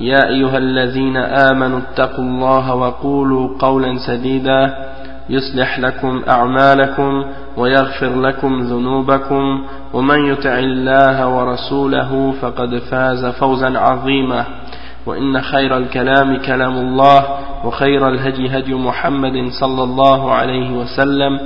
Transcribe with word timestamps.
يا 0.00 0.28
أيها 0.28 0.58
الذين 0.58 1.16
آمنوا 1.16 1.78
اتقوا 1.78 2.24
الله 2.24 2.74
وقولوا 2.74 3.48
قولا 3.58 3.98
سديدا 4.06 4.74
يصلح 5.28 5.78
لكم 5.78 6.22
أعمالكم 6.28 7.24
ويغفر 7.56 8.20
لكم 8.20 8.60
ذنوبكم 8.60 9.64
ومن 9.94 10.26
يطع 10.26 10.58
الله 10.58 11.28
ورسوله 11.28 12.34
فقد 12.40 12.78
فاز 12.78 13.26
فوزا 13.26 13.78
عظيما 13.78 14.44
وإن 15.06 15.40
خير 15.40 15.76
الكلام 15.76 16.36
كلام 16.36 16.76
الله 16.78 17.24
وخير 17.64 18.08
الهدي 18.08 18.58
هدي 18.58 18.74
محمد 18.74 19.50
صلى 19.60 19.82
الله 19.82 20.32
عليه 20.32 20.70
وسلم 20.70 21.40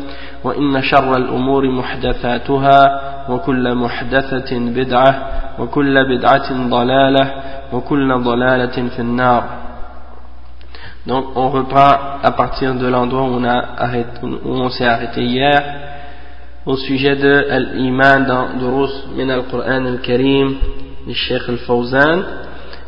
وإن 0.44 0.82
شر 0.82 1.16
الأمور 1.16 1.70
محدثاتها 1.70 3.00
وكل 3.30 3.74
محدثة 3.74 4.58
بدعة 4.58 5.22
وكل 5.58 6.16
بدعة 6.16 6.68
ضلالة 6.68 7.32
وكل 7.72 8.22
ضلالة 8.22 8.88
في 8.88 8.98
النار 8.98 9.44
Donc 11.06 11.36
on 11.36 11.50
reprend 11.50 11.90
à 12.22 12.30
partir 12.30 12.74
de 12.74 12.86
l'endroit 12.86 13.24
où 13.24 13.34
on, 13.34 13.44
a 13.44 13.74
arrêté, 13.76 14.20
où 14.22 14.52
on 14.54 14.70
s'est 14.70 14.86
arrêté 14.86 15.22
hier 15.22 15.62
au 16.64 16.76
sujet 16.76 17.14
de 17.16 17.44
l'iman 17.74 18.24
dans 18.26 18.58
Durus 18.58 18.90
min 19.14 19.28
al-Qur'an 19.28 19.84
al-Karim 19.84 20.54
du 21.06 21.12
Sheikh 21.14 21.42
al-Fawzan 21.46 22.22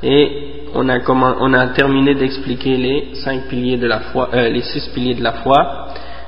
et 0.02 0.55
on 0.75 0.87
a, 0.89 0.99
comment, 0.99 1.35
on 1.39 1.53
a 1.53 1.67
terminé 1.67 2.15
d'expliquer 2.15 2.77
les 2.77 3.15
cinq 3.23 3.47
piliers 3.49 3.77
de 3.77 3.87
la 3.87 3.99
foi, 3.99 4.29
euh, 4.33 4.49
les 4.49 4.61
six 4.61 4.87
piliers 4.93 5.15
de 5.15 5.23
la 5.23 5.33
foi 5.33 5.87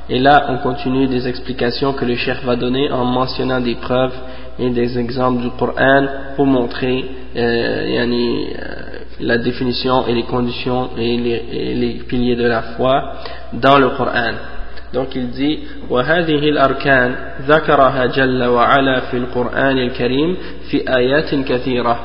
et 0.10 0.20
là 0.20 0.48
on 0.50 0.58
continue 0.58 1.08
des 1.08 1.28
explications 1.28 1.94
que 1.94 2.06
le 2.06 2.16
Cheikh 2.16 2.44
va 2.44 2.56
donner 2.56 2.92
en 2.92 3.06
mentionnant 3.06 3.62
des 3.62 3.76
preuves 3.76 4.14
et 4.60 4.70
des 4.70 5.00
exemples 5.00 5.42
du 5.42 5.50
Coran 5.52 6.06
pour 6.36 6.46
montrer 6.46 7.06
euh, 7.36 7.88
yani, 7.88 8.48
euh, 8.48 8.74
la 9.22 9.38
définition 9.38 10.06
et 10.08 10.14
les 10.14 10.24
conditions 10.24 10.90
et 10.98 11.18
les, 11.18 11.46
et 11.52 11.74
les, 11.74 11.94
piliers 12.08 12.36
de 12.36 12.46
la 12.46 12.62
foi 12.76 13.14
dans 13.54 13.80
le 13.80 13.90
Coran. 13.90 14.34
Donc 14.94 15.16
il 15.16 15.30
dit 15.32 15.60
وهذه 15.90 16.50
الأركان 16.50 17.16
ذكرها 17.48 18.06
جل 18.06 18.44
وعلا 18.44 19.00
في 19.00 19.18
القرآن 19.18 19.78
الكريم 19.78 20.38
في 20.70 20.96
آيات 20.96 21.36
كثيرة 21.36 22.00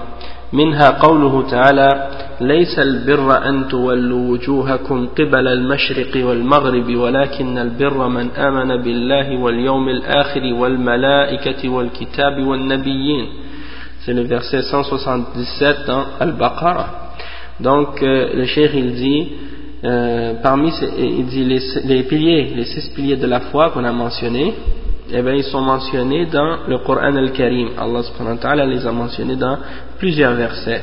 منها 0.53 0.89
قوله 0.89 1.49
تعالى 1.49 2.09
ليس 2.41 2.79
البر 2.79 3.49
أن 3.49 3.67
تولوا 3.67 4.31
وجوهكم 4.31 5.07
قبل 5.07 5.47
المشرق 5.47 6.25
والمغرب 6.27 6.95
ولكن 6.95 7.57
البر 7.57 8.07
من 8.07 8.29
آمن 8.29 8.83
بالله 8.83 9.37
واليوم 9.37 9.89
الآخر 9.89 10.43
والملائكة 10.53 11.69
والكتاب 11.69 12.47
والنبيين 12.47 13.27
c'est 14.05 14.13
le 14.13 14.23
verset 14.23 14.61
177 14.61 15.87
dans 15.87 16.03
Al-Baqarah 16.19 16.87
donc 17.61 18.03
euh, 18.03 18.33
le 18.35 18.45
cheikh 18.45 18.71
il 18.75 18.93
dit 18.95 19.27
euh, 19.85 20.33
parmi 20.43 20.71
ces, 20.71 20.89
il 20.99 21.25
dit 21.25 21.45
les, 21.45 21.61
les 21.85 22.03
piliers 22.03 22.51
les 22.55 22.65
six 22.65 22.89
piliers 22.95 23.15
de 23.17 23.27
la 23.27 23.39
foi 23.39 23.69
qu'on 23.71 23.83
a 23.85 23.91
mentionnés 23.91 24.53
eh 25.11 25.21
bien, 25.21 25.33
ils 25.33 25.43
sont 25.43 25.61
mentionnés 25.61 26.27
dans 26.27 26.59
le 26.67 26.77
Coran 26.79 27.15
al-Karim. 27.15 27.69
Allah 27.77 28.03
subhanahu 28.03 28.35
wa 28.35 28.41
ta'ala 28.41 28.65
les 28.65 28.85
a 28.85 28.91
mentionnés 28.91 29.35
dans 29.35 29.57
plusieurs 29.97 30.33
versets. 30.33 30.81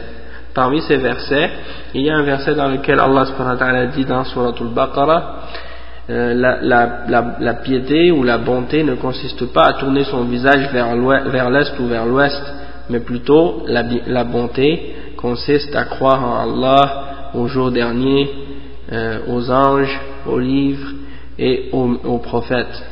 Parmi 0.55 0.81
ces 0.83 0.97
versets, 0.97 1.51
il 1.95 2.03
y 2.03 2.11
a 2.11 2.17
un 2.17 2.23
verset 2.23 2.55
dans 2.55 2.69
lequel 2.69 2.99
Allah 3.01 3.25
subhanahu 3.27 3.55
wa 3.55 3.59
ta'ala 3.59 3.87
dit 3.87 4.05
dans 4.05 4.25
Surah 4.25 4.53
al-Baqarah 4.61 5.35
euh, 6.11 6.35
la, 6.35 7.07
la, 7.39 7.55
piété 7.55 8.11
ou 8.11 8.25
la 8.25 8.39
bonté 8.39 8.83
ne 8.83 8.95
consiste 8.95 9.53
pas 9.53 9.63
à 9.63 9.73
tourner 9.75 10.03
son 10.05 10.25
visage 10.25 10.69
vers 10.73 11.51
l'est 11.51 11.79
ou 11.79 11.87
vers 11.87 12.05
l'ouest, 12.05 12.43
mais 12.89 12.99
plutôt 13.01 13.63
la, 13.69 14.25
bonté 14.25 14.95
consiste 15.17 15.75
à 15.77 15.85
croire 15.85 16.25
en 16.25 16.51
Allah, 16.51 17.31
au 17.35 17.47
jour 17.47 17.71
dernier, 17.71 18.29
euh, 18.93 19.19
aux 19.29 19.51
anges, 19.53 20.01
aux 20.27 20.39
livres 20.41 20.89
et 21.39 21.71
aux 21.73 22.19
prophètes. 22.19 22.90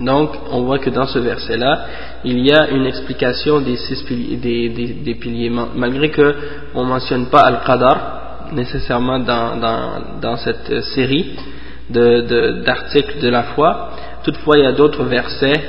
Donc, 0.00 0.30
on 0.50 0.62
voit 0.62 0.78
que 0.78 0.88
dans 0.88 1.06
ce 1.06 1.18
verset-là, 1.18 1.84
il 2.24 2.40
y 2.40 2.52
a 2.52 2.70
une 2.70 2.86
explication 2.86 3.60
des, 3.60 3.76
six 3.76 4.02
piliers, 4.04 4.36
des, 4.36 4.68
des, 5.04 5.14
piliers 5.14 5.50
malgré 5.74 6.10
qu'on 6.10 6.84
ne 6.84 6.88
mentionne 6.88 7.26
pas 7.26 7.40
Al-Qadar 7.40 8.48
nécessairement 8.52 9.18
dans, 9.18 9.56
dans, 9.56 10.20
dans, 10.20 10.36
cette 10.36 10.82
série 10.94 11.36
d'articles 11.90 13.16
de, 13.16 13.22
de, 13.22 13.28
la 13.28 13.42
foi. 13.42 13.90
Toutefois, 14.24 14.58
il 14.58 14.64
y 14.64 14.66
a 14.66 14.72
d'autres 14.72 15.04
versets 15.04 15.60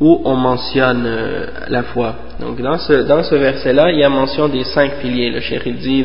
où 0.00 0.20
on 0.24 0.34
mentionne 0.34 1.04
euh, 1.06 1.46
la 1.68 1.84
foi. 1.84 2.14
Donc, 2.40 2.60
dans 2.60 2.78
ce, 2.78 3.06
dans 3.06 3.22
ce 3.22 3.36
verset-là, 3.36 3.92
il 3.92 3.98
y 3.98 4.04
a 4.04 4.08
mention 4.08 4.48
des 4.48 4.64
cinq 4.64 4.98
piliers. 5.00 5.30
Le 5.30 5.40
chéri 5.40 5.72
dit 5.72 6.04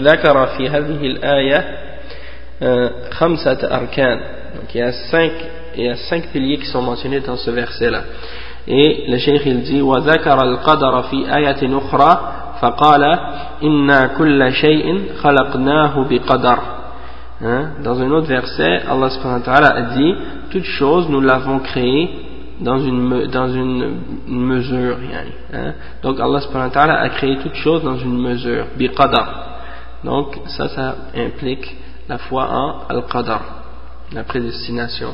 euh,«» 2.61 2.89
Donc, 3.19 4.75
il 4.75 4.77
y 4.77 4.81
a 4.81 4.91
cinq 4.91 5.31
il 5.76 5.84
y 5.84 5.88
a 5.88 5.96
cinq 5.96 6.28
piliers 6.32 6.58
qui 6.58 6.66
sont 6.66 6.82
mentionnés 6.82 7.20
dans 7.20 7.36
ce 7.36 7.50
verset-là. 7.50 8.02
Et 8.66 9.04
le 9.08 9.18
cheikh 9.18 9.42
il 9.46 9.62
dit 9.62 9.80
وذكر 9.80 10.42
القدر 10.42 11.02
في 11.02 11.36
آية 11.36 11.78
أخرى 11.78 12.20
فقال 12.60 13.04
إنا 13.62 14.06
كل 14.18 14.52
شيء 14.52 15.02
خلقناه 15.22 16.06
بقدر 16.10 16.58
hein? 17.40 17.70
Dans 17.82 18.00
un 18.00 18.10
autre 18.10 18.26
verset, 18.26 18.82
Allah 18.88 19.10
subhanahu 19.10 19.40
wa 19.40 19.44
ta'ala 19.44 19.68
a 19.68 19.82
dit 19.96 20.14
toute 20.50 20.64
chose 20.64 21.08
nous 21.08 21.20
l'avons 21.20 21.60
créée 21.60 22.10
dans 22.60 22.78
une, 22.78 23.26
dans 23.28 23.48
une, 23.48 24.00
une 24.26 24.44
mesure. 24.44 24.96
Hein? 25.52 25.74
Donc 26.02 26.18
Allah 26.20 26.40
subhanahu 26.40 26.68
wa 26.68 26.74
ta'ala 26.74 27.00
a 27.00 27.08
créé 27.10 27.38
toute 27.38 27.54
chose 27.54 27.82
dans 27.82 27.96
une 27.96 28.20
mesure, 28.20 28.66
biqadar. 28.76 29.48
Donc 30.04 30.38
ça, 30.46 30.68
ça 30.68 30.94
implique 31.16 31.76
la 32.08 32.18
foi 32.18 32.48
en 32.50 32.82
al-qadar, 32.88 33.42
la 34.12 34.24
prédestination. 34.24 35.10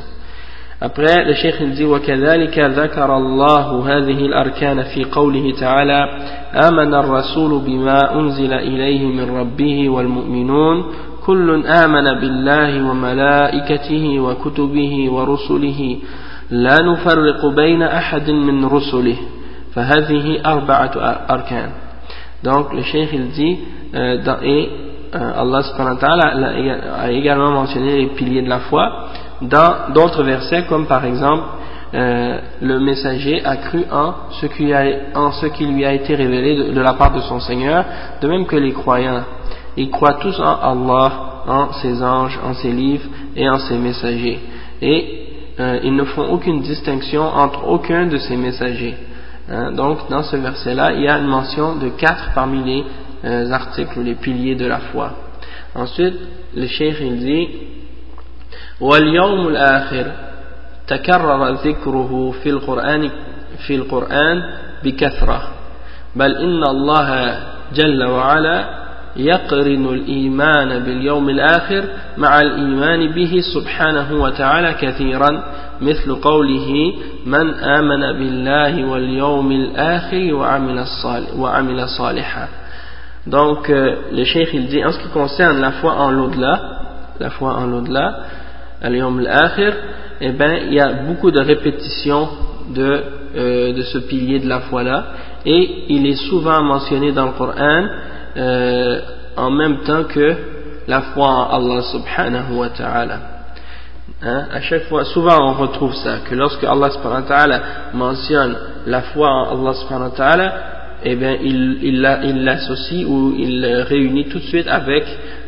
Après, 0.81 1.25
le 1.25 1.33
cheikh 1.33 1.61
dit 1.75 1.83
وكذلك 1.83 2.59
ذكر 2.59 3.17
الله 3.17 3.83
هذه 3.87 4.25
الأركان 4.25 4.83
في 4.83 5.03
قوله 5.03 5.53
تعالى 5.59 6.09
آمن 6.55 6.93
الرسول 6.93 7.61
بما 7.61 8.19
أنزل 8.19 8.53
إليه 8.53 9.05
من 9.05 9.37
ربه 9.37 9.89
والمؤمنون 9.89 10.85
كل 11.25 11.65
آمن 11.65 12.19
بالله 12.19 12.89
وملائكته 12.89 14.19
وكتبه 14.19 15.11
ورسله 15.11 15.97
لا 16.51 16.75
نفرق 16.81 17.45
بين 17.45 17.83
أحد 17.83 18.29
من 18.29 18.65
رسله. 18.65 19.17
فهذه 19.75 20.41
أربعة 20.45 20.91
أركان. 21.29 21.69
Donc 22.43 22.73
le 22.73 22.83
cheikh 22.83 23.09
il 23.13 23.29
dit 23.31 23.57
euh, 23.95 24.23
dans, 24.23 24.37
et 24.41 24.69
euh, 25.13 25.41
Allah 25.41 25.61
subhanahu 25.63 25.95
wa 25.95 25.99
ta'ala 25.99 27.03
a 27.03 27.11
également 27.11 27.51
mentionné 27.51 27.97
les 27.97 28.07
piliers 28.07 28.43
de 28.43 28.49
la 28.49 28.59
foi. 28.59 29.09
Dans 29.41 29.93
d'autres 29.93 30.23
versets 30.23 30.65
comme 30.67 30.85
par 30.85 31.05
exemple 31.05 31.43
euh, 31.93 32.39
le 32.61 32.79
messager 32.79 33.43
a 33.43 33.57
cru 33.57 33.83
en 33.91 34.13
ce, 34.39 34.45
qui 34.45 34.71
a, 34.71 34.83
en 35.15 35.31
ce 35.31 35.47
qui 35.47 35.65
lui 35.65 35.85
a 35.85 35.93
été 35.93 36.13
révélé 36.13 36.71
de, 36.71 36.79
la 36.79 36.93
part 36.93 37.13
de 37.15 37.21
son 37.21 37.39
Seigneur 37.39 37.83
de 38.21 38.27
même 38.27 38.45
que 38.45 38.55
les 38.55 38.73
croyants. 38.73 39.23
Ils 39.75 39.89
croient 39.89 40.19
tous 40.21 40.39
en 40.39 40.43
Allah 40.43 41.11
en 41.47 41.73
ses 41.73 42.03
anges, 42.03 42.39
en 42.43 42.53
ses 42.53 42.71
livres 42.71 43.07
et 43.35 43.49
en 43.49 43.57
ses 43.57 43.77
messagers. 43.77 44.39
Et 44.81 45.25
euh, 45.59 45.79
ils 45.83 45.95
ne 45.95 46.03
font 46.03 46.29
aucune 46.29 46.61
distinction 46.61 47.23
entre 47.23 47.67
aucun 47.67 48.05
de 48.05 48.17
ces 48.17 48.37
messagers. 48.37 48.95
Hein, 49.49 49.71
donc 49.71 50.09
dans 50.11 50.21
ce 50.21 50.35
verset 50.35 50.75
là 50.75 50.91
il 50.93 51.01
y 51.01 51.07
a 51.07 51.17
une 51.17 51.27
mention 51.27 51.75
de 51.75 51.89
quatre 51.89 52.33
parmi 52.35 52.63
les 52.63 52.83
euh, 53.25 53.51
articles 53.51 53.99
les 54.01 54.13
piliers 54.13 54.55
de 54.55 54.67
la 54.67 54.77
foi. 54.77 55.11
Ensuite 55.73 56.15
le 56.55 56.67
cheikh 56.67 56.97
il 57.01 57.17
dit 57.17 57.47
واليوم 58.81 59.47
الآخر 59.47 60.11
تكرر 60.87 61.49
ذكره 61.49 62.33
في 62.43 62.49
القرآن 62.49 63.09
في 63.67 63.75
القرآن 63.75 64.43
بكثرة. 64.83 65.41
بل 66.15 66.35
إن 66.35 66.63
الله 66.63 67.39
جل 67.73 68.03
وعلا 68.03 68.79
يقرن 69.15 69.85
الإيمان 69.85 70.79
باليوم 70.79 71.29
الآخر 71.29 71.83
مع 72.17 72.41
الإيمان 72.41 73.11
به 73.11 73.41
سبحانه 73.53 74.21
وتعالى 74.21 74.73
كثيرا 74.73 75.43
مثل 75.81 76.15
قوله 76.15 76.93
من 77.25 77.53
آمن 77.53 78.01
بالله 78.19 78.85
واليوم 78.85 79.51
الآخر 79.51 80.33
وعمل, 80.33 80.85
وعمل 81.37 81.89
صالحا. 81.89 82.47
Donc, 83.27 83.67
le 83.69 84.23
cheikh 84.23 84.53
il 84.53 84.67
dit, 84.67 84.83
en 84.83 84.91
ce 84.91 84.99
qui 84.99 85.09
concerne 85.09 85.59
la 85.59 85.71
foi 85.73 85.93
en 85.93 86.11
l'au-delà, 86.11 86.59
la 87.19 87.29
foi 87.29 87.53
en 87.53 87.67
l'au-delà, 87.67 88.15
al-yawm 88.81 89.19
al-akhir, 89.19 89.73
eh 90.21 90.31
ben, 90.31 90.59
il 90.67 90.73
y 90.73 90.79
a 90.79 91.03
beaucoup 91.07 91.31
de 91.31 91.41
répétitions 91.41 92.27
de, 92.73 93.03
euh, 93.35 93.73
de 93.73 93.81
ce 93.83 93.99
pilier 93.99 94.39
de 94.39 94.47
la 94.47 94.61
foi-là, 94.61 95.05
et 95.45 95.85
il 95.89 96.05
est 96.05 96.29
souvent 96.29 96.61
mentionné 96.61 97.11
dans 97.11 97.27
le 97.27 97.31
Coran 97.33 97.85
euh, 98.37 98.99
en 99.37 99.51
même 99.51 99.79
temps 99.79 100.03
que 100.03 100.35
la 100.87 101.01
foi 101.01 101.27
en 101.27 101.55
Allah 101.55 101.81
subhanahu 101.83 102.55
wa 102.55 102.69
ta'ala. 102.69 103.19
Hein, 104.21 104.47
à 104.51 104.61
chaque 104.61 104.83
fois, 104.83 105.05
souvent 105.05 105.37
on 105.41 105.53
retrouve 105.53 105.93
ça, 105.95 106.17
que 106.29 106.35
lorsque 106.35 106.63
Allah 106.63 106.89
subhanahu 106.91 107.21
wa 107.23 107.27
ta'ala 107.27 107.61
mentionne 107.93 108.55
la 108.85 109.01
foi 109.01 109.29
en 109.29 109.57
Allah 109.57 109.73
subhanahu 109.75 110.09
wa 110.11 110.15
ta'ala, 110.17 110.53
eh 111.03 111.15
bien 111.15 111.37
il 111.41 112.01
l'associe 112.01 113.05
ou 113.05 113.33
il 113.37 113.65
réunit 113.87 114.27
tout 114.27 114.39
de 114.39 114.43
suite 114.43 114.67
avec 114.67 115.05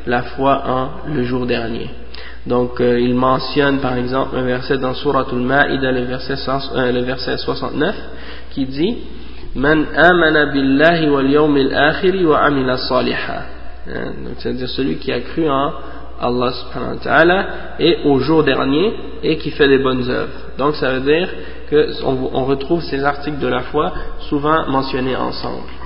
la 0.07 0.21
foi 0.23 0.63
en 0.65 1.13
le 1.13 1.23
jour 1.23 1.45
dernier. 1.45 1.89
Donc 2.45 2.81
euh, 2.81 2.99
il 2.99 3.13
mentionne 3.13 3.79
par 3.79 3.95
exemple 3.95 4.35
un 4.35 4.43
verset 4.43 4.77
dans 4.77 4.93
Surah 4.95 5.25
Al-Ma'ida, 5.31 5.91
le, 5.91 6.01
euh, 6.01 6.91
le 6.91 7.01
verset 7.01 7.37
69, 7.37 7.95
qui 8.51 8.65
dit 8.65 8.97
Man 9.55 9.85
amana 9.95 10.47
billahi 10.47 11.09
wal 11.09 11.29
yawmil 11.29 11.75
akhiri 11.75 12.25
wa 12.25 12.39
amila 12.39 12.77
saliha. 12.77 13.41
Hein, 13.87 14.13
c'est-à-dire 14.37 14.69
celui 14.69 14.95
qui 14.97 15.11
a 15.11 15.19
cru 15.21 15.49
en 15.49 15.71
Allah 16.19 16.51
subhanahu 16.53 16.97
wa 16.97 17.03
ta'ala 17.03 17.45
et 17.79 17.97
au 18.05 18.19
jour 18.19 18.43
dernier 18.43 18.93
et 19.23 19.37
qui 19.37 19.51
fait 19.51 19.67
des 19.67 19.79
bonnes 19.79 20.07
œuvres. 20.09 20.51
Donc 20.57 20.75
ça 20.75 20.93
veut 20.93 21.01
dire 21.01 21.29
qu'on 21.69 22.29
on 22.33 22.45
retrouve 22.45 22.81
ces 22.83 23.03
articles 23.03 23.39
de 23.39 23.47
la 23.47 23.61
foi 23.61 23.91
souvent 24.29 24.67
mentionnés 24.67 25.15
ensemble. 25.15 25.80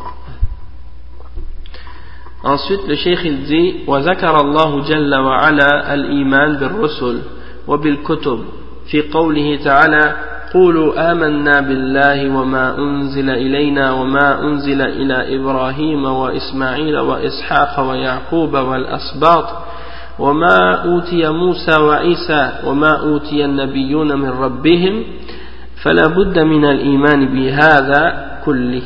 Ensuite, 2.45 2.88
le 2.88 2.95
cheikh 2.95 3.19
il 3.25 3.44
dit 3.44 3.74
وذكر 3.88 4.42
الله 4.42 4.81
جل 4.89 5.15
وعلا 5.15 5.94
الإيمان 5.94 6.56
بالرسل 6.57 7.19
وبالكتب 7.68 8.39
في 8.92 9.01
قوله 9.01 9.59
تعالى 9.63 10.15
قولوا 10.53 11.12
آمنا 11.12 11.59
بالله 11.62 12.38
وما 12.38 12.77
أنزل 12.77 13.30
إلينا 13.30 13.92
وما 13.92 14.42
أنزل 14.44 14.81
إلى 14.81 15.36
إبراهيم 15.36 16.06
وإسماعيل 16.06 16.97
وإسحاق 17.00 17.89
ويعقوب 17.89 18.53
والأسباط 18.53 19.45
وما 20.19 20.74
أوتي 20.86 21.27
موسى 21.30 21.81
وعيسى 21.81 22.51
وما 22.68 23.00
أوتي 23.00 23.45
النبيون 23.45 24.19
من 24.19 24.30
ربهم 24.30 25.03
فلا 25.83 26.07
بد 26.07 26.39
من 26.39 26.65
الإيمان 26.65 27.25
بهذا 27.33 28.01
كله 28.45 28.81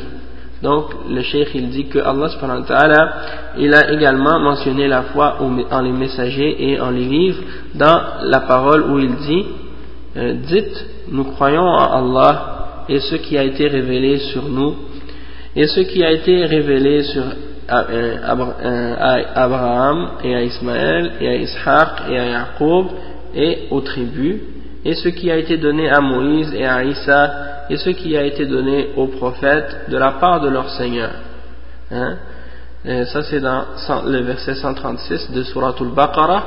Donc, 0.62 0.90
le 1.08 1.22
cheikh 1.22 1.48
il 1.54 1.70
dit 1.70 1.86
que 1.86 1.98
Allah 1.98 2.28
subhanahu 2.28 2.64
wa 2.68 3.12
il 3.58 3.74
a 3.74 3.92
également 3.92 4.38
mentionné 4.40 4.88
la 4.88 5.02
foi 5.02 5.38
en 5.40 5.80
les 5.80 5.92
messagers 5.92 6.70
et 6.70 6.80
en 6.80 6.90
les 6.90 7.04
livres 7.04 7.42
dans 7.74 8.00
la 8.24 8.40
parole 8.40 8.90
où 8.90 8.98
il 8.98 9.14
dit 9.16 9.46
euh, 10.16 10.34
Dites, 10.46 10.86
nous 11.10 11.24
croyons 11.24 11.62
en 11.62 12.04
Allah 12.04 12.84
et 12.88 13.00
ce 13.00 13.16
qui 13.16 13.38
a 13.38 13.44
été 13.44 13.68
révélé 13.68 14.18
sur 14.18 14.48
nous. 14.48 14.74
Et 15.56 15.66
ce 15.66 15.80
qui 15.80 16.04
a 16.04 16.10
été 16.10 16.44
révélé 16.44 17.04
sur 17.04 17.22
euh, 17.22 18.16
euh, 18.22 18.94
à 18.98 19.42
Abraham 19.42 20.10
et 20.24 20.34
à 20.34 20.42
Ismaël 20.42 21.12
et 21.20 21.28
à 21.28 21.34
Ishaq 21.36 21.88
et 22.10 22.18
à 22.18 22.30
Jacob 22.32 22.86
et 23.34 23.58
aux 23.70 23.80
tribus. 23.80 24.40
Et 24.84 24.94
ce 24.94 25.08
qui 25.08 25.30
a 25.30 25.36
été 25.36 25.56
donné 25.56 25.88
à 25.88 26.00
Moïse 26.00 26.52
et 26.54 26.66
à 26.66 26.84
Isa 26.84 27.59
et 27.69 27.77
ce 27.77 27.89
qui 27.91 28.15
a 28.17 28.23
été 28.23 28.45
donné 28.45 28.89
aux 28.95 29.07
prophètes 29.07 29.89
de 29.89 29.97
la 29.97 30.11
part 30.11 30.41
de 30.41 30.49
leur 30.49 30.69
Seigneur. 30.69 31.11
Hein? 31.91 32.15
ça 33.05 33.23
c'est 33.23 33.39
dans 33.39 33.63
le 34.05 34.19
verset 34.21 34.55
136 34.55 35.31
de 35.31 35.43
Surah 35.43 35.73
Al-Baqarah. 35.79 36.43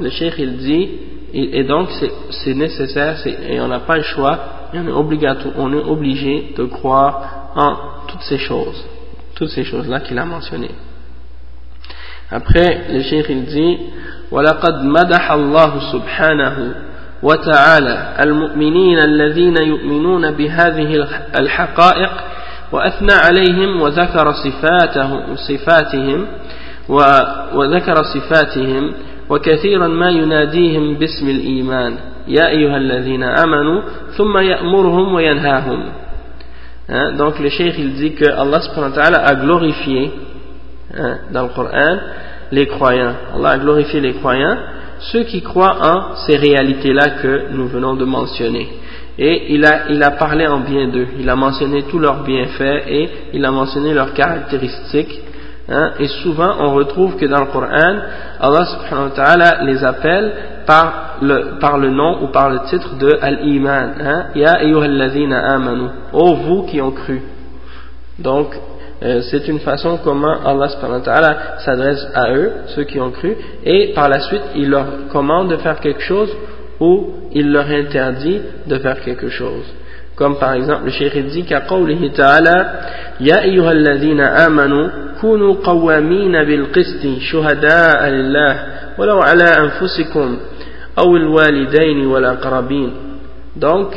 Le 0.00 0.08
cheikh 0.10 0.34
il 0.38 0.56
dit, 0.58 0.88
et, 1.32 1.64
donc 1.64 1.88
c'est 2.30 2.54
nécessaire, 2.54 3.16
et 3.26 3.60
on 3.60 3.68
n'a 3.68 3.80
pas 3.80 3.96
le 3.96 4.02
choix, 4.02 4.38
on 4.72 4.86
est, 4.86 4.92
obligatoire, 4.92 5.54
on 5.58 5.72
est 5.72 5.82
obligé 5.82 6.54
de 6.56 6.64
croire 6.64 7.50
en 7.56 7.76
toutes 8.08 8.22
ces 8.22 8.38
choses 8.38 8.84
toutes 9.40 9.48
ces 9.48 9.64
choses-là 9.64 10.00
qu'il 10.00 10.18
a 10.18 10.26
mentionnées. 10.26 10.74
Après, 12.30 12.88
le 12.92 13.00
cheikh 13.02 13.26
il 13.30 13.46
dit 13.46 13.78
وَلَقَدْ 14.30 14.84
مَدَحَ 14.84 15.30
اللَّهُ 15.32 15.72
سُبْحَانَهُ 15.92 16.56
وتعالى 17.25 17.97
المؤمنين 18.23 18.99
الذين 18.99 19.57
يؤمنون 19.57 20.31
بهذه 20.31 21.07
الحقائق 21.39 22.11
وأثنى 22.71 23.13
عليهم 23.13 23.81
وذكر 23.81 24.31
صفاتهم, 24.31 25.35
صفاتهم 25.35 26.27
وذكر 27.55 27.95
صفاتهم 28.03 28.93
وكثيرا 29.29 29.87
ما 29.87 30.09
يناديهم 30.09 30.95
باسم 30.95 31.29
الإيمان. 31.29 31.93
يا 32.27 32.47
أيها 32.47 32.77
الذين 32.77 33.23
آمنوا 33.23 33.81
ثم 34.17 34.37
يأمرهم 34.37 35.13
وينهاهم. 35.13 35.91
Hein, 36.87 37.13
donc 37.17 37.39
le 37.39 37.49
cheikh 37.49 37.73
il 37.79 37.93
dit 37.95 38.13
que 38.13 38.29
Allah 38.29 38.59
a 39.25 39.35
glorifié 39.35 40.11
dans 41.31 41.43
le 41.43 41.49
Coran 41.49 41.97
les 42.51 42.67
croyants. 42.67 43.15
Allah 43.35 43.49
a 43.49 43.57
glorifié 43.57 43.99
les 44.01 44.13
croyants, 44.13 44.57
ceux 44.99 45.23
qui 45.23 45.41
croient 45.41 45.77
en 45.81 46.15
ces 46.25 46.37
réalités-là 46.37 47.21
que 47.21 47.51
nous 47.51 47.67
venons 47.67 47.95
de 47.95 48.05
mentionner. 48.05 48.67
Et 49.17 49.53
il 49.53 49.65
a, 49.65 49.89
il 49.89 50.03
a 50.03 50.11
parlé 50.11 50.45
en 50.45 50.59
bien 50.59 50.89
d'eux. 50.89 51.07
Il 51.19 51.29
a 51.29 51.35
mentionné 51.35 51.83
tous 51.83 51.99
leurs 51.99 52.23
bienfaits 52.23 52.83
et 52.87 53.09
il 53.33 53.45
a 53.45 53.51
mentionné 53.51 53.93
leurs 53.93 54.13
caractéristiques. 54.13 55.21
Hein, 55.67 55.93
et 55.99 56.07
souvent 56.07 56.57
on 56.59 56.73
retrouve 56.75 57.15
que 57.15 57.25
dans 57.25 57.39
le 57.39 57.47
Coran, 57.47 57.97
Allah 58.39 58.65
subhanahu 58.65 59.09
wa 59.09 59.15
ta'ala 59.15 59.63
les 59.63 59.83
appelle 59.83 60.33
par 60.67 61.17
le, 61.21 61.57
par 61.59 61.79
le 61.79 61.89
nom 61.89 62.23
ou 62.23 62.27
par 62.27 62.49
le 62.49 62.59
titre 62.69 62.97
de 62.97 63.17
Al-Iman. 63.19 63.93
Hein? 63.99 64.25
Ya 64.35 64.57
ayyuhalladhina 64.59 65.53
amanu. 65.55 65.87
Oh 66.13 66.35
vous 66.35 66.63
qui 66.63 66.81
ont 66.81 66.91
cru. 66.91 67.21
Donc, 68.19 68.53
euh, 69.03 69.21
c'est 69.29 69.47
une 69.47 69.59
façon 69.59 69.99
comment 70.03 70.35
Allah 70.45 70.69
s'adresse 71.59 72.07
à 72.13 72.31
eux, 72.33 72.51
ceux 72.67 72.83
qui 72.83 72.99
ont 72.99 73.11
cru, 73.11 73.35
et 73.63 73.93
par 73.93 74.07
la 74.09 74.19
suite, 74.21 74.43
il 74.55 74.69
leur 74.69 74.85
commande 75.11 75.49
de 75.49 75.57
faire 75.57 75.79
quelque 75.79 76.01
chose 76.01 76.29
ou 76.79 77.09
il 77.33 77.51
leur 77.51 77.67
interdit 77.67 78.41
de 78.65 78.77
faire 78.77 79.01
quelque 79.01 79.29
chose. 79.29 79.65
Comme 80.15 80.37
par 80.37 80.53
exemple, 80.53 80.85
le 80.85 80.91
cheikh 80.91 81.25
dit 81.27 81.43
qu'à 81.43 81.61
qawlihi 81.61 82.11
ta'ala, 82.11 82.67
Ya 83.19 83.39
ayyuhalladhina 83.39 84.45
amanu, 84.45 84.89
kunu 85.19 85.55
qawwamina 85.55 86.45
bil 86.45 86.71
qisti, 86.71 87.19
shuhada'a 87.19 88.09
lillah, 88.09 88.55
walau 88.97 89.21
ala 89.21 89.61
anfusikum, 89.61 90.37
donc 93.55 93.91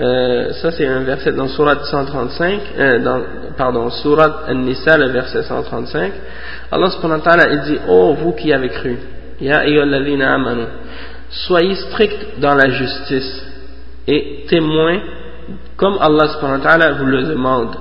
euh, 0.00 0.52
ça 0.54 0.70
c'est 0.70 0.86
un 0.86 1.00
verset 1.00 1.32
dans 1.32 1.48
Surat 1.48 1.84
135 1.84 2.60
euh, 2.78 2.98
dans, 3.00 3.22
pardon 3.56 3.90
Surat 3.90 4.44
An-Nisa 4.48 4.96
le 4.96 5.10
verset 5.10 5.42
135 5.42 6.12
Allah 6.72 6.90
subhanahu 6.90 7.20
wa 7.24 7.56
dit 7.64 7.78
oh 7.88 8.14
vous 8.14 8.32
qui 8.32 8.52
avez 8.52 8.68
cru 8.68 8.96
soyez 11.30 11.74
stricts 11.74 12.40
dans 12.40 12.54
la 12.54 12.70
justice 12.70 13.46
et 14.06 14.44
témoins 14.48 15.00
comme 15.76 15.96
Allah 16.00 16.28
subhanahu 16.28 16.98
vous 16.98 17.06
le 17.06 17.22
demande. 17.22 17.74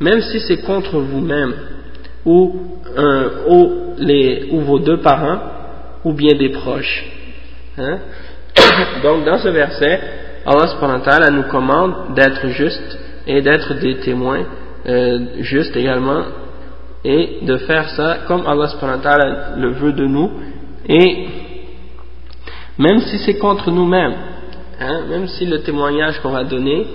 Même 0.00 0.20
si 0.20 0.40
c'est 0.40 0.62
contre 0.62 0.98
vous-même 0.98 1.54
ou, 2.24 2.54
euh, 2.96 3.28
ou, 3.48 3.94
les, 3.98 4.48
ou 4.50 4.60
vos 4.60 4.78
deux 4.78 4.98
parents 4.98 5.38
ou 6.04 6.12
bien 6.12 6.34
des 6.36 6.50
proches. 6.50 7.04
Hein? 7.78 7.98
Donc 9.02 9.24
dans 9.24 9.38
ce 9.38 9.48
verset, 9.48 10.00
Allah 10.50 11.30
nous 11.30 11.44
commande 11.44 12.14
d'être 12.14 12.48
justes 12.48 12.98
et 13.26 13.40
d'être 13.42 13.74
des 13.74 13.98
témoins 13.98 14.44
euh, 14.86 15.18
justes 15.40 15.76
également 15.76 16.22
et 17.04 17.38
de 17.42 17.56
faire 17.58 17.88
ça 17.90 18.18
comme 18.26 18.46
Allah 18.46 18.68
le 19.56 19.70
veut 19.70 19.92
de 19.92 20.06
nous 20.06 20.30
et 20.88 21.28
même 22.78 23.00
si 23.00 23.18
c'est 23.18 23.38
contre 23.38 23.70
nous-mêmes, 23.70 24.14
hein, 24.80 25.02
même 25.08 25.28
si 25.28 25.44
le 25.44 25.60
témoignage 25.62 26.18
qu'on 26.20 26.30
va 26.30 26.44
donner 26.44 26.86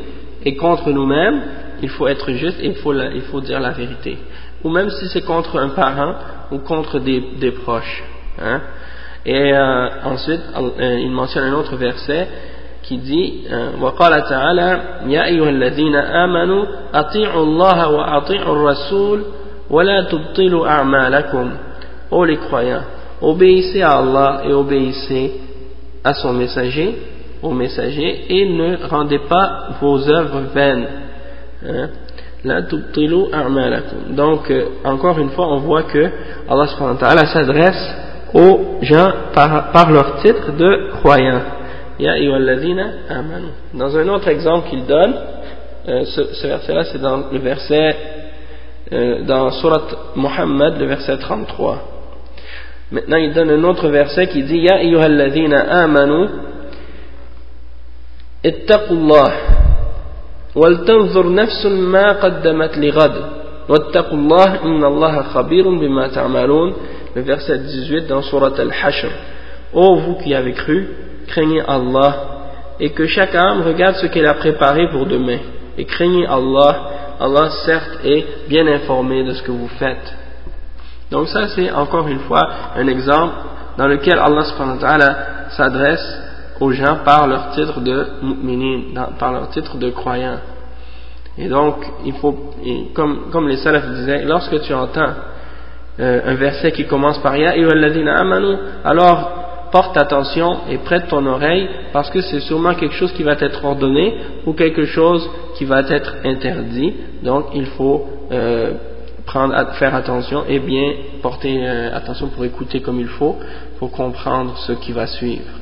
est 0.44 0.56
contre 0.56 0.90
nous-mêmes, 0.90 1.42
il 1.82 1.90
faut 1.90 2.08
être 2.08 2.32
juste 2.32 2.60
et 2.60 2.68
il 2.68 2.76
faut, 2.76 2.94
il 2.94 3.22
faut 3.24 3.42
dire 3.42 3.60
la 3.60 3.72
vérité. 3.72 4.18
Ou 4.64 4.70
même 4.70 4.90
si 4.90 5.08
c'est 5.10 5.22
contre 5.22 5.60
un 5.60 5.70
parent 5.70 6.16
ou 6.52 6.58
contre 6.60 7.00
des, 7.00 7.24
des 7.40 7.52
proches. 7.52 8.04
Hein. 8.42 8.62
Et 9.26 9.54
euh, 9.54 9.90
ensuite, 10.04 10.42
euh, 10.56 11.00
il 11.00 11.12
mentionne 11.12 11.44
un 11.44 11.54
autre 11.54 11.76
verset 11.76 12.28
qui 12.85 12.99
dit 12.99 13.33
وقال 13.81 14.29
تعالى 14.29 14.81
يا 15.07 15.25
أيها 15.25 15.51
الذين 15.51 15.97
آمنوا 15.97 16.65
أطيعوا 16.95 17.43
الله 17.43 17.89
وأطيعوا 17.89 18.57
الرسول 18.57 19.23
ولا 19.71 20.03
تبطلوا 20.03 20.69
أعمالكم 20.69 21.51
Ô 22.11 22.25
les 22.25 22.39
croyants, 22.39 22.83
obéissez 23.23 23.83
à 23.83 23.99
Allah 23.99 24.43
et 24.45 24.53
obéissez 24.53 25.33
à 26.03 26.13
son 26.13 26.33
messager, 26.33 26.97
au 27.41 27.51
messager, 27.51 28.25
et 28.29 28.49
ne 28.49 28.77
rendez 28.89 29.21
pas 29.29 29.69
vos 29.81 30.09
œuvres 30.11 30.41
vaines. 30.53 30.87
Hein? 31.65 31.89
Donc, 34.11 34.51
euh, 34.51 34.65
encore 34.85 35.19
une 35.19 35.29
fois, 35.31 35.47
on 35.49 35.59
voit 35.59 35.83
que 35.83 36.11
Allah 36.49 37.27
s'adresse 37.27 37.95
aux 38.33 38.79
gens 38.81 39.13
par, 39.35 39.71
par, 39.73 39.91
leur 39.91 40.17
titre 40.23 40.53
de 40.53 40.91
croyants. 41.01 41.43
Dans 43.74 43.98
un 43.98 44.08
autre 44.10 44.28
exemple 44.28 44.70
qu'il 44.70 44.86
donne, 44.86 45.16
euh, 45.88 46.04
ce, 46.06 46.34
ce 46.34 46.48
verset-là, 46.48 46.84
c'est 46.86 47.02
dans 47.02 47.32
le 47.32 47.40
verset, 47.40 47.96
euh, 48.92 49.24
dans 49.24 49.52
Surat 49.52 49.84
Muhammad, 50.16 50.80
le 50.80 50.86
verset 50.88 51.18
33. 51.18 51.82
Maintenant, 52.92 53.18
il 53.18 53.34
donne 53.34 53.50
un 53.52 53.64
autre 53.64 53.88
verset 53.90 54.28
qui 54.28 54.44
dit 54.44 54.58
Ya 54.58 54.76
ayyuhalladhina 54.78 55.84
amanu, 55.84 56.28
ittaqullah, 58.44 59.32
waltanzur 60.56 61.30
nafsun 61.30 61.76
ma 61.76 62.16
qaddamat 62.16 62.76
lighad, 62.78 63.14
wattaqullah, 63.70 64.60
inna 64.66 64.88
allaha 64.88 65.24
khabirun 65.34 65.80
bima 65.80 66.10
ta'malun. 66.10 66.74
Le 67.16 67.22
verset 67.22 67.60
18 67.60 68.08
dans 68.08 68.22
Surat 68.24 68.52
Al-Hashr. 68.60 69.08
Ô 69.74 69.96
vous 69.96 70.16
qui 70.16 70.34
avez 70.36 70.52
cru, 70.52 70.88
craignez 71.26 71.62
Allah 71.68 72.16
et 72.80 72.92
que 72.92 73.06
chaque 73.08 73.36
âme 73.36 73.62
regarde 73.62 73.96
ce 73.96 74.08
qu'elle 74.08 74.28
a 74.28 74.36
préparé 74.36 74.90
pour 74.90 75.06
demain. 75.06 75.40
Et 75.78 75.86
craignez 75.86 76.26
Allah. 76.26 76.92
Allah 77.20 77.50
certes 77.66 78.00
est 78.04 78.26
bien 78.50 78.68
informé 78.68 79.24
de 79.24 79.34
ce 79.34 79.44
que 79.44 79.52
vous 79.52 79.70
faites. 79.80 80.14
Donc 81.12 81.28
ça 81.28 81.48
c'est 81.50 81.72
encore 81.72 82.08
une 82.08 82.20
fois 82.20 82.42
un 82.76 82.88
exemple 82.88 83.36
dans 83.78 83.88
lequel 83.88 84.18
Allah 84.20 84.44
s'adresse 85.50 86.22
aux 86.60 86.72
gens 86.72 86.98
par 87.04 87.28
leur 87.28 87.52
titre 87.52 87.80
de 87.82 88.08
mu'minin, 88.22 89.10
par 89.20 89.34
leur 89.34 89.50
titre 89.50 89.78
de 89.78 89.90
croyant. 89.90 90.38
Et 91.38 91.50
donc, 91.50 91.76
il 92.06 92.14
faut, 92.14 92.54
comme, 92.94 93.30
comme 93.32 93.50
les 93.50 93.58
salafs 93.58 93.88
disaient, 93.90 94.24
lorsque 94.24 94.62
tu 94.62 94.74
entends 94.74 95.10
euh, 96.00 96.22
un 96.26 96.36
verset 96.36 96.72
qui 96.72 96.86
commence 96.86 97.20
par 97.20 97.36
Ya 97.36 97.52
amanu, 97.52 98.56
alors 98.84 99.45
porte 99.73 99.97
attention 99.97 100.59
et 100.69 100.79
prête 100.79 101.09
ton 101.09 101.25
oreille 101.27 101.69
parce 101.93 102.11
que 102.11 102.21
c'est 102.21 102.41
sûrement 102.41 102.75
quelque 102.75 102.95
chose 102.95 103.13
qui 103.13 103.23
va 103.23 103.33
être 103.33 103.65
ordonné 103.65 104.15
ou 104.47 104.53
quelque 104.53 104.85
chose 104.85 105.29
qui 105.57 105.65
va 105.65 105.81
être 105.81 106.17
interdit. 106.25 106.95
Donc, 107.23 107.47
il 107.55 107.67
faut 107.67 108.07
euh, 108.33 108.73
prendre, 109.27 109.55
faire 109.75 109.95
attention 109.95 110.45
et 110.49 110.59
bien 110.59 110.93
porter 111.23 111.61
euh, 111.63 111.97
attention 111.97 112.29
pour 112.29 112.45
écouter 112.45 112.81
comme 112.81 113.01
il 113.01 113.09
faut 113.09 113.37
pour 113.79 113.91
comprendre 113.93 114.57
ce 114.67 114.73
qui 114.73 114.93
va 114.93 115.07
suivre. 115.07 115.61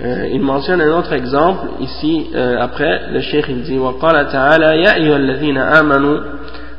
Euh, 0.00 0.28
il 0.32 0.40
mentionne 0.40 0.80
un 0.80 0.96
autre 0.96 1.12
exemple 1.12 1.66
ici 1.80 2.28
euh, 2.34 2.56
après 2.60 3.10
le 3.12 3.20
cheikh 3.20 3.46
il 3.48 3.62
dit 3.62 3.78
وقال 3.78 4.28
تعالى 4.32 4.82
يا 4.84 4.94
أيها 4.94 5.16
الذين 5.16 5.58
آمنوا 5.58 6.20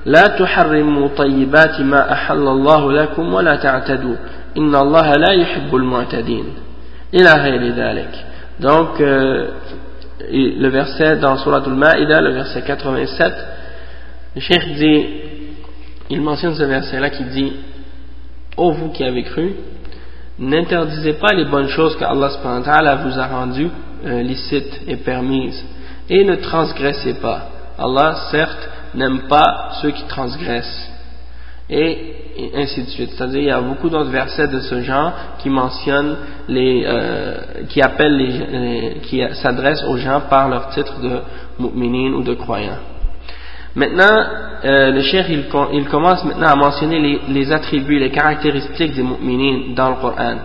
لا 0.05 0.27
تحرموا 0.39 1.07
طيبات 1.17 1.81
ما 1.81 2.11
أحل 2.13 2.47
الله 2.47 2.91
لكم 2.91 3.33
ولا 3.33 3.55
تعتدوا 3.55 4.15
inna 4.56 4.80
Allah 4.80 5.12
la 5.18 5.34
yuhibbul 5.34 5.82
mu'tadin. 5.82 6.46
Ila 7.12 7.34
dhalik 7.34 8.24
donc 8.60 9.00
euh, 9.00 9.50
le 10.30 10.68
verset 10.68 11.16
dans 11.16 11.36
Surat 11.38 11.62
al-Ma'ida 11.64 12.20
le 12.20 12.30
verset 12.32 12.62
87 12.62 13.32
le 14.36 14.40
cheikh 14.40 14.74
dit 14.76 15.06
il 16.10 16.20
mentionne 16.20 16.54
ce 16.54 16.62
verset 16.62 17.00
là 17.00 17.10
qui 17.10 17.24
dit 17.24 17.52
ô 18.56 18.68
oh, 18.68 18.72
vous 18.72 18.90
qui 18.90 19.02
avez 19.04 19.24
cru 19.24 19.54
n'interdisez 20.38 21.14
pas 21.14 21.34
les 21.34 21.44
bonnes 21.44 21.68
choses 21.68 21.96
que 21.96 22.04
Allah 22.04 22.30
subhanahu 22.30 23.02
vous 23.04 23.18
a 23.18 23.26
rendues 23.26 23.70
euh, 24.06 24.22
licites 24.22 24.82
et 24.86 24.96
permises. 24.96 25.64
Et 26.10 26.24
ne 26.24 26.36
transgressez 26.36 27.14
pas. 27.14 27.48
Allah 27.78 28.14
certes 28.30 28.68
n'aime 28.94 29.22
pas 29.28 29.70
ceux 29.80 29.92
qui 29.92 30.04
transgressent. 30.04 30.90
Et 31.70 32.16
ainsi 32.55 32.83
de 32.83 32.89
suite. 32.89 33.11
C'est-à-dire 33.15 33.41
il 33.41 33.47
y 33.47 33.51
a 33.51 33.61
beaucoup 33.61 33.89
d'autres 33.89 34.09
versets 34.09 34.47
de 34.47 34.59
ce 34.59 34.81
genre 34.81 35.11
qui 35.39 35.49
mentionnent 35.49 36.15
les, 36.47 36.83
euh, 36.85 37.33
qui 37.69 37.81
appellent 37.81 38.17
les, 38.17 39.01
qui 39.03 39.21
s'adressent 39.41 39.83
aux 39.83 39.97
gens 39.97 40.21
par 40.29 40.49
leur 40.49 40.69
titre 40.69 40.99
de 41.01 41.19
mu'minin 41.59 42.13
ou 42.15 42.23
de 42.23 42.33
croyants. 42.33 42.79
Maintenant, 43.75 44.25
euh, 44.65 44.91
le 44.91 45.01
cheikh 45.01 45.27
il, 45.29 45.45
il, 45.73 45.85
commence 45.87 46.23
maintenant 46.25 46.47
à 46.47 46.55
mentionner 46.55 46.99
les, 46.99 47.21
les, 47.29 47.51
attributs, 47.51 47.99
les 47.99 48.09
caractéristiques 48.09 48.95
des 48.95 49.03
mu'minin 49.03 49.73
dans 49.75 49.89
le 49.89 49.95
Coran. 49.95 50.37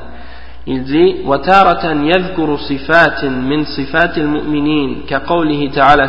Il 0.66 0.82
dit 0.84 1.16
وتارة 1.26 1.92
يذكر 1.92 2.56
صفات 2.56 3.24
من 3.24 3.64
صفات 3.64 4.18
المؤمنين 4.18 5.02
كقوله 5.08 5.70
تعالى 5.74 6.08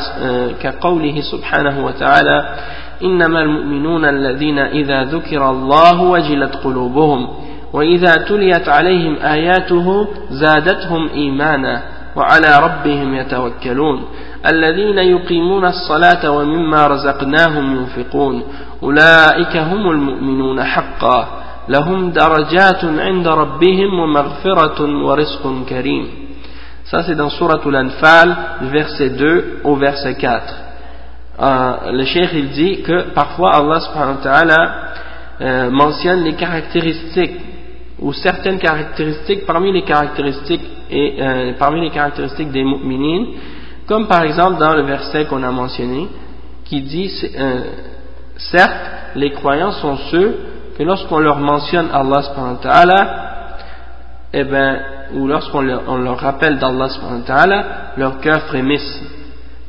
كقوله 0.64 1.22
سبحانه 1.22 1.86
وتعالى 1.86 2.56
إنما 3.05 3.43
المؤمنون 3.43 4.05
الذين 4.05 4.59
إذا 4.59 5.05
ذكر 5.05 5.51
الله 5.51 6.03
وجلت 6.03 6.57
قلوبهم 6.57 7.29
وإذا 7.73 8.13
تليت 8.13 8.69
عليهم 8.69 9.17
آياته 9.17 10.09
زادتهم 10.31 11.09
إيمانا 11.15 11.83
وعلى 12.17 12.59
ربهم 12.63 13.15
يتوكلون 13.15 14.05
الذين 14.53 14.99
يقيمون 14.99 15.65
الصلاة 15.65 16.31
ومما 16.31 16.87
رزقناهم 16.87 17.77
ينفقون 17.77 18.43
أولئك 18.83 19.57
هم 19.57 19.91
المؤمنون 19.91 20.63
حقا 20.65 21.29
لهم 21.69 22.11
درجات 22.11 22.85
عند 22.85 23.29
ربهم 23.29 24.01
ومغفرة 24.01 25.05
ورزق 25.05 25.65
كريم 25.69 26.07
Ça 26.91 27.05
c'est 27.05 27.15
dans 27.15 27.31
Surah 27.31 27.61
Al-Anfal, 27.65 28.37
verset 28.63 29.11
2 29.11 29.61
au 29.63 29.77
verset 29.77 30.15
4. 30.15 30.70
Euh, 31.41 31.93
le 31.93 32.05
cheikh 32.05 32.31
il 32.35 32.51
dit 32.51 32.83
que 32.83 33.13
parfois 33.15 33.57
Allah 33.57 33.81
subhanahu 33.81 34.17
wa 34.17 34.23
ta'ala 34.23 34.75
euh, 35.41 35.71
mentionne 35.71 36.23
les 36.23 36.35
caractéristiques 36.35 37.41
ou 37.99 38.13
certaines 38.13 38.59
caractéristiques 38.59 39.47
parmi 39.47 39.73
les 39.73 39.83
caractéristiques 39.83 40.65
et 40.91 41.17
euh, 41.19 41.53
parmi 41.59 41.81
les 41.81 41.91
caractéristiques 41.91 42.51
des 42.51 42.63
mu'minines 42.63 43.27
comme 43.87 44.07
par 44.07 44.23
exemple 44.23 44.59
dans 44.59 44.75
le 44.75 44.83
verset 44.83 45.25
qu'on 45.25 45.43
a 45.43 45.51
mentionné, 45.51 46.07
qui 46.65 46.81
dit, 46.83 47.11
certes, 48.37 48.71
les 49.17 49.33
croyants 49.33 49.73
sont 49.73 49.97
ceux 50.13 50.37
que 50.79 50.85
lorsqu'on 50.85 51.19
leur 51.19 51.39
mentionne 51.39 51.89
Allah 51.93 52.23
subhanahu 52.23 52.55
wa 52.55 52.63
ta'ala, 52.63 53.31
eh 54.33 54.45
ben, 54.45 54.79
ou 55.15 55.27
lorsqu'on 55.27 55.63
leur, 55.63 55.99
leur, 55.99 56.19
rappelle 56.19 56.59
d'Allah 56.59 56.89
subhanahu 56.89 57.21
wa 57.21 57.27
ta'ala, 57.27 57.65
leur 57.97 58.21
cœur 58.21 58.43
frémisse. 58.43 59.03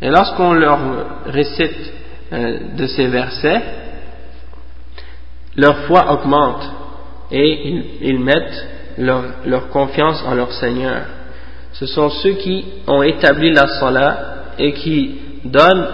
Et 0.02 0.10
lorsqu'on 0.10 0.54
leur 0.54 0.80
récite 1.26 1.94
euh, 2.34 2.76
de 2.76 2.88
ces 2.88 3.08
versets, 3.08 3.62
leur 5.56 5.78
foi 5.86 6.12
augmente 6.12 6.70
et 7.32 7.84
ils, 8.02 8.20
mettent 8.20 8.68
leur, 8.98 9.24
leur 9.46 9.70
confiance 9.70 10.24
en 10.26 10.34
leur 10.34 10.52
Seigneur 10.54 11.02
ce 11.74 11.86
sont 11.86 12.10
ceux 12.10 12.34
qui 12.34 12.66
ont 12.88 13.02
établi 13.02 13.52
la 13.52 13.68
salat 13.80 14.18
et 14.60 14.74
qui 14.74 15.16
donnent 15.46 15.88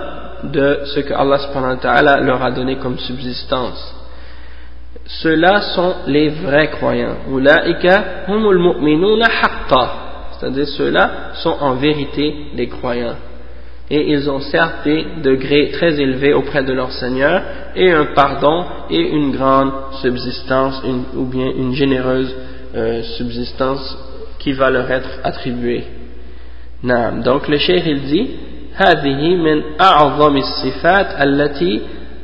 de 0.43 0.81
ce 0.85 0.99
que 0.99 1.13
Allah 1.13 2.19
leur 2.21 2.43
a 2.43 2.51
donné 2.51 2.75
comme 2.77 2.97
subsistance. 2.97 3.95
Ceux-là 5.05 5.61
sont 5.75 5.95
les 6.07 6.29
vrais 6.29 6.69
croyants. 6.71 7.15
C'est-à-dire 10.39 10.67
ceux-là 10.67 11.09
sont 11.35 11.55
en 11.61 11.75
vérité 11.75 12.35
les 12.53 12.67
croyants 12.67 13.15
Et 13.90 14.12
ils 14.12 14.30
ont 14.30 14.40
certes 14.40 14.85
des 14.85 15.04
degrés 15.23 15.71
très 15.73 16.00
élevés 16.00 16.32
auprès 16.32 16.62
de 16.62 16.73
leur 16.73 16.92
Seigneur 16.92 17.42
et 17.76 17.90
un 17.90 18.06
pardon 18.14 18.64
et 18.90 19.00
une 19.00 19.32
grande 19.32 19.73
subsistance 20.00 20.82
ou 21.14 21.25
bien 21.25 21.50
une 21.50 21.75
généreuse 21.75 22.35
euh, 22.75 23.02
subsistance 23.18 23.99
qui 24.38 24.52
va 24.52 24.71
leur 24.71 24.90
être 24.90 25.11
attribué. 25.25 25.85
Donc 26.82 27.49
le 27.49 27.59
cheikh 27.59 27.85
il 27.87 28.00
dit 28.02 28.28
هذه 28.75 29.37
من 29.37 29.62
أعظم 29.80 30.37
الصفات 30.37 31.06
التي 31.23 31.80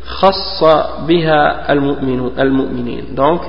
خص 0.06 0.64
بها 1.08 1.73
المؤمنين 1.73 3.14
donc 3.14 3.40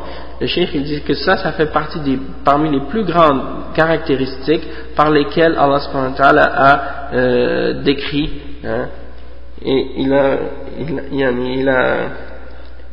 le 0.44 0.48
cheikh 0.48 0.70
il 0.74 0.82
dit 0.82 1.00
que 1.00 1.14
ça 1.14 1.36
ça 1.38 1.52
fait 1.52 1.72
partie 1.72 2.00
des, 2.00 2.18
parmi 2.44 2.70
les 2.70 2.84
plus 2.90 3.04
grandes 3.04 3.42
caractéristiques 3.74 4.66
par 4.94 5.10
lesquelles 5.10 5.54
Allah 5.56 5.80
subhanahu 5.80 6.14
wa 6.18 6.42
a 6.42 7.14
euh, 7.14 7.82
décrit 7.82 8.30
hein, 8.64 8.88
et 9.64 9.86
il 9.98 10.12
a, 10.12 10.38
il, 11.12 11.68
a 11.68 11.96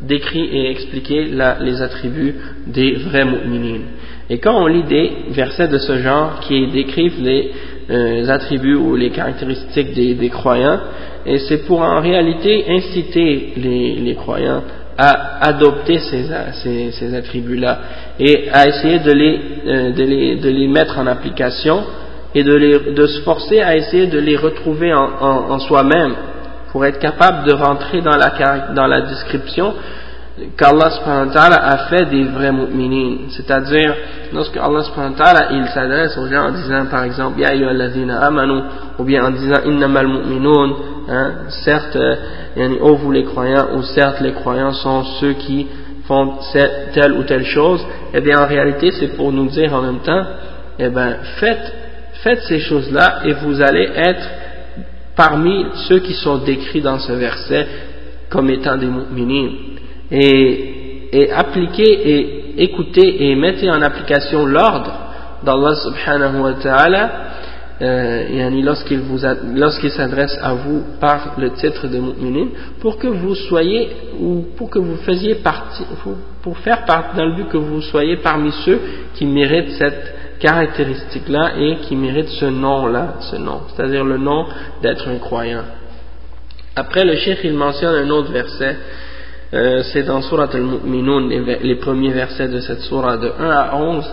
décrit 0.01 0.46
et 0.46 0.72
expliqué 0.72 1.25
les 1.25 1.81
attributs 1.81 2.36
des 2.65 2.93
vrais 2.93 3.25
mu'minines. 3.25 3.88
Et 4.29 4.38
quand 4.38 4.63
on 4.63 4.67
lit 4.67 4.84
des 4.84 5.12
versets 5.31 5.67
de 5.67 5.77
ce 5.77 5.98
genre 5.98 6.39
qui 6.39 6.67
décrivent 6.67 7.22
les, 7.22 7.51
euh, 7.89 8.29
attributs 8.29 8.75
ou 8.75 8.96
les 8.96 9.10
caractéristiques 9.10 9.93
des, 9.93 10.29
croyants, 10.29 10.79
et 11.25 11.39
c'est 11.39 11.65
pour 11.65 11.81
en 11.81 12.00
réalité 12.00 12.63
inciter 12.70 13.53
les, 13.58 14.15
croyants 14.15 14.63
à 14.98 15.48
adopter 15.48 16.00
ces, 16.00 17.13
attributs-là 17.15 17.79
et 18.19 18.50
à 18.51 18.67
essayer 18.67 19.00
de 19.00 19.12
les, 19.12 19.41
euh, 19.67 19.91
de 19.91 20.50
les, 20.50 20.67
mettre 20.67 21.00
en 21.00 21.07
application 21.07 21.83
et 22.36 22.43
de, 22.43 22.53
les, 22.53 22.93
de 22.93 23.07
se 23.07 23.21
forcer 23.21 23.62
à 23.62 23.75
essayer 23.75 24.07
de 24.07 24.19
les 24.19 24.38
retrouver 24.38 24.93
en, 24.93 25.60
soi-même 25.60 26.13
pour 26.71 26.86
être 26.86 27.00
capable 27.00 27.48
de 27.48 27.53
rentrer 27.53 28.01
dans 28.01 28.15
la, 28.15 28.74
dans 28.74 28.88
la 28.88 29.01
description 29.01 29.74
qu'Allah 30.57 30.89
a 31.05 31.77
fait 31.89 32.05
des 32.05 32.24
vrais 32.24 32.51
mu'minines. 32.51 33.29
C'est-à-dire, 33.29 33.95
lorsque 34.33 34.57
Allah 34.57 34.81
il 35.51 35.67
s'adresse 35.67 36.17
aux 36.17 36.27
gens 36.27 36.48
en 36.48 36.51
disant, 36.51 36.86
par 36.89 37.03
exemple, 37.03 37.39
Ya 37.39 37.50
amanu, 37.50 38.62
ou 39.00 39.03
bien 39.03 39.25
en 39.25 39.31
disant, 39.31 39.62
innamal 39.65 40.07
mu'minun, 40.07 40.74
hein, 41.10 41.31
certes, 41.63 41.95
euh, 41.95 42.75
oh 42.81 42.95
vous 42.95 43.12
les 43.12 43.24
croyants, 43.24 43.67
ou 43.75 43.83
certes 43.83 44.21
les 44.21 44.33
croyants 44.33 44.74
sont 44.74 45.03
ceux 45.19 45.33
qui 45.33 45.67
font 46.07 46.33
telle 46.93 47.13
ou 47.13 47.24
telle 47.24 47.45
chose, 47.45 47.86
eh 48.13 48.21
bien 48.21 48.39
en 48.39 48.48
réalité 48.48 48.91
c'est 48.91 49.15
pour 49.15 49.31
nous 49.31 49.48
dire 49.48 49.74
en 49.74 49.81
même 49.81 50.00
temps, 50.00 50.24
eh 50.79 50.89
bien 50.89 51.17
faites, 51.39 51.74
faites 52.24 52.41
ces 52.41 52.60
choses-là 52.60 53.19
et 53.25 53.33
vous 53.33 53.62
allez 53.62 53.89
être 53.95 54.27
parmi 55.15 55.65
ceux 55.88 56.00
qui 56.00 56.13
sont 56.13 56.39
décrits 56.39 56.81
dans 56.81 57.00
ce 57.00 57.13
verset 57.13 57.67
comme 58.29 58.50
étant 58.50 58.77
des 58.77 58.88
mu'minines 58.88 59.71
et, 60.12 61.10
et 61.13 61.32
appliquez 61.32 62.10
et 62.10 62.41
écoutez 62.63 63.30
et 63.30 63.36
mettez 63.36 63.70
en 63.70 63.82
application 63.82 64.46
l'ordre 64.46 64.91
d'Allah 65.44 65.75
subhanahu 65.75 66.41
wa 66.41 66.53
ta'ala 66.53 67.12
euh, 67.82 68.50
lorsqu'il 68.63 69.00
vous 69.00 69.20
lorsqu'il 69.56 69.89
s'adresse 69.89 70.38
à 70.41 70.53
vous 70.53 70.84
par 71.00 71.34
le 71.38 71.51
titre 71.51 71.88
de 71.88 71.98
mu'minin 71.98 72.48
pour 72.80 72.98
que 72.98 73.08
vous 73.08 73.34
soyez 73.34 73.89
ou 74.20 74.46
pour 74.56 74.70
que 74.70 74.77
vous 74.77 74.98
faisiez 74.98 75.36
partie 75.36 75.84
pour, 76.44 76.58
faire 76.60 76.86
partie 76.86 77.18
dans 77.18 77.25
le 77.25 77.36
but 77.36 77.50
que 77.50 77.58
vous 77.58 77.82
soyez 77.82 78.18
parmi 78.18 78.51
ceux 78.65 78.80
qui 79.15 79.25
méritent 79.25 79.72
cette 79.72 80.39
caractéristique 80.39 81.27
là 81.27 81.53
et 81.58 81.77
qui 81.77 81.96
méritent 81.96 82.30
ce 82.30 82.46
nom 82.46 82.86
là 82.86 83.15
ce 83.20 83.38
nom 83.38 83.62
c'est-à-dire 83.70 84.03
le 84.03 84.18
nom 84.18 84.46
d'être 84.84 85.08
un 85.08 85.18
croyant. 85.18 85.63
Après 86.75 87.03
le 87.03 87.15
cheikh 87.15 87.39
il 87.46 87.53
mentionne 87.53 87.96
un 87.96 88.10
autre 88.12 88.32
verset 88.32 88.77
euh, 89.53 89.84
c'est 89.91 90.03
dans 90.03 90.22
Surat 90.22 90.50
al-Mu'minun, 90.53 91.27
les 91.62 91.75
premiers 91.75 92.13
versets 92.13 92.48
de 92.48 92.60
cette 92.60 92.79
surah 92.81 93.17
de 93.17 93.31
1 93.39 93.50
à 93.50 93.75
11, 93.75 94.05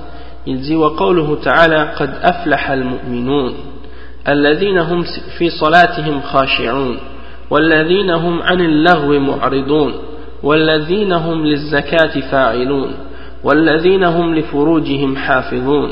il 0.47 0.61
dit 0.61 0.75
وقوله 0.75 1.37
تعالى 1.43 1.93
قد 1.99 2.11
أفلح 2.23 2.71
المؤمنون 2.71 3.55
الذين 4.29 4.79
هم 4.79 5.05
في 5.39 5.51
صلاتهم 5.51 6.21
خاشعون 6.21 6.97
والذين 7.51 8.11
هم 8.11 8.43
عن 8.43 8.61
اللغو 8.61 9.21
معرضون 9.21 9.93
والذين 10.43 11.13
هم 11.13 11.47
للزكاة 11.47 12.21
فاعلون 12.31 12.91
والذين 13.45 14.05
هم 14.05 14.35
لفروجهم 14.35 15.17
حافظون 15.17 15.91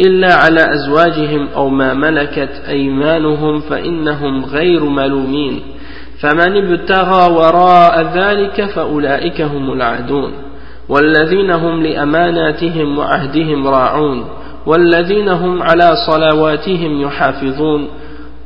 إلا 0.00 0.34
على 0.34 0.74
أزواجهم 0.74 1.48
أو 1.56 1.68
ما 1.68 1.94
ملكت 1.94 2.62
أيمانهم 2.68 3.60
فإنهم 3.60 4.44
غير 4.44 4.84
ملومين 4.84 5.60
فمن 6.22 6.56
ابتغى 6.56 7.32
وراء 7.32 8.02
ذلك 8.14 8.64
فأولئك 8.64 9.40
هم 9.40 9.72
العادون. 9.72 10.32
والذين 10.88 11.50
هم 11.50 11.82
لأماناتهم 11.82 12.98
وعهدهم 12.98 13.66
راعون. 13.66 14.24
والذين 14.66 15.28
هم 15.28 15.62
على 15.62 15.92
صلواتهم 16.06 17.00
يحافظون. 17.00 17.88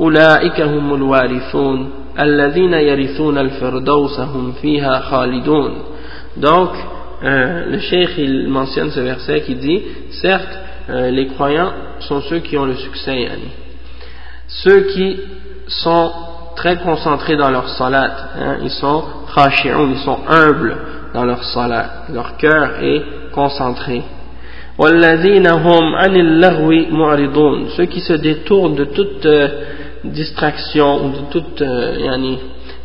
أولئك 0.01 0.61
هم 0.61 0.95
الوارثون. 0.95 1.91
الذين 2.21 2.73
يرثون 2.73 3.39
الفردوس 3.39 4.21
هم 4.21 4.53
فيها 4.53 5.01
خالدون. 5.01 5.71
Donc 6.37 6.71
euh, 7.23 7.71
le 7.71 7.79
cheikh 7.79 8.19
il 8.19 8.49
mentionne 8.49 8.91
ce 8.91 9.01
verset 9.01 9.41
qui 9.41 9.55
dit 9.55 9.83
certes 10.23 10.59
euh, 10.91 11.11
les 11.11 11.27
croyants 11.29 11.73
sont 12.01 12.21
ceux 12.21 12.41
qui 12.41 12.59
ont 12.59 12.67
le 12.67 12.75
succès 12.75 13.23
yani. 13.23 13.51
ceux 14.49 14.81
qui 14.93 15.17
sont 15.67 16.13
très 16.57 16.77
concentrés 16.79 17.37
dans 17.37 17.51
leur 17.51 17.69
salat, 17.69 18.11
hein, 18.39 18.57
ils 18.63 18.71
sont 18.71 19.05
khashi'un, 19.35 19.89
ils 19.91 19.99
sont 19.99 20.19
humbles 20.29 20.77
dans 21.15 21.25
leur 21.25 21.45
salat, 21.45 22.07
leur 22.13 22.37
cœur 22.37 22.83
est 22.83 23.03
concentré. 23.33 24.03
ceux 27.77 27.87
qui 27.87 28.01
se 28.01 28.13
détournent 28.15 28.75
de 28.75 28.85
toute 28.87 29.25
euh, 29.27 29.49
distraction 30.05 31.05
ou 31.05 31.11
de 31.11 31.31
toute 31.31 31.63
euh, 31.63 32.37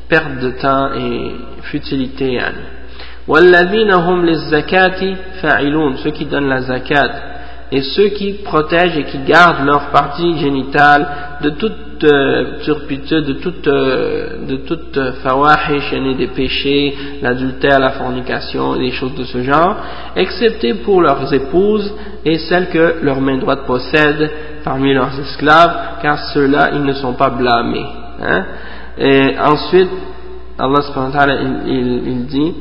perte 0.08 0.40
de 0.42 0.52
temps 0.52 0.94
et 0.94 1.32
futilité 1.64 2.40
ceux 5.98 6.12
qui 6.12 6.26
donnent 6.26 6.50
la 6.50 6.62
zakat 6.62 7.31
et 7.72 7.82
ceux 7.82 8.10
qui 8.10 8.34
protègent 8.44 8.98
et 8.98 9.06
qui 9.06 9.20
gardent 9.20 9.66
leur 9.66 9.92
partie 9.92 10.38
génitale 10.40 11.08
de 11.42 11.52
toute 11.52 12.04
euh, 12.04 12.60
turpitude, 12.64 13.26
de 13.26 13.34
toute, 13.34 13.68
euh, 13.68 14.46
de 14.48 14.56
toute 14.58 14.98
euh, 14.98 15.14
fawahish, 15.24 15.94
des 16.18 16.28
péchés, 16.28 16.96
l'adultère, 17.22 17.80
la 17.80 17.92
fornication 17.92 18.76
et 18.76 18.80
des 18.80 18.92
choses 18.92 19.16
de 19.16 19.24
ce 19.24 19.44
genre, 19.44 19.76
excepté 20.16 20.74
pour 20.76 21.02
leurs 21.02 21.32
épouses 21.34 21.94
et 22.26 22.38
celles 22.40 22.70
que 22.70 22.96
leur 23.04 23.22
main 23.22 23.38
droite 23.38 23.66
possède 23.68 24.32
parmi 24.64 24.94
leurs 24.94 25.18
esclaves, 25.20 26.00
car 26.02 26.18
ceux-là, 26.34 26.72
ils 26.74 26.84
ne 26.84 26.94
sont 26.94 27.14
pas 27.14 27.30
blâmés. 27.30 27.86
Hein. 28.22 28.46
Et 28.98 29.36
ensuite, 29.40 29.90
Allah 30.62 30.82
il, 31.68 32.02
il 32.06 32.26
dit 32.28 32.54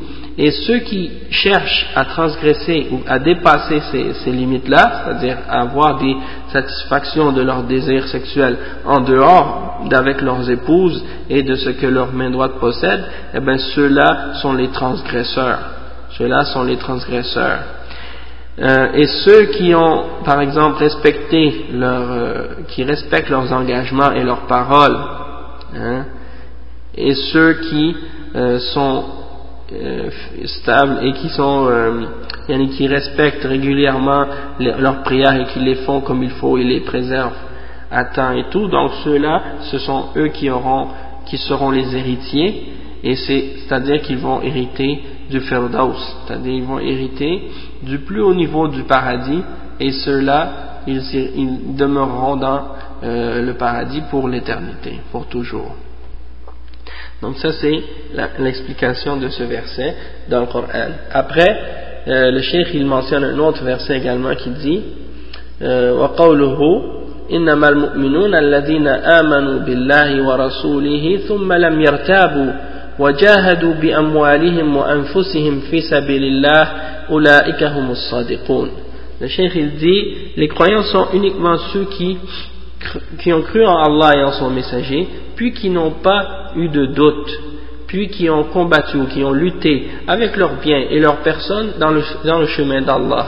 et 0.43 0.51
ceux 0.53 0.79
qui 0.79 1.11
cherchent 1.31 1.91
à 1.95 2.07
transgresser 2.07 2.87
ou 2.93 3.01
à 3.07 3.19
dépasser 3.19 3.81
ces, 4.25 4.33
limites-là, 4.33 5.03
c'est-à-dire 5.05 5.37
à 5.47 5.61
avoir 5.61 5.99
des 5.99 6.17
satisfactions 6.51 7.33
de 7.33 7.43
leurs 7.43 7.65
désirs 7.65 8.07
sexuels 8.09 8.57
en 8.87 9.01
dehors 9.01 9.83
d'avec 9.91 10.23
leurs 10.23 10.49
épouses 10.49 11.05
et 11.29 11.43
de 11.43 11.55
ce 11.57 11.69
que 11.69 11.87
leur 11.87 12.13
main 12.13 12.31
droite 12.31 12.55
possède, 12.59 13.05
eh 13.35 13.41
bien 13.41 13.59
ceux-là 13.59 14.35
sont 14.41 14.55
les 14.55 14.69
transgresseurs. 14.69 15.59
Ceux-là 16.17 16.45
sont 16.47 16.63
les 16.63 16.77
transgresseurs. 16.77 17.59
Euh, 18.61 18.93
et 18.95 19.07
ceux 19.07 19.45
qui 19.47 19.75
ont, 19.75 20.05
par 20.25 20.41
exemple, 20.41 20.79
respecté 20.79 21.67
leur, 21.73 22.11
euh, 22.11 22.47
qui 22.69 22.83
respectent 22.83 23.29
leurs 23.29 23.53
engagements 23.53 24.13
et 24.13 24.23
leurs 24.23 24.47
paroles, 24.47 24.99
hein, 25.77 26.05
et 26.97 27.15
ceux 27.15 27.55
qui 27.55 27.97
euh, 28.35 28.59
sont 28.59 29.05
euh, 29.73 30.11
stables 30.45 30.99
et 31.03 31.13
qui 31.13 31.29
sont 31.29 31.67
euh, 31.69 32.07
qui 32.77 32.89
respectent 32.89 33.45
régulièrement 33.45 34.27
leurs 34.59 35.03
prières 35.03 35.37
et 35.37 35.45
qui 35.47 35.61
les 35.61 35.77
font 35.77 36.01
comme 36.01 36.23
il 36.25 36.31
faut 36.31 36.59
et 36.59 36.65
les 36.65 36.81
préservent 36.81 37.37
à 37.91 38.35
et 38.35 38.45
tout. 38.51 38.67
Donc 38.69 38.91
ceux-là 39.05 39.43
ce 39.71 39.79
sont 39.79 40.07
eux 40.17 40.29
qui 40.29 40.49
seront 41.39 41.71
les 41.71 41.97
héritiers 41.97 42.73
et 43.05 43.15
c'est 43.15 43.73
à 43.73 43.79
dire 43.79 44.03
qu'ils 44.03 44.19
vont 44.19 44.43
hériter 44.43 45.01
du 45.31 45.41
Firdaus. 45.41 46.17
C'est-à-dire 46.27 46.53
ils 46.53 46.65
vont 46.65 46.81
hériter 46.81 47.43
du 47.83 48.01
plus 48.01 48.21
haut 48.21 48.35
niveau 48.35 48.67
du 48.67 48.83
paradis 48.83 49.43
et 49.79 49.93
ceux-là 49.93 50.83
ils, 50.89 51.77
demeureront 51.77 52.37
dans 52.37 52.63
le 53.03 53.53
paradis 53.53 54.03
pour 54.11 54.29
l'éternité 54.29 54.99
pour 55.13 55.27
toujours 55.27 55.73
donc 57.22 57.38
ça 57.38 57.52
c'est 57.54 57.80
l'explication 58.40 59.18
de 59.18 59.30
ce 59.30 59.44
verset 59.44 59.96
dans 60.30 60.42
le 60.42 60.46
Coran. 60.48 60.68
Après, 61.12 61.58
euh, 62.08 62.32
le 62.32 62.42
cheikh 62.42 62.68
il 62.74 62.86
mentionne 62.86 63.24
un 63.24 63.38
autre 63.40 63.64
verset 63.64 63.98
également 63.98 64.36
qui 64.36 64.50
dit 64.50 64.82
وقوله 65.62 66.60
إنما 67.32 67.70
المؤمنون 67.70 68.36
الذين 68.36 68.88
آمنوا 68.88 69.60
بالله 69.60 70.28
ورسوله 70.28 71.20
ثم 71.28 71.54
لم 71.54 71.82
يرتابوا 71.82 72.52
وجاهدوا 73.00 73.74
بأموالهم 73.74 74.78
وأنفسهم 74.78 75.60
في 75.60 75.82
سبيل 75.82 76.24
الله 76.24 76.64
أولئك 77.10 77.64
هم 77.64 77.92
الصادقون 77.92 78.70
Le 79.22 79.28
cheikh 79.30 79.56
il 79.56 79.78
dit 79.78 80.04
les 80.36 80.50
croyants 80.50 80.84
sont 80.84 81.08
uniquement 81.14 81.58
ceux 81.72 81.86
qui 81.86 82.18
qui 83.19 83.33
ont 83.33 83.43
cru 83.43 83.65
en 83.65 83.77
Allah 83.77 84.17
et 84.17 84.25
en 84.25 84.33
son 84.33 84.51
messager, 84.51 85.07
puis 85.37 85.53
qui 85.53 85.71
n'ont 85.71 85.93
pas 86.03 86.53
eu 86.57 86.69
de 86.69 86.87
doute, 86.87 87.41
puis 87.87 88.09
qui 88.09 88.31
ont 88.31 88.45
combattu 88.45 88.99
ou 88.99 89.07
qui 89.07 89.23
ont 89.25 89.33
lutté 89.33 89.89
avec 90.07 90.37
leurs 90.37 90.61
biens 90.61 90.85
et 90.91 90.99
leurs 91.01 91.19
personnes 91.19 91.73
dans 91.79 91.91
le, 91.91 92.03
dans 92.25 92.39
le 92.39 92.47
chemin 92.47 92.83
d'Allah. 92.83 93.27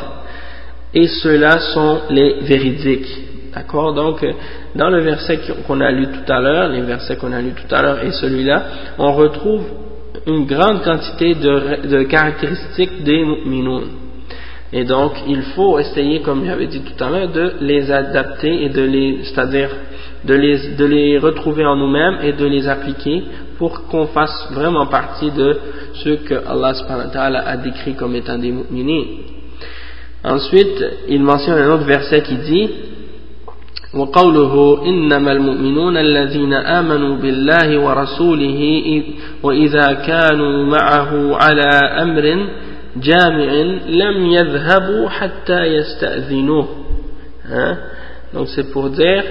Et 0.94 1.06
ceux-là 1.06 1.58
sont 1.74 2.00
les 2.10 2.40
véridiques. 2.42 3.08
D'accord? 3.54 3.92
Donc, 3.94 4.24
dans 4.74 4.88
le 4.88 5.00
verset 5.00 5.40
qu'on 5.66 5.80
a 5.80 5.90
lu 5.90 6.06
tout 6.06 6.32
à 6.32 6.40
l'heure, 6.40 6.68
les 6.68 6.82
versets 6.82 7.16
qu'on 7.16 7.32
a 7.32 7.40
lu 7.40 7.52
tout 7.52 7.74
à 7.74 7.82
l'heure 7.82 8.02
et 8.02 8.12
celui-là, 8.12 8.62
on 8.98 9.12
retrouve 9.12 9.64
une 10.26 10.46
grande 10.46 10.82
quantité 10.82 11.34
de, 11.34 12.02
caractéristiques 12.04 13.02
des 13.04 13.24
mu'minoun. 13.24 13.84
Et 14.73 14.83
donc, 14.83 15.13
il 15.27 15.41
faut 15.55 15.79
essayer, 15.79 16.21
comme 16.21 16.45
j'avais 16.45 16.67
dit 16.67 16.81
tout 16.81 17.03
à 17.03 17.09
l'heure, 17.09 17.29
de 17.29 17.53
les 17.61 17.89
adapter 17.89 18.65
et 18.65 18.69
de 18.69 18.81
les, 18.81 19.19
c'est-à-dire 19.23 19.69
de 20.25 20.33
les, 20.33 20.75
de 20.75 20.85
les 20.85 21.17
retrouver 21.19 21.65
en 21.65 21.75
nous-mêmes 21.77 22.17
et 22.23 22.33
de 22.33 22.45
les 22.45 22.67
appliquer 22.67 23.23
pour 23.57 23.87
qu'on 23.87 24.07
fasse 24.07 24.49
vraiment 24.51 24.87
partie 24.87 25.31
de 25.31 25.57
ceux 26.03 26.17
que 26.17 26.35
Allah 26.45 27.43
a 27.45 27.57
décrit 27.57 27.95
comme 27.95 28.15
étant 28.15 28.37
des 28.37 28.51
mu'minins. 28.51 29.05
Ensuite, 30.23 30.83
il 31.07 31.23
mentionne 31.23 31.59
un 31.59 31.71
autre 31.73 31.85
verset 31.85 32.21
qui 32.23 32.35
dit 32.35 32.69
وقوله 33.93 34.83
إنما 34.85 35.31
المؤمنون 35.31 35.97
الذين 35.97 36.53
آمنوا 36.53 37.17
بالله 37.17 37.79
ورسوله 37.79 39.03
وإذا 39.43 39.93
كانوا 39.93 40.65
معه 40.65 41.35
على 41.35 41.69
أمر 42.01 42.47
جامع 42.95 43.51
لم 43.87 44.25
يذهبوا 44.25 45.09
حتى 45.09 45.65
يستأذنوه 45.65 46.67
hein? 47.51 47.77
donc 48.33 48.47
c'est 48.55 48.71
pour 48.71 48.89
dire 48.89 49.23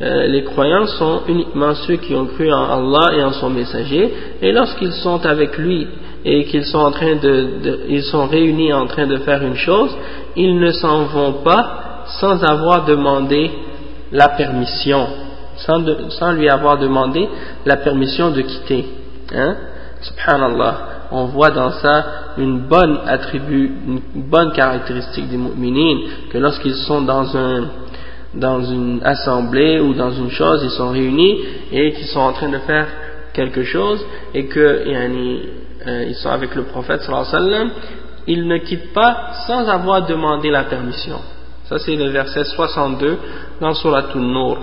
euh, 0.00 0.26
les 0.26 0.44
croyants 0.44 0.86
sont 0.86 1.22
uniquement 1.28 1.74
ceux 1.74 1.96
qui 1.96 2.14
ont 2.14 2.26
cru 2.26 2.52
en 2.52 2.64
Allah 2.64 3.16
et 3.16 3.22
en 3.22 3.32
son 3.32 3.50
messager 3.50 4.12
et 4.40 4.52
lorsqu'ils 4.52 4.92
sont 4.92 5.24
avec 5.26 5.58
lui 5.58 5.86
et 6.24 6.44
qu'ils 6.44 6.64
sont 6.64 6.78
en 6.78 6.90
train 6.92 7.16
de, 7.16 7.34
de, 7.64 7.80
ils 7.88 8.02
sont 8.04 8.26
réunis 8.26 8.72
en 8.72 8.86
train 8.86 9.06
de 9.06 9.16
faire 9.18 9.42
une 9.42 9.56
chose 9.56 9.90
ils 10.36 10.58
ne 10.58 10.70
s'en 10.70 11.04
vont 11.04 11.34
pas 11.44 11.82
sans 12.20 12.42
avoir 12.44 12.84
demandé 12.84 13.50
la 14.12 14.28
permission, 14.28 15.06
sans, 15.56 15.82
sans, 16.10 16.32
lui 16.32 16.48
avoir 16.48 16.78
demandé 16.78 17.28
la 17.64 17.76
permission 17.76 18.30
de 18.30 18.42
quitter. 18.42 18.84
Hein? 19.34 19.56
Subhanallah. 20.02 20.76
on 21.11 21.25
voit 21.25 21.51
dans 21.51 21.71
ça 21.71 22.05
une 22.37 22.67
bonne 22.67 22.99
attribut, 23.05 23.71
une 23.87 24.01
bonne 24.15 24.51
caractéristique 24.51 25.29
des 25.29 25.37
mu'minines, 25.37 26.01
que 26.29 26.37
lorsqu'ils 26.37 26.75
sont 26.75 27.01
dans 27.01 27.35
un, 27.35 27.69
dans 28.33 28.61
une 28.61 29.01
assemblée 29.03 29.79
ou 29.79 29.93
dans 29.93 30.11
une 30.11 30.29
chose, 30.29 30.61
ils 30.63 30.71
sont 30.71 30.89
réunis 30.89 31.39
et 31.71 31.93
qu'ils 31.93 32.07
sont 32.07 32.19
en 32.19 32.33
train 32.33 32.49
de 32.49 32.59
faire 32.59 32.87
quelque 33.33 33.63
chose 33.63 34.05
et 34.33 34.45
que 34.45 34.59
euh, 34.59 36.13
sont 36.13 36.29
avec 36.29 36.55
le 36.55 36.63
prophète 36.63 37.01
sallallahu 37.01 37.69
ils 38.27 38.45
ne 38.45 38.57
quittent 38.57 38.93
pas 38.93 39.31
sans 39.47 39.67
avoir 39.69 40.05
demandé 40.05 40.49
la 40.51 40.65
permission. 40.65 41.19
Ça, 41.65 41.79
c'est 41.79 41.95
le 41.95 42.09
verset 42.09 42.43
62 42.43 43.17
dans 43.61 43.73
Surat 43.73 44.13
Nur. 44.15 44.57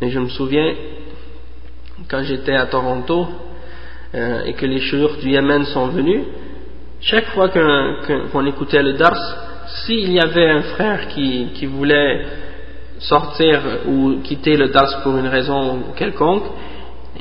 Et 0.00 0.10
je 0.10 0.18
me 0.18 0.28
souviens, 0.28 0.74
quand 2.10 2.22
j'étais 2.22 2.54
à 2.54 2.66
Toronto 2.66 3.28
euh, 4.14 4.44
et 4.44 4.52
que 4.54 4.66
les 4.66 4.80
chouurs 4.80 5.16
du 5.20 5.30
Yémen 5.30 5.64
sont 5.66 5.88
venus, 5.88 6.22
chaque 7.00 7.26
fois 7.26 7.48
qu'on 7.48 8.46
écoutait 8.46 8.82
le 8.82 8.92
Dars, 8.92 9.36
s'il 9.84 10.12
y 10.12 10.20
avait 10.20 10.50
un 10.50 10.62
frère 10.62 11.08
qui, 11.08 11.66
voulait 11.66 12.26
sortir 12.98 13.60
ou 13.88 14.20
quitter 14.22 14.56
le 14.56 14.68
Dars 14.68 15.02
pour 15.02 15.16
une 15.16 15.26
raison 15.26 15.80
quelconque, 15.96 16.44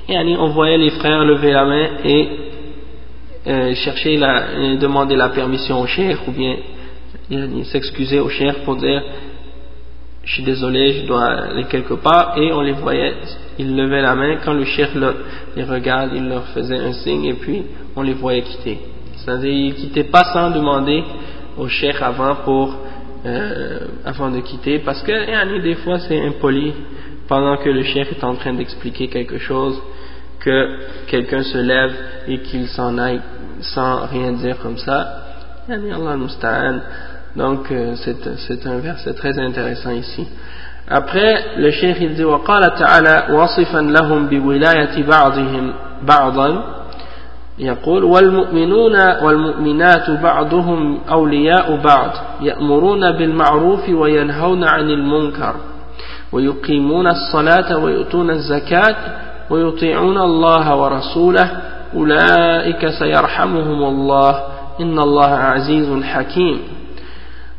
on 0.10 0.50
voyait 0.50 0.78
les 0.78 0.92
frères 0.92 1.24
lever 1.24 1.52
la 1.52 1.66
main 1.66 1.88
et 2.04 2.30
euh, 3.48 3.74
chercher 3.74 4.18
la, 4.18 4.76
demander 4.78 5.16
la 5.16 5.30
permission 5.30 5.82
au 5.82 5.88
cheikh 5.88 6.28
ou 6.28 6.32
bien 6.32 6.58
il 7.32 7.66
s'excusait 7.66 8.20
au 8.20 8.30
cher 8.30 8.56
pour 8.66 8.76
dire 8.76 9.02
je 10.24 10.34
suis 10.34 10.44
désolé, 10.44 11.02
je 11.02 11.08
dois 11.08 11.26
aller 11.26 11.66
quelque 11.66 11.96
part, 11.96 12.36
et 12.38 12.52
on 12.54 12.62
les 12.62 12.74
voyait, 12.74 13.16
ils 13.58 13.76
levaient 13.76 14.02
la 14.02 14.16
main, 14.16 14.38
quand 14.44 14.54
le 14.54 14.66
cher 14.66 14.90
les 15.56 15.64
regarde, 15.64 16.12
il 16.14 16.28
leur 16.30 16.46
faisait 16.48 16.78
un 16.78 16.94
signe, 16.94 17.26
et 17.26 17.34
puis 17.34 17.64
on 17.96 18.02
les 18.02 18.14
voyait 18.14 18.44
quitter. 18.44 18.80
C'est-à-dire, 19.18 19.52
ils 19.52 19.74
quittaient 19.76 20.06
pas 20.12 20.24
sans 20.34 20.52
demander 20.52 21.04
au 21.58 21.68
cher 21.68 22.04
avant 22.04 22.36
pour, 22.44 22.76
euh, 23.26 23.80
avant 24.06 24.30
de 24.30 24.40
quitter, 24.42 24.80
parce 24.80 25.02
que, 25.02 25.62
des 25.62 25.76
fois, 25.76 26.00
c'est 26.00 26.22
impoli, 26.22 26.74
pendant 27.28 27.58
que 27.58 27.70
le 27.70 27.84
cher 27.84 28.08
est 28.12 28.24
en 28.24 28.36
train 28.36 28.54
d'expliquer 28.54 29.08
quelque 29.08 29.38
chose, 29.38 29.82
que 30.40 30.80
quelqu'un 31.08 31.44
se 31.44 31.58
lève 31.58 31.94
et 32.28 32.40
qu'il 32.40 32.68
s'en 32.68 32.98
aille 32.98 33.22
sans 33.62 34.06
rien 34.08 34.34
dire 34.34 34.58
comme 34.60 34.78
ça. 34.78 35.18
Allah 35.70 36.18
donc 37.36 37.72
euh, 37.72 37.96
c'est 38.48 38.68
un 38.68 38.80
verset 38.80 39.14
très 39.14 39.40
intéressant 39.40 39.92
ici. 39.92 40.28
Après, 40.90 41.58
le 41.58 41.72
cheikh 41.72 41.98
il 42.02 42.16
dit 42.16 42.24
وقال 42.24 42.76
تعالى 42.76 43.28
واصفا 43.34 43.78
لهم 43.78 44.28
بولاية 44.28 45.04
بعضهم 45.04 45.74
بعضا. 46.04 46.64
يقول 47.60 48.04
والمؤمنون 48.04 48.96
والمؤمنات 49.24 50.10
بعضهم 50.10 51.00
أولياء 51.12 51.76
بعض 51.76 52.10
يأمرون 52.42 53.12
بالمعروف 53.12 53.90
وينهون 53.90 54.64
عن 54.64 54.90
المنكر 54.90 55.56
ويقيمون 56.32 57.08
الصلاة 57.08 57.78
ويؤتون 57.78 58.30
الزكاة 58.30 58.96
ويطيعون 59.50 60.18
الله 60.18 60.76
ورسوله. 60.76 61.52
أولئك 61.96 62.90
سيرحمهم 62.90 63.84
الله 63.84 64.44
إن 64.82 65.00
الله 65.00 65.30
عزيز 65.30 66.04
حكيم. 66.04 66.60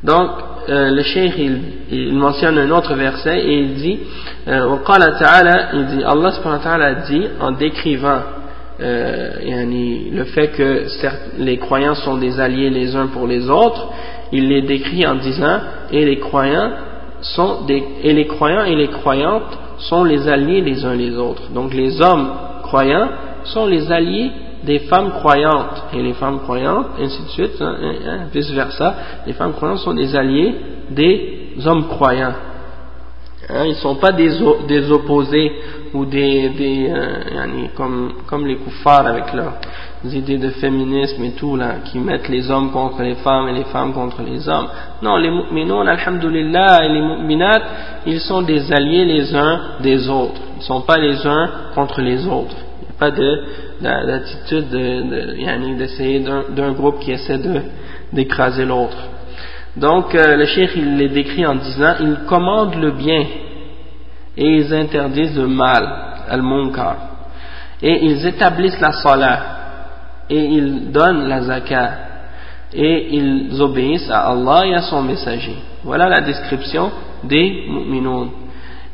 Donc, 0.05 0.31
euh, 0.69 0.91
le 0.91 1.03
cheikh, 1.03 1.35
il, 1.39 1.61
il, 1.91 2.15
mentionne 2.15 2.59
un 2.59 2.71
autre 2.71 2.95
verset 2.95 3.39
et 3.39 3.61
il 3.61 3.75
dit, 3.75 3.99
euh, 4.49 4.77
il 5.75 5.87
dit, 5.87 6.05
Allah 6.05 6.33
subhanahu 6.33 6.97
dit, 7.09 7.27
en 7.41 7.53
décrivant 7.53 8.19
euh, 8.81 9.31
le 9.41 10.25
fait 10.25 10.49
que 10.49 10.87
les 11.39 11.59
croyants 11.59 11.95
sont 11.95 12.17
des 12.17 12.41
alliés 12.41 12.71
les 12.71 12.97
uns 12.97 13.07
pour 13.09 13.27
les 13.27 13.49
autres, 13.49 13.89
il 14.33 14.49
les 14.49 14.63
décrit 14.63 15.07
en 15.07 15.17
disant, 15.17 15.61
et 15.93 16.05
les 16.05 16.19
croyants 16.19 16.71
sont 17.21 17.65
des, 17.67 17.83
et 18.03 18.13
les 18.13 18.27
croyants 18.27 18.65
et 18.65 18.75
les 18.75 18.89
croyantes 18.89 19.59
sont 19.79 20.03
les 20.03 20.27
alliés 20.29 20.61
les 20.63 20.85
uns 20.85 20.95
les 20.95 21.17
autres. 21.17 21.43
Donc 21.55 21.75
les 21.75 22.01
hommes 22.01 22.33
croyants 22.63 23.09
sont 23.45 23.67
les 23.67 23.91
alliés 23.93 24.33
des 24.65 24.81
femmes 24.81 25.11
croyantes 25.13 25.85
et 25.93 26.03
les 26.03 26.13
femmes 26.15 26.41
croyantes, 26.41 26.87
ainsi 27.01 27.23
de 27.23 27.29
suite, 27.29 27.61
hein, 27.61 27.77
hein, 27.81 27.95
hein, 28.07 28.19
vice 28.33 28.51
versa, 28.51 28.95
les 29.27 29.33
femmes 29.33 29.55
croyantes 29.55 29.79
sont 29.79 29.95
des 29.95 30.15
alliés 30.15 30.55
des 30.91 31.55
hommes 31.65 31.89
croyants. 31.89 32.35
ils 33.51 33.71
ne 33.71 33.75
sont 33.75 33.97
pas 33.97 34.13
des, 34.13 34.31
des, 34.69 34.91
opposés 34.91 35.53
ou 35.95 36.05
des, 36.05 36.51
des 36.51 36.89
euh, 36.91 37.67
comme, 37.77 38.13
comme 38.27 38.47
les 38.47 38.57
koufars 38.57 39.07
avec 39.07 39.33
leurs 39.35 39.55
idées 40.05 40.39
de 40.39 40.51
féminisme 40.51 41.23
et 41.25 41.33
tout 41.33 41.57
là, 41.57 41.77
qui 41.85 41.99
mettent 41.99 42.29
les 42.29 42.51
hommes 42.51 42.71
contre 42.71 43.03
les 43.03 43.17
femmes 43.17 43.49
et 43.49 43.53
les 43.53 43.65
femmes 43.65 43.93
contre 43.93 44.23
les 44.23 44.49
hommes. 44.49 44.69
Non, 45.03 45.17
les 45.17 45.31
mu'minun, 45.31 45.87
alhamdulillah, 45.87 46.85
et 46.85 46.89
les 46.89 47.01
mu'minat, 47.01 47.63
ils 48.07 48.21
sont 48.21 48.43
des 48.43 48.73
alliés 48.73 49.05
les 49.05 49.35
uns 49.35 49.61
des 49.81 50.09
autres. 50.09 50.41
Ils 50.57 50.59
ne 50.59 50.65
sont 50.65 50.81
pas 50.83 50.99
les 50.99 51.27
uns 51.27 51.51
contre 51.75 52.01
les 52.01 52.27
autres. 52.27 52.57
Pas 53.03 53.11
de 53.11 53.41
l'attitude 53.81 54.69
d'essayer 55.77 56.21
d'un 56.21 56.71
groupe 56.71 57.01
qui 57.01 57.11
essaie 57.11 57.41
d'écraser 58.13 58.65
l'autre. 58.65 58.97
Donc 59.77 60.15
euh, 60.15 60.37
le 60.37 60.45
cheikh 60.45 60.77
les 60.77 61.09
décrit 61.09 61.45
en 61.45 61.57
disant 61.57 61.95
ils 61.99 62.19
commandent 62.29 62.77
le 62.77 62.93
bien 62.93 63.25
et 64.37 64.47
ils 64.59 64.73
interdisent 64.73 65.37
le 65.37 65.49
mal, 65.49 65.85
al-munkar. 66.29 66.97
Et 67.83 68.05
ils 68.05 68.25
établissent 68.25 68.81
la 68.81 68.93
salat 68.93 69.41
et 70.31 70.39
ils 70.39 70.93
donnent 70.93 71.27
la 71.27 71.43
zakat 71.43 71.91
et 72.73 73.17
ils 73.17 73.61
obéissent 73.61 74.11
à 74.13 74.31
Allah 74.31 74.63
et 74.65 74.75
à 74.75 74.83
son 74.83 75.03
messager. 75.03 75.57
Voilà 75.83 76.09
la 76.09 76.21
description 76.21 76.93
des 77.25 77.67
mu'minoun. 77.69 78.42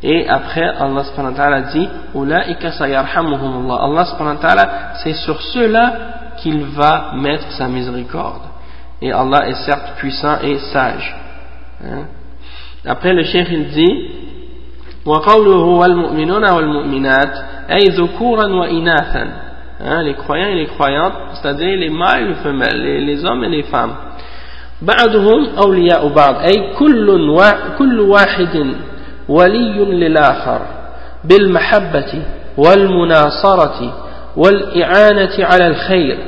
Et 0.04 0.28
après, 0.28 0.68
Allah 0.68 1.04
subhanahu 1.06 1.32
wa 1.32 1.38
ta'ala 1.38 1.62
dit 1.62 1.88
Allah 2.16 4.06
subhanahu 4.06 4.36
wa 4.36 4.42
ta'ala, 4.42 4.70
c'est 5.04 5.14
sur 5.14 5.42
ceux-là 5.42 5.94
qu'il 6.38 6.66
va 6.66 7.14
mettre 7.16 7.50
sa 7.52 7.68
miséricorde. 7.68 8.42
Et 9.02 9.12
Allah 9.12 9.48
est 9.48 9.66
certes 9.66 9.94
puissant 9.98 10.40
et 10.44 10.58
sage. 10.74 11.16
Hein? 11.86 12.06
Après, 12.86 13.14
le 13.14 13.24
cheikh 13.24 13.48
il 13.50 13.68
dit 13.68 14.10
وقوله 15.06 15.66
والمؤمنون 15.66 16.52
والمؤمنات 16.52 17.38
أي 17.70 17.90
ذكورا 17.90 18.46
وإناثا 18.46 19.28
hein, 19.84 20.02
les 20.04 20.14
croyants 20.14 20.48
et 20.48 20.56
les 20.56 20.68
croyantes 20.68 21.14
c'est-à-dire 21.34 21.78
les 21.78 21.90
mâles 21.90 22.22
et 22.22 22.28
les 22.28 22.36
femelles 22.36 22.82
les, 22.82 23.02
les 23.02 23.26
hommes 23.26 23.44
et 23.44 23.50
les 23.50 23.64
femmes 23.64 23.96
بعضهم 24.82 25.48
أولياء 25.66 26.08
بعض 26.08 26.36
أي 26.36 26.74
كل, 26.80 27.38
كل 27.78 28.00
واحد 28.00 28.76
ولي 29.29 29.79
للآخر 29.79 30.61
بالمحبة 31.25 32.23
والمناصرة 32.57 33.95
والإعانة 34.37 35.45
على 35.45 35.67
الخير 35.67 36.19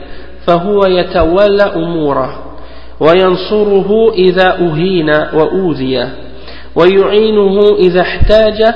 فهو 0.47 0.87
يتولى 0.87 1.63
أموره 1.77 2.43
وينصره 3.01 4.13
إذا 4.15 4.53
أهين 4.53 5.11
وأوذي 5.11 6.09
ويعينه 6.75 7.61
إذا 7.79 8.01
احتاج 8.01 8.75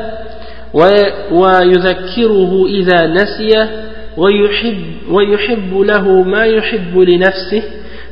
ويذكره 1.33 2.67
إذا 2.67 3.07
نسي 3.07 3.69
ويحب, 4.17 4.85
ويحب 5.11 5.75
له 5.75 6.23
ما 6.23 6.45
يحب 6.45 6.99
لنفسه 6.99 7.63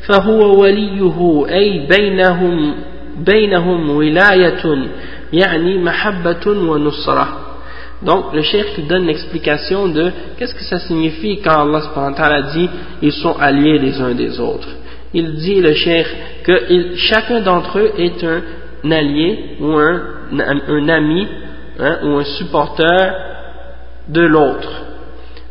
فهو 0.09 0.61
وليه 0.61 1.45
أي 1.49 1.87
بينهم 1.99 2.75
بينهم 3.19 3.91
ولاية 3.91 4.87
يعني 5.34 5.78
محبة 5.78 6.48
ونصرة 6.48 7.28
Donc 8.04 8.32
le 8.32 8.44
cheikh 8.44 8.88
donne 8.88 9.08
l'explication 9.08 9.88
de 9.88 10.12
qu'est-ce 10.38 10.54
que 10.54 10.64
ça 10.64 10.80
signifie 10.80 11.42
quand 11.42 11.66
Allah 12.20 12.42
dit 12.54 12.70
ils 13.02 13.12
sont 13.12 13.36
alliés 13.40 13.80
les 13.80 14.00
uns 14.00 14.14
des 14.14 14.40
autres. 14.40 14.68
Il 15.16 15.36
dit 15.38 15.60
le 15.60 15.74
cheikh 15.74 16.06
que 16.44 16.96
chacun 16.96 17.42
d'entre 17.42 17.80
eux 17.80 17.92
est 17.98 18.24
un 18.24 18.92
allié 18.92 19.58
ou 19.60 19.76
un, 19.78 20.02
un 20.32 20.90
ami 20.90 21.28
hein, 21.80 21.98
ou 22.04 22.18
un 22.18 22.24
supporter 22.24 23.16
de 24.08 24.22
l'autre 24.22 24.70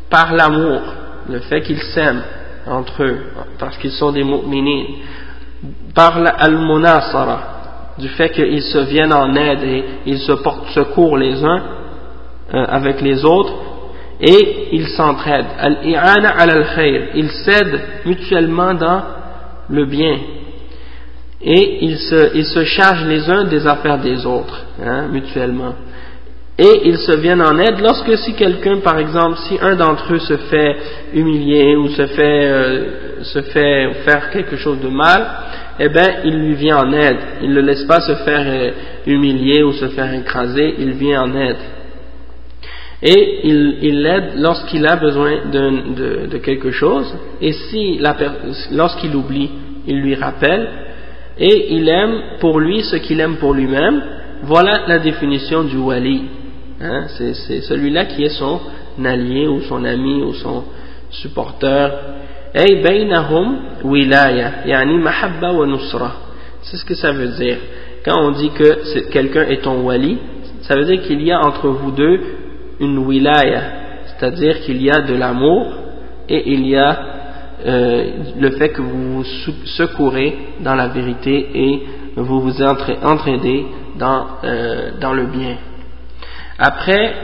par 0.08 0.32
l'amour, 0.32 0.82
le 1.28 1.40
fait 1.40 1.62
qu'ils 1.62 1.82
s'aiment 1.82 2.22
entre 2.68 3.02
eux 3.02 3.18
parce 3.58 3.76
qu'ils 3.78 3.90
sont 3.90 4.12
des 4.12 4.22
mu'minin, 4.22 4.84
par 5.94 6.20
l'al-munasara 6.20 7.49
du 7.97 8.07
fait 8.09 8.29
qu'ils 8.29 8.61
se 8.61 8.79
viennent 8.79 9.13
en 9.13 9.35
aide 9.35 9.63
et 9.63 9.83
ils 10.05 10.19
se 10.19 10.31
portent 10.31 10.69
secours 10.69 11.17
les 11.17 11.43
uns 11.43 11.61
euh, 12.53 12.65
avec 12.67 13.01
les 13.01 13.23
autres 13.25 13.53
et 14.19 14.67
ils 14.71 14.87
s'entraident. 14.87 15.47
Al-i'ana 15.59 16.29
al-khayr, 16.37 17.09
ils 17.15 17.31
s'aident 17.31 17.81
mutuellement 18.05 18.73
dans 18.73 19.01
le 19.69 19.85
bien 19.85 20.17
et 21.43 21.85
ils 21.85 21.97
se, 21.97 22.35
ils 22.35 22.45
se 22.45 22.63
chargent 22.63 23.05
les 23.05 23.29
uns 23.29 23.45
des 23.45 23.65
affaires 23.65 23.97
des 23.97 24.25
autres, 24.25 24.63
hein, 24.83 25.07
mutuellement. 25.11 25.73
Et 26.63 26.87
ils 26.89 26.97
se 26.99 27.13
viennent 27.13 27.41
en 27.41 27.57
aide 27.57 27.79
lorsque 27.79 28.15
si 28.19 28.35
quelqu'un, 28.35 28.81
par 28.81 28.99
exemple, 28.99 29.37
si 29.47 29.57
un 29.59 29.75
d'entre 29.75 30.13
eux 30.13 30.19
se 30.19 30.37
fait 30.37 30.75
humilier 31.11 31.75
ou 31.75 31.87
se 31.87 32.05
fait, 32.05 32.45
euh, 32.45 33.93
faire 34.05 34.29
quelque 34.29 34.57
chose 34.57 34.79
de 34.79 34.89
mal, 34.89 35.25
eh 35.79 35.89
bien, 35.89 36.21
il 36.23 36.37
lui 36.37 36.53
vient 36.53 36.77
en 36.77 36.93
aide. 36.93 37.17
Il 37.41 37.51
ne 37.51 37.61
laisse 37.61 37.83
pas 37.85 38.01
se 38.01 38.13
faire 38.13 38.45
euh, 38.45 38.71
humilier 39.07 39.63
ou 39.63 39.71
se 39.71 39.87
faire 39.87 40.13
écraser, 40.13 40.75
il 40.77 40.91
vient 40.91 41.23
en 41.23 41.35
aide. 41.35 41.57
Et 43.01 43.47
il 43.47 44.03
l'aide 44.03 44.33
lorsqu'il 44.35 44.85
a 44.85 44.97
besoin 44.97 45.47
de, 45.51 46.27
de, 46.27 46.37
quelque 46.37 46.69
chose, 46.69 47.11
et 47.41 47.51
si 47.51 47.99
lorsqu'il 48.71 49.15
oublie, 49.15 49.49
il 49.87 49.99
lui 49.99 50.13
rappelle, 50.13 50.69
et 51.39 51.73
il 51.73 51.89
aime 51.89 52.21
pour 52.39 52.59
lui 52.59 52.83
ce 52.83 52.97
qu'il 52.97 53.19
aime 53.19 53.37
pour 53.37 53.55
lui-même. 53.55 54.03
Voilà 54.43 54.83
la 54.87 54.99
définition 54.99 55.63
du 55.63 55.77
wali. 55.77 56.25
Hein, 56.80 57.06
c'est 57.16 57.62
celui-là 57.62 58.04
qui 58.04 58.24
est 58.24 58.38
son 58.38 58.60
allié 59.02 59.46
ou 59.46 59.62
son 59.62 59.82
ami 59.84 60.22
ou 60.22 60.34
son 60.34 60.64
supporter 61.10 61.90
أي 62.56 62.82
بينهم 62.82 63.58
wilaya 63.84 64.66
يعني 64.66 64.96
محبة 64.98 65.50
ونصرة 65.50 66.12
c'est 66.62 66.76
ce 66.76 66.84
que 66.84 66.94
ça 66.94 67.12
veut 67.12 67.28
dire 67.28 67.56
quand 68.04 68.18
on 68.18 68.30
dit 68.32 68.50
que 68.50 69.08
quelqu'un 69.10 69.42
est 69.42 69.62
ton 69.62 69.82
wali 69.82 70.18
ça 70.62 70.74
veut 70.76 70.84
dire 70.84 71.02
qu'il 71.02 71.22
y 71.22 71.32
a 71.32 71.38
entre 71.38 71.68
vous 71.68 71.90
deux 71.90 72.20
une 72.80 72.98
wilaya 72.98 73.62
c'est-à-dire 74.06 74.60
qu'il 74.62 74.82
y 74.82 74.90
a 74.90 75.00
de 75.00 75.14
l'amour 75.14 75.66
et 76.28 76.52
il 76.52 76.66
y 76.66 76.76
a 76.76 76.98
euh, 77.66 78.04
le 78.38 78.50
fait 78.50 78.70
que 78.70 78.82
vous 78.82 79.22
vous 79.22 79.24
secourez 79.64 80.36
dans 80.60 80.74
la 80.74 80.88
vérité 80.88 81.48
et 81.54 81.82
vous 82.16 82.40
vous 82.40 82.62
entraidez 82.62 83.66
dans, 83.98 84.26
euh, 84.44 84.90
dans 85.00 85.12
le 85.12 85.26
bien 85.26 85.56
après 86.60 87.14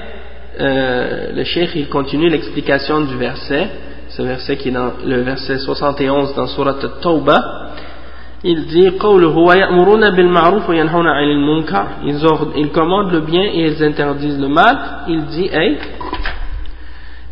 euh, 0.61 1.33
le 1.35 1.45
cheikh 1.45 1.75
il 1.75 1.89
continue 1.89 2.29
l'explication 2.29 3.01
du 3.03 3.17
verset 3.17 3.69
ce 4.09 4.23
verset 4.23 4.57
qui 4.57 4.69
est 4.69 4.73
dans 4.73 4.93
le 5.05 5.23
verset 5.23 5.59
71 5.59 6.35
dans 6.35 6.47
Surat 6.47 6.77
At-Tawbah, 6.83 7.71
il 8.45 8.67
dit 8.67 8.85
ils, 8.85 8.99
commandent 12.71 13.13
le 13.13 13.21
bien 13.21 13.45
et 13.45 13.69
ils 13.69 13.83
interdisent 13.83 14.39
le 14.39 14.49
mal 14.49 14.79
il 15.09 15.25
dit 15.27 15.49
hey, 15.51 15.79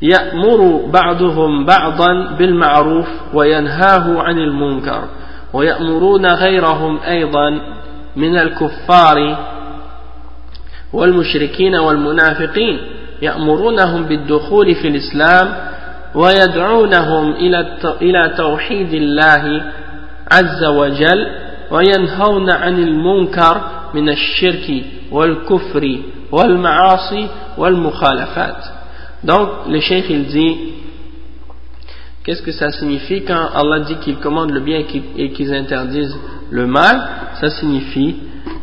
يأمر 0.03 0.91
بعضهم 0.93 1.65
بعضا 1.65 2.37
بالمعروف 2.39 3.09
وينهاه 3.35 4.23
عن 4.23 4.39
المنكر 4.39 5.03
ويأمرون 5.53 6.27
غيرهم 6.27 6.99
أيضا 6.99 7.61
من 8.17 8.37
الكفار 8.39 9.39
والمشركين 10.96 11.76
والمنافقين 11.76 12.78
يأمرونهم 13.22 14.04
بالدخول 14.04 14.76
في 14.76 14.88
الإسلام 14.88 15.48
ويدعونهم 16.16 17.32
إلى 18.02 18.34
توحيد 18.38 18.94
الله 18.94 19.44
عز 20.32 20.64
وجل 20.64 21.28
وينهون 21.72 22.50
عن 22.50 22.80
المنكر 22.80 23.62
من 23.94 24.10
الشرك 24.10 24.68
والكفر 25.12 26.00
والمعاصي 26.32 27.28
والمخالفات. 27.58 28.62
Donc 29.24 29.50
le 29.68 29.80
cheikh 29.80 30.06
il 30.10 30.26
dit 30.26 30.56
qu'est-ce 32.24 32.42
que 32.42 32.52
ça 32.52 32.72
signifie 32.72 33.24
quand 33.24 33.50
Allah 33.54 33.80
dit 33.80 33.96
qu'il 34.04 34.18
commande 34.18 34.52
le 34.52 34.60
bien 34.60 34.84
et 35.18 35.32
qu'ils 35.32 35.54
interdisent 35.54 36.18
le 36.52 36.68
mal? 36.68 36.96
Ça 37.42 37.50
signifie 37.50 38.16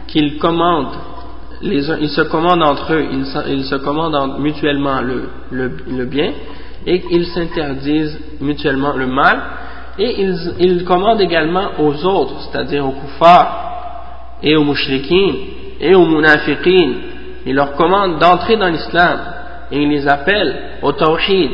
qu'il 0.06 0.38
commande 0.38 0.94
ils 1.62 2.08
se 2.08 2.22
commandent 2.22 2.62
entre 2.62 2.92
eux 2.92 3.06
ils 3.12 3.64
se, 3.64 3.76
commandent 3.76 4.38
mutuellement 4.40 5.00
le, 5.00 5.28
le, 5.50 5.70
le 5.88 6.04
bien 6.04 6.32
et 6.86 7.02
ils 7.10 7.26
s'interdisent 7.26 8.18
mutuellement 8.40 8.94
le 8.96 9.06
mal 9.06 9.40
et 9.98 10.22
ils, 10.58 10.84
commandent 10.84 11.20
également 11.20 11.72
aux 11.78 12.04
autres, 12.04 12.40
c'est-à-dire 12.40 12.86
aux 12.86 12.92
kuffars 12.92 14.38
et 14.42 14.56
aux 14.56 14.64
mushrikin 14.64 15.34
et 15.80 15.94
aux 15.94 16.06
munafiqin, 16.06 16.92
ils 17.44 17.54
leur 17.54 17.74
commandent 17.74 18.18
d'entrer 18.18 18.56
dans 18.56 18.68
l'islam 18.68 19.18
et 19.70 19.82
ils 19.82 19.88
les 19.88 20.08
appellent 20.08 20.78
au 20.82 20.92
tawhid 20.92 21.50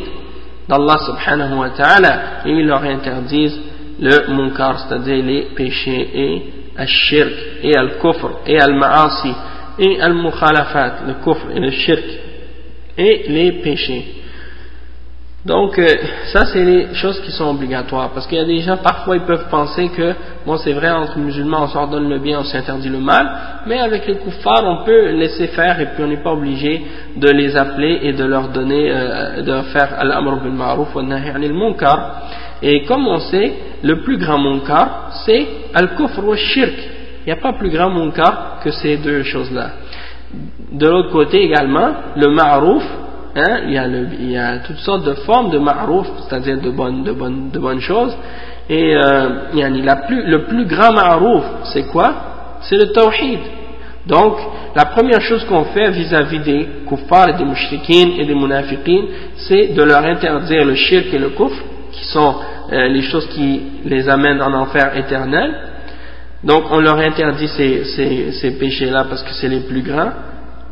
d'Allah 0.68 0.98
subhanahu 0.98 1.58
wa 1.58 1.70
ta'ala 1.70 2.20
et 2.46 2.50
ils 2.50 2.66
leur 2.66 2.82
interdisent 2.82 3.58
le 4.00 4.32
munkar, 4.32 4.78
c'est-à-dire 4.80 5.24
les 5.24 5.42
péchés 5.56 6.10
et 6.14 6.42
al-shirk 6.76 7.32
et 7.62 7.76
al-kufr 7.76 8.28
et 8.46 8.60
al-ma'asi 8.60 9.34
et 9.78 10.00
al-mukhalafat, 10.00 11.06
le 11.06 11.14
kufr 11.24 11.50
et 11.54 11.60
le 11.60 11.70
shirk 11.70 12.04
et 12.96 13.24
les 13.28 13.52
péchés. 13.62 14.18
Donc, 15.46 15.78
euh, 15.78 15.86
ça, 16.32 16.46
c'est 16.46 16.64
les 16.64 16.94
choses 16.94 17.20
qui 17.20 17.30
sont 17.30 17.46
obligatoires. 17.46 18.10
Parce 18.10 18.26
qu'il 18.26 18.36
y 18.36 18.40
a 18.40 18.44
des 18.44 18.58
gens, 18.58 18.76
parfois, 18.78 19.16
ils 19.16 19.22
peuvent 19.22 19.48
penser 19.48 19.88
que, 19.96 20.12
bon, 20.44 20.56
c'est 20.58 20.72
vrai, 20.72 20.90
entre 20.90 21.16
musulmans, 21.18 21.62
on 21.62 21.68
s'ordonne 21.68 22.08
le 22.08 22.18
bien, 22.18 22.40
on 22.40 22.44
s'interdit 22.44 22.88
le 22.88 22.98
mal, 22.98 23.26
mais 23.66 23.78
avec 23.78 24.06
les 24.08 24.16
kuffars, 24.16 24.64
on 24.64 24.84
peut 24.84 25.10
laisser 25.12 25.46
faire 25.46 25.80
et 25.80 25.86
puis 25.94 26.02
on 26.02 26.08
n'est 26.08 26.22
pas 26.22 26.32
obligé 26.32 26.82
de 27.16 27.28
les 27.30 27.56
appeler 27.56 28.00
et 28.02 28.12
de 28.12 28.24
leur 28.24 28.48
donner, 28.48 28.90
euh, 28.90 29.42
de 29.42 29.62
faire 29.68 29.94
al-amr 29.98 30.42
bil 30.42 30.52
ma'ruf 30.52 30.94
wa 30.94 31.02
nahi 31.02 31.30
anil 31.30 31.54
munkar. 31.54 32.22
Et 32.60 32.84
comme 32.84 33.06
on 33.06 33.20
sait, 33.20 33.52
le 33.82 34.02
plus 34.02 34.18
grand 34.18 34.38
munkar, 34.38 35.12
c'est 35.24 35.46
al-kufr 35.72 36.24
wa 36.24 36.36
shirk. 36.36 36.97
Il 37.28 37.34
n'y 37.34 37.38
a 37.40 37.42
pas 37.42 37.52
plus 37.52 37.68
grand 37.68 37.90
munkar 37.90 38.60
que 38.64 38.70
ces 38.70 38.96
deux 38.96 39.22
choses-là. 39.22 39.72
De 40.72 40.88
l'autre 40.88 41.10
côté 41.10 41.42
également, 41.42 41.90
le 42.16 42.30
ma'ruf, 42.30 42.82
Hein, 43.36 43.60
il, 43.66 43.74
y 43.74 43.78
a 43.78 43.86
il, 43.86 44.30
y 44.30 44.38
a 44.38 44.60
toutes 44.60 44.78
sortes 44.78 45.04
de 45.04 45.12
formes 45.12 45.50
de 45.50 45.58
ma'rouf, 45.58 46.06
c'est-à-dire 46.22 46.58
de 46.60 46.70
bonnes, 46.70 47.04
de, 47.04 47.12
bonnes, 47.12 47.50
de 47.50 47.58
bonnes 47.58 47.80
choses. 47.80 48.16
Et 48.70 48.96
euh, 48.96 49.28
la 49.84 49.96
plus, 49.96 50.22
le 50.22 50.44
plus 50.44 50.64
grand 50.64 50.92
ma'rouf, 50.92 51.44
c'est 51.64 51.86
quoi? 51.88 52.14
C'est 52.62 52.76
le 52.76 52.90
tawhid. 52.92 53.40
Donc, 54.06 54.38
la 54.74 54.86
première 54.86 55.20
chose 55.20 55.44
qu'on 55.44 55.64
fait 55.64 55.90
vis-à-vis 55.90 56.40
des 56.40 56.68
kuffars 56.88 57.28
et 57.28 57.34
des 57.34 57.44
mushrikines 57.44 58.12
et 58.18 58.24
des 58.24 58.34
munafiqines, 58.34 59.06
c'est 59.36 59.74
de 59.74 59.82
leur 59.82 60.02
interdire 60.02 60.64
le 60.64 60.74
shirk 60.74 61.12
et 61.12 61.18
le 61.18 61.28
kufr, 61.28 61.62
qui 61.92 62.04
sont 62.06 62.34
euh, 62.72 62.88
les 62.88 63.02
choses 63.02 63.28
qui 63.28 63.60
les 63.84 64.08
amènent 64.08 64.40
en 64.40 64.54
enfer 64.54 64.96
éternel. 64.96 65.54
Donc, 66.44 66.64
on 66.70 66.80
leur 66.80 66.98
interdit 66.98 67.48
ces, 67.48 68.30
ces, 68.32 68.50
péchés-là 68.52 69.06
parce 69.08 69.22
que 69.22 69.32
c'est 69.32 69.48
les 69.48 69.60
plus 69.60 69.82
grands, 69.82 70.12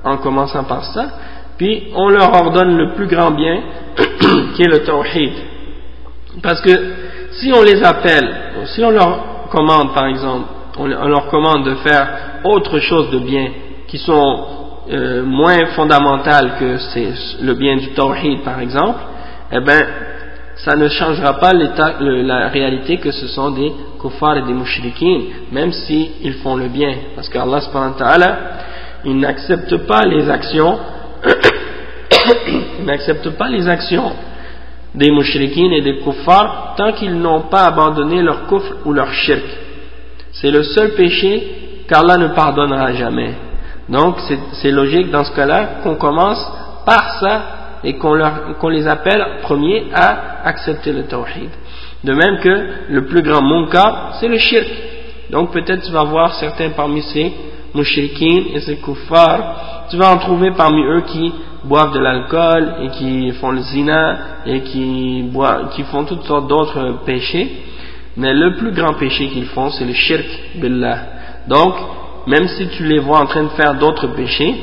en 0.04 0.18
commençant 0.18 0.64
par 0.64 0.84
ça 0.84 1.06
puis 1.56 1.88
on 1.94 2.08
leur 2.08 2.32
ordonne 2.34 2.76
le 2.76 2.94
plus 2.94 3.06
grand 3.06 3.30
bien, 3.30 3.62
qui 4.54 4.62
est 4.62 4.68
le 4.68 4.84
tawhid. 4.84 5.32
Parce 6.42 6.60
que 6.60 6.70
si 7.32 7.52
on 7.52 7.62
les 7.62 7.82
appelle, 7.82 8.28
si 8.66 8.84
on 8.84 8.90
leur 8.90 9.48
commande 9.50 9.94
par 9.94 10.06
exemple, 10.06 10.48
on 10.78 10.86
leur 10.86 11.28
commande 11.28 11.64
de 11.64 11.74
faire 11.76 12.08
autre 12.44 12.78
chose 12.80 13.10
de 13.10 13.18
bien, 13.18 13.48
qui 13.88 13.98
sont 13.98 14.46
euh, 14.90 15.22
moins 15.24 15.66
fondamentales 15.74 16.52
que 16.60 16.76
le 17.42 17.54
bien 17.54 17.76
du 17.76 17.88
tawhid 17.92 18.42
par 18.42 18.60
exemple, 18.60 18.98
eh 19.52 19.60
bien, 19.60 19.80
ça 20.56 20.74
ne 20.74 20.88
changera 20.88 21.34
pas 21.34 21.52
la 21.52 22.48
réalité 22.48 22.96
que 22.96 23.10
ce 23.10 23.28
sont 23.28 23.50
des 23.50 23.72
kuffars 24.00 24.38
et 24.38 24.42
des 24.42 24.54
mouchriquins, 24.54 25.20
même 25.52 25.72
s'ils 25.72 26.34
font 26.42 26.56
le 26.56 26.68
bien. 26.68 26.94
Parce 27.14 27.28
qu'Allah 27.28 27.60
il 29.04 29.18
n'accepte 29.18 29.76
pas 29.86 30.02
les 30.04 30.28
actions 30.30 30.78
n'accepte 32.84 33.30
pas 33.30 33.48
les 33.48 33.68
actions 33.68 34.12
des 34.94 35.10
mouchriquines 35.10 35.72
et 35.72 35.82
des 35.82 35.98
kuffars 35.98 36.74
tant 36.76 36.92
qu'ils 36.92 37.14
n'ont 37.14 37.42
pas 37.42 37.66
abandonné 37.66 38.22
leur 38.22 38.46
kufr 38.46 38.76
ou 38.86 38.92
leur 38.94 39.12
shirk. 39.12 39.44
C'est 40.32 40.50
le 40.50 40.62
seul 40.62 40.94
péché 40.94 41.84
qu'Allah 41.86 42.16
ne 42.16 42.28
pardonnera 42.28 42.92
jamais. 42.94 43.34
Donc 43.90 44.16
c'est 44.54 44.70
logique 44.70 45.10
dans 45.10 45.24
ce 45.24 45.34
cas-là 45.36 45.80
qu'on 45.82 45.96
commence 45.96 46.42
par 46.86 47.18
ça 47.20 47.42
et 47.86 47.94
qu'on 47.94 48.68
les 48.68 48.86
appelle 48.88 49.24
premier 49.42 49.84
à 49.94 50.44
accepter 50.44 50.92
le 50.92 51.04
tawhid. 51.04 51.50
De 52.02 52.12
même 52.12 52.38
que 52.40 52.66
le 52.90 53.06
plus 53.06 53.22
grand 53.22 53.42
munkar, 53.42 54.16
c'est 54.18 54.26
le 54.26 54.38
shirk. 54.38 54.66
Donc 55.30 55.52
peut-être 55.52 55.82
tu 55.86 55.92
vas 55.92 56.02
voir 56.02 56.34
certains 56.34 56.70
parmi 56.70 57.00
ces 57.02 57.32
mouchriquines 57.74 58.46
et 58.54 58.60
ces 58.60 58.76
kuffars, 58.78 59.86
tu 59.88 59.96
vas 59.96 60.12
en 60.12 60.18
trouver 60.18 60.50
parmi 60.50 60.82
eux 60.82 61.02
qui 61.06 61.32
boivent 61.62 61.92
de 61.92 62.00
l'alcool 62.00 62.74
et 62.82 62.88
qui 62.88 63.30
font 63.32 63.52
le 63.52 63.60
zina 63.60 64.18
et 64.46 64.60
qui, 64.62 65.22
boivent, 65.32 65.70
qui 65.70 65.84
font 65.84 66.04
toutes 66.04 66.24
sortes 66.24 66.48
d'autres 66.48 67.04
péchés. 67.06 67.48
Mais 68.16 68.34
le 68.34 68.56
plus 68.56 68.72
grand 68.72 68.94
péché 68.94 69.28
qu'ils 69.28 69.46
font, 69.46 69.70
c'est 69.70 69.84
le 69.84 69.92
shirk 69.92 70.26
billah. 70.56 70.98
Donc, 71.46 71.74
même 72.26 72.48
si 72.48 72.66
tu 72.68 72.84
les 72.84 72.98
vois 72.98 73.20
en 73.20 73.26
train 73.26 73.44
de 73.44 73.50
faire 73.50 73.74
d'autres 73.74 74.08
péchés, 74.08 74.54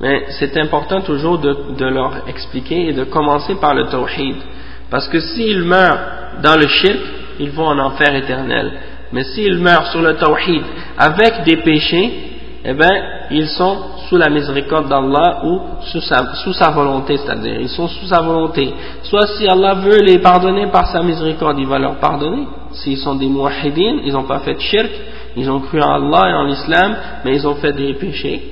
mais 0.00 0.26
c'est 0.38 0.56
important 0.58 1.00
toujours 1.00 1.38
de, 1.38 1.56
de, 1.76 1.86
leur 1.86 2.28
expliquer 2.28 2.88
et 2.88 2.92
de 2.92 3.04
commencer 3.04 3.54
par 3.56 3.74
le 3.74 3.86
tawhid. 3.86 4.36
Parce 4.90 5.08
que 5.08 5.20
s'ils 5.20 5.62
meurent 5.62 5.98
dans 6.42 6.56
le 6.56 6.66
shirk, 6.66 6.98
ils 7.40 7.50
vont 7.50 7.66
en 7.66 7.78
enfer 7.78 8.14
éternel. 8.14 8.72
Mais 9.12 9.24
s'ils 9.24 9.58
meurent 9.58 9.86
sur 9.88 10.02
le 10.02 10.14
tawhid 10.16 10.62
avec 10.98 11.44
des 11.44 11.56
péchés, 11.58 12.12
eh 12.64 12.74
bien, 12.74 12.90
ils 13.30 13.48
sont 13.48 13.76
sous 14.08 14.16
la 14.16 14.28
miséricorde 14.28 14.88
d'Allah 14.88 15.40
ou 15.44 15.60
sous 15.82 16.00
sa, 16.00 16.34
sous 16.36 16.52
sa 16.52 16.70
volonté, 16.70 17.16
c'est-à-dire 17.16 17.60
ils 17.60 17.68
sont 17.68 17.88
sous 17.88 18.06
sa 18.06 18.20
volonté. 18.20 18.72
Soit 19.04 19.26
si 19.38 19.46
Allah 19.46 19.74
veut 19.74 20.00
les 20.02 20.18
pardonner 20.18 20.66
par 20.68 20.86
sa 20.88 21.02
miséricorde, 21.02 21.58
il 21.58 21.66
va 21.66 21.78
leur 21.78 21.96
pardonner. 21.96 22.46
S'ils 22.72 22.98
sont 22.98 23.14
des 23.14 23.26
muwahidines, 23.26 24.00
ils 24.04 24.12
n'ont 24.12 24.24
pas 24.24 24.40
fait 24.40 24.54
de 24.54 24.60
shirk, 24.60 24.90
ils 25.36 25.50
ont 25.50 25.60
cru 25.60 25.80
en 25.80 25.90
Allah 25.90 26.30
et 26.30 26.34
en 26.34 26.44
l'islam, 26.44 26.96
mais 27.24 27.36
ils 27.36 27.46
ont 27.46 27.54
fait 27.56 27.72
des 27.72 27.94
péchés, 27.94 28.42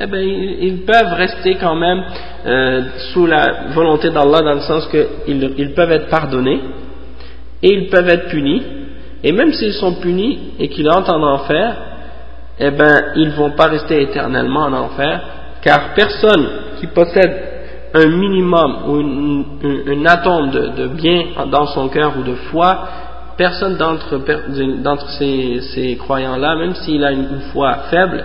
eh 0.00 0.06
bien, 0.06 0.20
ils, 0.20 0.84
peuvent 0.84 1.12
rester 1.14 1.56
quand 1.56 1.74
même 1.74 2.04
euh, 2.46 2.82
sous 3.12 3.26
la 3.26 3.68
volonté 3.74 4.10
d'Allah 4.10 4.42
dans 4.42 4.54
le 4.54 4.60
sens 4.60 4.88
qu'ils 4.88 5.54
ils 5.58 5.74
peuvent 5.74 5.90
être 5.90 6.08
pardonnés 6.08 6.60
et 7.62 7.72
ils 7.72 7.88
peuvent 7.88 8.08
être 8.08 8.28
punis. 8.28 8.62
Et 9.24 9.32
même 9.32 9.52
s'ils 9.52 9.72
sont 9.72 9.94
punis 9.94 10.52
et 10.60 10.68
qu'ils 10.68 10.88
entrent 10.88 11.12
en 11.12 11.22
enfer, 11.22 11.76
eh 12.60 12.70
ben, 12.70 13.12
ils 13.16 13.28
ne 13.28 13.34
vont 13.34 13.50
pas 13.50 13.66
rester 13.66 14.02
éternellement 14.02 14.62
en 14.66 14.72
enfer, 14.72 15.20
car 15.62 15.94
personne 15.94 16.46
qui 16.78 16.86
possède 16.88 17.36
un 17.94 18.06
minimum 18.06 18.76
ou 18.86 18.94
un 19.90 20.06
atome 20.06 20.50
de, 20.50 20.68
de, 20.68 20.86
bien 20.88 21.24
dans 21.50 21.66
son 21.66 21.88
cœur 21.88 22.12
ou 22.18 22.22
de 22.22 22.34
foi, 22.50 22.86
personne 23.36 23.76
d'entre 23.76 25.08
ces, 25.18 25.60
ces 25.74 25.96
croyants-là, 25.96 26.56
même 26.56 26.74
s'il 26.74 27.02
a 27.04 27.12
une, 27.12 27.40
foi 27.52 27.74
faible, 27.90 28.24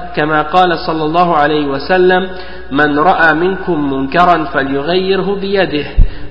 كما 0.15 0.41
قال 0.41 0.77
صلى 0.79 1.03
الله 1.03 1.35
عليه 1.35 1.65
وسلم 1.65 2.27
من 2.71 2.99
رأى 2.99 3.33
منكم 3.33 3.93
منكرا 3.93 4.43
فليغيره 4.43 5.35
بيده 5.41 5.85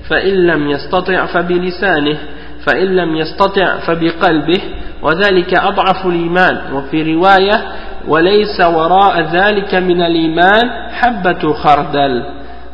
فإن 0.09 0.33
لم 0.47 0.69
يستطع 0.69 1.25
فبلسانه 1.25 2.17
فإن 2.65 2.87
لم 2.95 3.15
يستطع 3.15 3.77
فبقلبه 3.77 4.61
وذلك 5.01 5.53
أضعف 5.53 6.05
الإيمان. 6.05 6.73
وفي 6.73 7.15
رواية 7.15 7.61
وليس 8.07 8.61
وراء 8.61 9.21
ذلك 9.21 9.75
من 9.75 10.01
الإيمان 10.01 10.69
حبة 10.91 11.53
خردل. 11.53 12.23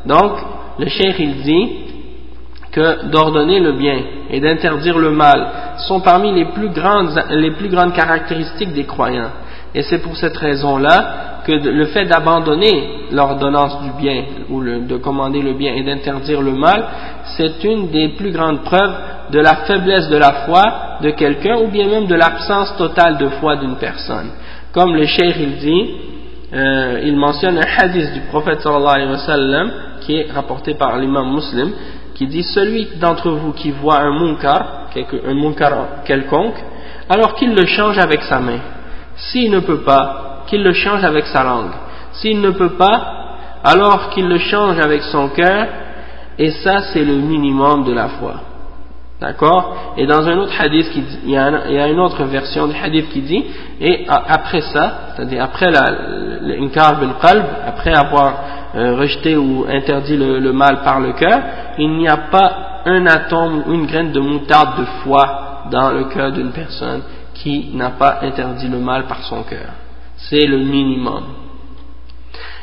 Donc 0.06 0.32
le 0.80 0.88
cheikh 0.88 1.20
il 1.20 1.42
dit 1.42 1.70
que 2.72 3.06
d'ordonner 3.08 3.60
le 3.60 3.72
bien 3.72 4.00
et 4.30 4.40
d'interdire 4.40 4.98
le 4.98 5.12
mal 5.12 5.48
sont 5.88 6.02
parmi 6.02 6.32
les 6.34 6.46
plus 6.46 6.70
grandes, 6.70 7.12
les 7.32 7.52
plus 7.52 7.70
grandes 7.70 7.94
caractéristiques 7.94 8.74
des 8.74 8.84
croyants. 8.86 9.32
Et 9.74 9.84
c'est 9.84 10.00
pour 10.00 10.16
cette 10.16 10.38
raison-là 10.38 11.42
que 11.46 11.52
le 11.52 11.86
fait 11.88 12.06
d'abandonner 12.06 13.08
l'ordonnance 13.12 13.82
du 13.82 13.92
bien 14.02 14.24
ou 14.50 14.62
de 14.62 14.98
commander 14.98 15.42
le 15.42 15.54
bien 15.54 15.74
et 15.76 15.84
d'interdire 15.84 16.42
le 16.42 16.52
mal, 16.54 16.86
c'est 17.38 17.64
une 17.64 17.90
des 17.90 18.10
plus 18.10 18.32
grandes 18.32 18.64
preuves 18.64 18.96
de 19.32 19.40
la 19.40 19.56
faiblesse 19.68 20.10
de 20.10 20.18
la 20.18 20.46
foi 20.46 20.64
de 21.02 21.12
quelqu'un 21.12 21.58
ou 21.58 21.68
bien 21.68 21.88
même 21.88 22.08
de 22.08 22.16
l'absence 22.16 22.76
totale 22.78 23.18
de 23.18 23.28
foi 23.28 23.56
d'une 23.58 23.76
personne. 23.76 24.32
Comme 24.74 24.96
le 24.96 25.06
cheikh 25.06 25.36
il 25.40 25.56
dit, 25.58 25.96
euh, 26.54 27.02
il 27.04 27.16
mentionne 27.18 27.58
un 27.58 27.84
hadith 27.84 28.14
du 28.14 28.22
prophète 28.30 28.62
sallallahu 28.62 28.96
alayhi 28.96 29.12
wa 29.12 29.18
sallam 29.18 29.72
qui 30.02 30.16
est 30.16 30.32
rapporté 30.32 30.74
par 30.74 30.98
l'imam 30.98 31.34
muslim 31.34 31.72
qui 32.16 32.26
dit 32.28 32.44
celui 32.44 32.88
d'entre 33.00 33.30
vous 33.30 33.54
qui 33.54 33.72
voit 33.72 34.00
un 34.00 34.12
munkar, 34.12 34.88
un 34.96 35.34
munkar 35.36 36.04
quelconque, 36.04 36.56
alors 37.10 37.36
qu'il 37.36 37.54
le 37.54 37.66
change 37.66 38.00
avec 38.00 38.24
sa 38.24 38.40
main. 38.40 38.60
S'il 39.18 39.52
ne 39.52 39.60
peut 39.60 39.82
pas, 39.82 40.44
qu'il 40.48 40.64
le 40.64 40.74
change 40.74 41.04
avec 41.04 41.26
sa 41.26 41.44
langue. 41.44 41.72
S'il 42.14 42.40
ne 42.40 42.52
peut 42.52 42.78
pas, 42.78 43.18
alors 43.64 44.10
qu'il 44.10 44.28
le 44.28 44.38
change 44.38 44.80
avec 44.80 45.02
son 45.04 45.30
cœur, 45.30 45.68
et 46.38 46.52
ça 46.52 46.82
c'est 46.94 47.04
le 47.04 47.16
minimum 47.16 47.84
de 47.84 47.94
la 47.94 48.08
foi. 48.08 48.36
D'accord? 49.20 49.96
Et 49.98 50.06
dans 50.06 50.28
un 50.28 50.38
autre 50.38 50.54
hadith, 50.60 50.86
il, 51.26 51.32
y 51.32 51.38
a 51.38 51.88
une 51.88 52.00
autre 52.00 52.24
version 52.26 52.68
du 52.68 52.76
hadith 52.76 53.10
qui 53.10 53.22
dit, 53.22 53.44
et 53.82 54.06
après 54.08 54.62
ça, 54.62 54.92
c'est-à-dire 55.16 55.44
après 55.44 55.72
l'inkar 55.72 57.00
qalb, 57.20 57.44
après 57.66 57.96
avoir 57.96 58.34
euh, 58.76 58.96
rejeté 58.96 59.36
ou 59.36 59.66
interdit 59.68 60.18
le, 60.18 60.54
mal 60.54 60.82
par 60.84 61.00
le 61.00 61.14
cœur, 61.14 61.40
il 61.80 61.98
n'y 61.98 62.08
a 62.08 62.18
pas 62.18 62.82
un 62.86 63.08
atome 63.08 63.64
ou 63.66 63.74
une 63.74 63.88
graine 63.88 64.12
de 64.12 64.20
moutarde 64.20 64.80
de 64.80 64.86
foi 65.04 65.64
dans 65.72 65.90
le 65.90 66.06
cœur 66.06 66.32
d'une 66.32 66.52
personne 66.52 67.02
qui 67.42 67.72
n'a 67.74 67.92
pas 67.92 68.20
interdit 68.22 68.68
le 68.68 68.80
mal 68.80 69.06
par 69.08 69.24
son 69.24 69.44
cœur. 69.44 69.70
C'est 70.16 70.46
le 70.46 70.58
minimum. 70.58 71.24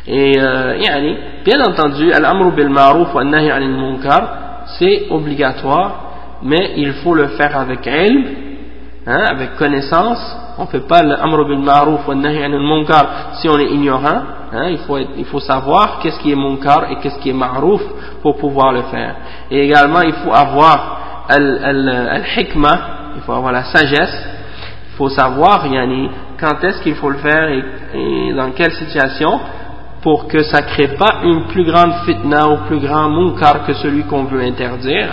Et 0.06 0.34
euh, 0.38 1.14
bien 1.44 1.60
entendu, 1.60 2.12
al-amru 2.12 2.52
bil 2.52 2.68
ma'ruf 2.68 3.14
wa 3.14 3.24
nahi 3.24 3.50
anil 3.50 3.70
munkar, 3.70 4.66
c'est 4.78 5.06
obligatoire 5.10 6.04
mais 6.44 6.74
il 6.76 6.92
faut 6.94 7.14
le 7.14 7.28
faire 7.28 7.58
avec 7.58 7.87
ilm, 7.87 8.24
hein, 9.06 9.24
avec 9.30 9.56
connaissance. 9.56 10.37
On 10.58 10.62
ne 10.62 10.68
fait 10.68 10.87
pas 10.87 11.02
l'amr 11.02 11.46
bil 11.46 11.58
ma'ruf 11.58 12.06
wa 12.06 12.14
nahi 12.14 12.42
anil 12.42 12.60
munkar 12.60 13.06
si 13.40 13.48
on 13.48 13.58
est 13.58 13.70
ignorant. 13.70 14.22
Hein, 14.52 14.68
il, 14.68 14.78
faut 14.78 14.98
il 14.98 15.24
faut 15.24 15.40
savoir 15.40 15.98
qu'est-ce 16.00 16.20
qui 16.20 16.30
est 16.30 16.37
munkar 16.37 16.90
et 16.90 16.96
qu'est-ce 16.96 17.18
qui 17.18 17.30
est 17.30 17.34
ma'ruf 17.34 17.80
pour 18.22 18.37
pouvoir 18.37 18.72
le 18.72 18.82
faire. 18.82 19.16
Et 19.50 19.64
également, 19.64 20.02
il 20.02 20.12
faut 20.12 20.32
avoir 20.32 21.24
al-hikmah, 21.28 22.78
il 23.16 23.22
faut 23.22 23.32
avoir 23.32 23.52
la 23.52 23.64
sagesse. 23.64 24.28
Faut 24.96 25.09
savoir 25.09 25.66
yani, 25.66 26.09
quand 26.38 26.62
est-ce 26.62 26.83
qu'il 26.83 26.94
faut 26.94 27.11
le 27.11 27.18
faire 27.18 27.48
et, 27.48 27.64
et 27.94 28.33
dans 28.33 28.50
quelle 28.52 28.72
situation 28.72 29.40
pour 30.02 30.28
que 30.28 30.42
ça 30.42 30.61
ne 30.61 30.66
crée 30.66 30.88
pas 30.96 31.20
une 31.24 31.46
plus 31.46 31.64
grande 31.64 31.92
fitna 32.04 32.48
ou 32.48 32.57
plus 32.66 32.78
grand 32.78 33.09
munkar 33.09 33.66
que 33.66 33.74
celui 33.74 34.04
qu'on 34.04 34.24
veut 34.24 34.42
interdire 34.42 35.09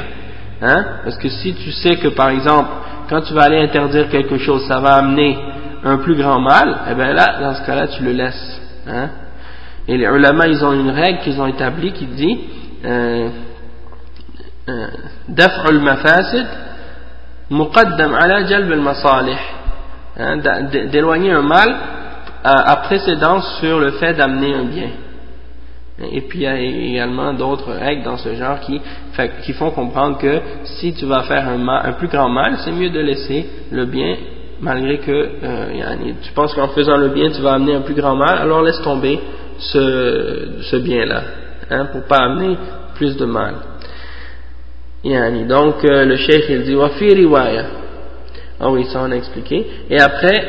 Hein? 0.61 0.85
Parce 1.03 1.17
que 1.17 1.27
si 1.27 1.55
tu 1.55 1.71
sais 1.71 1.95
que, 1.97 2.09
par 2.09 2.29
exemple, 2.29 2.69
quand 3.09 3.21
tu 3.21 3.33
vas 3.33 3.43
aller 3.43 3.63
interdire 3.63 4.09
quelque 4.09 4.37
chose, 4.37 4.67
ça 4.67 4.79
va 4.79 4.95
amener 4.95 5.37
un 5.83 5.97
plus 5.97 6.15
grand 6.15 6.39
mal, 6.39 6.81
eh 6.89 6.93
bien 6.93 7.13
là, 7.13 7.39
dans 7.41 7.55
ce 7.55 7.65
cas-là, 7.65 7.87
tu 7.87 8.03
le 8.03 8.11
laisses. 8.11 8.61
Hein? 8.87 9.09
Et 9.87 9.97
les 9.97 10.05
ulama, 10.05 10.47
ils 10.47 10.63
ont 10.63 10.73
une 10.73 10.91
règle 10.91 11.19
qu'ils 11.21 11.41
ont 11.41 11.47
établie 11.47 11.91
qui 11.93 12.05
dit 12.05 12.39
euh, 12.85 13.29
euh, 14.69 14.87
Daf'ul 15.27 15.79
mafasid 15.79 16.45
muqaddam 17.49 18.13
ala 18.13 18.45
jalb 18.45 18.71
al-masalih 18.71 19.37
hein? 20.21 20.37
d'éloigner 20.91 21.31
un 21.31 21.41
mal 21.41 21.75
à 22.43 22.75
précédence 22.77 23.59
sur 23.59 23.79
le 23.79 23.91
fait 23.91 24.13
d'amener 24.13 24.53
un 24.53 24.63
bien. 24.63 24.89
Et 26.11 26.21
puis 26.21 26.39
il 26.39 26.43
y 26.43 26.47
a 26.47 26.59
également 26.59 27.33
d'autres 27.33 27.71
règles 27.73 28.03
dans 28.03 28.17
ce 28.17 28.33
genre 28.33 28.59
qui, 28.61 28.81
qui 29.43 29.53
font 29.53 29.71
comprendre 29.71 30.17
que 30.17 30.41
si 30.63 30.93
tu 30.93 31.05
vas 31.05 31.23
faire 31.23 31.47
un, 31.47 31.67
un 31.67 31.91
plus 31.93 32.07
grand 32.07 32.29
mal, 32.29 32.57
c'est 32.63 32.71
mieux 32.71 32.89
de 32.89 32.99
laisser 32.99 33.45
le 33.71 33.85
bien, 33.85 34.15
malgré 34.61 34.97
que 34.97 35.11
euh, 35.11 36.13
tu 36.23 36.31
penses 36.33 36.53
qu'en 36.55 36.69
faisant 36.69 36.97
le 36.97 37.09
bien 37.09 37.29
tu 37.29 37.41
vas 37.41 37.53
amener 37.53 37.75
un 37.75 37.81
plus 37.81 37.93
grand 37.93 38.15
mal, 38.15 38.39
alors 38.39 38.63
laisse 38.63 38.81
tomber 38.81 39.19
ce, 39.57 40.61
ce 40.61 40.77
bien-là, 40.77 41.21
hein, 41.69 41.85
pour 41.91 42.03
pas 42.05 42.17
amener 42.17 42.57
plus 42.95 43.15
de 43.15 43.25
mal. 43.25 43.53
Donc 45.03 45.85
euh, 45.85 46.05
le 46.05 46.15
cheikh 46.15 46.45
il 46.49 46.63
dit. 46.63 46.75
Ah 48.60 48.70
oui, 48.70 48.84
ça 48.86 49.00
on 49.02 49.10
a 49.10 49.16
expliqué. 49.16 49.66
Et 49.90 50.00
après, 50.00 50.44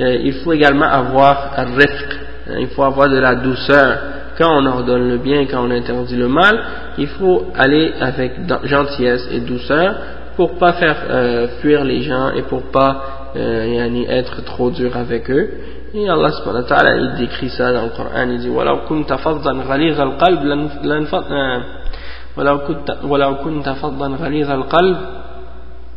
euh, 0.00 0.16
il 0.22 0.34
faut 0.34 0.52
également 0.52 0.86
avoir 0.86 1.54
rifq. 1.76 2.18
Hein, 2.48 2.56
il 2.60 2.68
faut 2.68 2.82
avoir 2.84 3.08
de 3.08 3.18
la 3.18 3.36
douceur. 3.36 3.98
Quand 4.38 4.60
on 4.60 4.66
ordonne 4.66 5.08
le 5.08 5.18
bien, 5.18 5.46
quand 5.46 5.64
on 5.64 5.70
interdit 5.70 6.16
le 6.16 6.28
mal, 6.28 6.58
il 6.98 7.06
faut 7.06 7.46
aller 7.56 7.92
avec 8.00 8.32
gentillesse 8.64 9.28
et 9.32 9.40
douceur 9.40 9.94
pour 10.36 10.58
pas 10.58 10.72
faire 10.72 10.96
euh, 11.08 11.48
fuir 11.60 11.84
les 11.84 12.02
gens 12.02 12.30
et 12.32 12.42
pour 12.42 12.62
pas 12.72 13.30
euh, 13.36 13.66
yani, 13.66 14.06
être 14.08 14.44
trop 14.44 14.70
dur 14.70 14.96
avec 14.96 15.30
eux. 15.30 15.50
Et 15.94 16.08
Allah 16.08 16.32
subhanahu 16.32 16.62
wa 16.62 16.68
ta'ala 16.68 16.96
il 16.96 17.14
décrit 17.20 17.50
ça 17.50 17.72
dans 17.72 17.84
le 17.84 17.90
Coran, 17.90 18.28
il 18.28 18.38
dit 18.38 18.48
وَلَوْ 18.48 18.84
كُنْتَ 18.88 19.14
فَضًّا 19.14 19.52
غَلِيظَ 19.52 20.00
الْقَلْبِ 20.00 20.40
وَلَوْ 23.04 23.34
كُنْتَ 23.44 23.68
فَضًّا 23.70 24.08
غَلِيظَ 24.08 24.50
الْقَلْبِ 24.50 24.96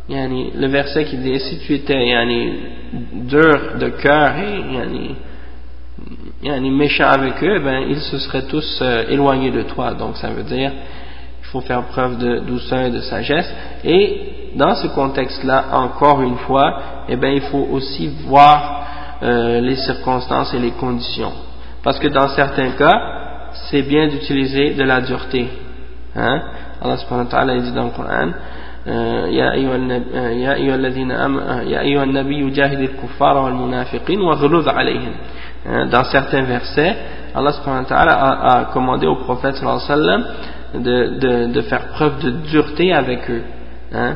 yani, 0.09 0.51
le 0.55 0.67
verset 0.67 1.05
qui 1.05 1.17
dit 1.17 1.39
si 1.39 1.59
tu 1.59 1.73
étais 1.73 2.07
yani, 2.07 2.53
dur 3.13 3.77
de 3.79 3.89
cœur 3.89 4.35
et 4.37 5.15
yani, 6.43 6.71
méchant 6.71 7.07
avec 7.07 7.41
eux, 7.43 7.59
ben, 7.59 7.85
ils 7.89 7.99
se 7.99 8.17
seraient 8.19 8.47
tous 8.47 8.79
euh, 8.81 9.05
éloignés 9.09 9.51
de 9.51 9.63
toi. 9.63 9.93
Donc 9.93 10.17
ça 10.17 10.29
veut 10.29 10.43
dire 10.43 10.71
il 11.41 11.45
faut 11.47 11.61
faire 11.61 11.83
preuve 11.83 12.17
de 12.17 12.39
douceur 12.39 12.85
et 12.85 12.91
de 12.91 12.99
sagesse. 13.01 13.53
Et 13.83 14.51
dans 14.55 14.75
ce 14.75 14.87
contexte-là, 14.87 15.65
encore 15.73 16.21
une 16.21 16.37
fois, 16.37 16.81
eh 17.09 17.15
ben, 17.15 17.29
il 17.33 17.41
faut 17.41 17.67
aussi 17.71 18.07
voir 18.25 18.87
euh, 19.21 19.61
les 19.61 19.75
circonstances 19.75 20.53
et 20.53 20.59
les 20.59 20.71
conditions. 20.71 21.31
Parce 21.83 21.99
que 21.99 22.07
dans 22.07 22.27
certains 22.29 22.71
cas, 22.71 22.99
c'est 23.69 23.83
bien 23.83 24.07
d'utiliser 24.07 24.73
de 24.73 24.83
la 24.83 25.01
dureté. 25.01 25.47
Hein? 26.15 26.41
Allah 26.81 26.97
subhanahu 26.97 27.25
wa 27.25 27.31
ta'ala 27.31 27.59
dit 27.59 27.71
dans 27.71 27.85
le 27.85 27.91
Coran 27.91 28.31
يا 29.30 29.52
أيها 29.52 29.76
يا 30.30 30.54
أيها 30.54 30.74
الذين 30.74 31.10
يا 31.10 31.80
أيها 31.80 32.04
النبي 32.04 32.50
جاهد 32.50 32.80
الكفار 32.80 33.36
والمنافقين 33.36 34.20
واغلظ 34.20 34.68
عليهم 34.68 35.12
dans 35.90 36.04
certains 36.04 36.42
versets 36.42 36.96
Allah 37.34 37.52
subhanahu 37.52 37.82
wa 37.82 37.88
ta'ala 37.88 38.12
a, 38.12 38.58
a 38.60 38.64
commandé 38.66 39.06
au 39.06 39.16
prophète 39.16 39.56
sallallahu 39.56 39.80
alayhi 39.80 39.90
wa 39.90 39.96
sallam 39.96 40.24
de, 40.82 41.18
de, 41.18 41.52
de 41.52 41.60
faire 41.62 41.88
preuve 41.88 42.18
de 42.22 42.30
dureté 42.30 42.92
avec 42.92 43.30
eux 43.30 43.42
hein? 43.92 44.14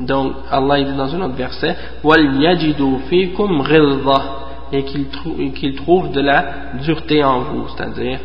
donc 0.00 0.32
Allah 0.50 0.82
dit 0.84 0.92
dans 0.92 1.14
un 1.14 1.20
autre 1.22 1.34
verset 1.34 1.76
et 4.72 4.82
qu'il 4.84 5.06
trouve, 5.08 5.36
qu 5.54 5.74
trouve 5.74 6.10
de 6.12 6.20
la 6.20 6.44
dureté 6.84 7.22
en 7.22 7.40
vous 7.40 7.68
c'est-à-dire 7.68 8.18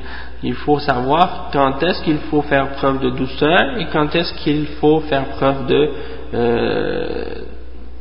il 0.45 0.55
faut 0.55 0.78
savoir 0.78 1.49
quand 1.53 1.82
est-ce 1.82 2.03
qu'il 2.03 2.18
faut 2.30 2.42
faire 2.42 2.68
preuve 2.72 3.01
de 3.01 3.11
douceur 3.11 3.78
et 3.78 3.86
quand 3.90 4.14
est-ce 4.14 4.34
qu'il 4.34 4.66
faut 4.78 5.01
faire 5.01 5.24
preuve 5.30 5.66
de 5.66 5.90
euh, 6.34 7.24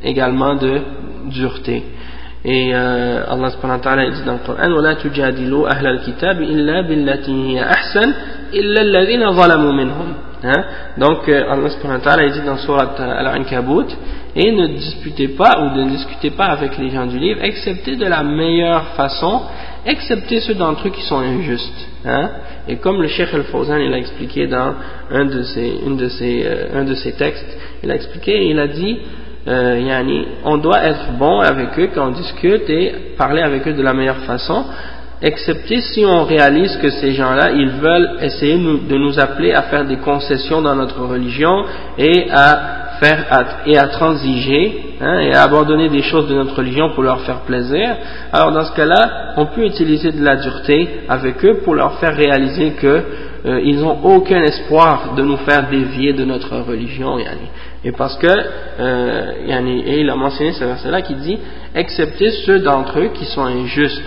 également 0.02 0.54
de 0.54 0.82
dureté 1.30 1.82
et 2.45 2.71
euh, 2.73 3.23
Allah 3.27 3.49
subhanahu 3.49 3.79
wa 3.79 3.83
ta'ala 3.83 4.09
dit 4.11 4.23
dans 4.23 4.33
le 4.33 4.39
Coran 4.45 4.71
وَلَا 4.71 4.93
تُجَادِلُوا 4.93 5.69
أَهْلَ 5.71 5.85
الْكِتَابِ 5.87 6.41
إِلَّا 6.41 6.81
بِالَّتِي 6.81 7.31
هِيَ 7.31 7.63
أَحْسَنُ 7.63 8.13
إِلَّا 8.53 8.81
الَّذِينَ 8.81 9.31
ظَلَمُوا 9.31 9.73
مِنْهُمْ 9.73 10.13
hein? 10.43 10.63
donc 10.97 11.27
euh, 11.27 11.51
Allah 11.51 11.69
subhanahu 11.69 11.99
wa 11.99 12.05
ta'ala 12.05 12.29
dit 12.29 12.41
dans 12.45 12.57
Surat 12.57 12.95
Al-Ankabut 12.97 13.87
et 14.37 14.51
ne 14.53 14.67
disputez 14.67 15.29
pas 15.29 15.59
ou 15.59 15.75
ne 15.75 15.89
discutez 15.89 16.29
pas 16.29 16.45
avec 16.45 16.77
les 16.77 16.89
gens 16.91 17.07
du 17.07 17.19
livre 17.19 17.43
excepté 17.43 17.97
de 17.97 18.05
la 18.05 18.23
meilleure 18.23 18.85
façon 18.95 19.41
excepté 19.85 20.39
ceux 20.39 20.55
d'entre 20.55 20.87
eux 20.87 20.91
qui 20.91 21.01
sont 21.01 21.19
injustes. 21.19 21.87
Hein? 22.05 22.29
Et 22.67 22.77
comme 22.77 23.01
le 23.01 23.07
Cheikh 23.07 23.33
Al-Fawzan 23.33 23.79
il 23.79 23.93
a 23.93 23.97
expliqué 23.97 24.47
dans 24.47 24.75
un 25.11 25.25
de 25.25 25.43
ses, 25.43 25.79
une 25.85 25.97
de 25.97 26.07
ses, 26.07 26.43
euh, 26.45 26.79
un 26.79 26.83
de 26.83 26.93
ses 26.93 27.13
textes, 27.13 27.57
il 27.83 27.91
a 27.91 27.95
expliqué, 27.95 28.45
il 28.45 28.59
a 28.59 28.67
dit, 28.67 28.99
euh, 29.46 30.24
on 30.44 30.56
doit 30.56 30.82
être 30.84 31.12
bon 31.18 31.40
avec 31.40 31.78
eux 31.78 31.90
quand 31.94 32.08
on 32.08 32.12
discute 32.12 32.68
et 32.70 32.92
parler 33.18 33.42
avec 33.42 33.66
eux 33.68 33.74
de 33.74 33.82
la 33.82 33.92
meilleure 33.92 34.24
façon, 34.26 34.64
excepté 35.20 35.80
si 35.80 36.04
on 36.04 36.24
réalise 36.24 36.76
que 36.78 36.90
ces 36.90 37.12
gens-là, 37.12 37.50
ils 37.52 37.70
veulent 37.70 38.18
essayer 38.22 38.56
de 38.56 38.96
nous 38.96 39.18
appeler 39.18 39.52
à 39.52 39.62
faire 39.62 39.84
des 39.84 39.96
concessions 39.96 40.62
dans 40.62 40.74
notre 40.74 41.00
religion 41.02 41.64
et 41.98 42.26
à 42.30 42.84
faire 43.00 43.24
et 43.66 43.76
à 43.76 43.88
transiger 43.88 44.96
hein, 45.00 45.18
et 45.18 45.34
à 45.34 45.42
abandonner 45.42 45.88
des 45.88 46.02
choses 46.02 46.28
de 46.28 46.34
notre 46.34 46.56
religion 46.56 46.90
pour 46.90 47.02
leur 47.02 47.20
faire 47.22 47.40
plaisir, 47.40 47.96
alors 48.32 48.52
dans 48.52 48.64
ce 48.64 48.74
cas-là, 48.74 49.34
on 49.36 49.46
peut 49.46 49.64
utiliser 49.64 50.12
de 50.12 50.24
la 50.24 50.36
dureté 50.36 50.88
avec 51.08 51.44
eux 51.44 51.60
pour 51.64 51.74
leur 51.74 51.98
faire 51.98 52.14
réaliser 52.16 52.72
que 52.80 53.02
euh, 53.46 53.60
ils 53.62 53.78
n'ont 53.78 53.98
aucun 54.02 54.42
espoir 54.42 55.14
de 55.14 55.22
nous 55.22 55.36
faire 55.38 55.68
dévier 55.68 56.12
de 56.14 56.24
notre 56.24 56.56
religion. 56.58 57.18
Yani. 57.18 57.48
Et 57.84 57.92
parce 57.92 58.16
que, 58.16 58.26
euh, 58.26 59.32
yani, 59.46 59.82
et 59.86 60.00
il 60.00 60.08
a 60.08 60.16
mentionné 60.16 60.52
ce 60.52 60.64
verset-là 60.64 61.02
qui 61.02 61.14
dit, 61.16 61.38
excepté 61.74 62.30
ceux 62.46 62.60
d'entre 62.60 62.98
eux 63.00 63.10
qui 63.12 63.26
sont 63.26 63.44
injustes, 63.44 64.02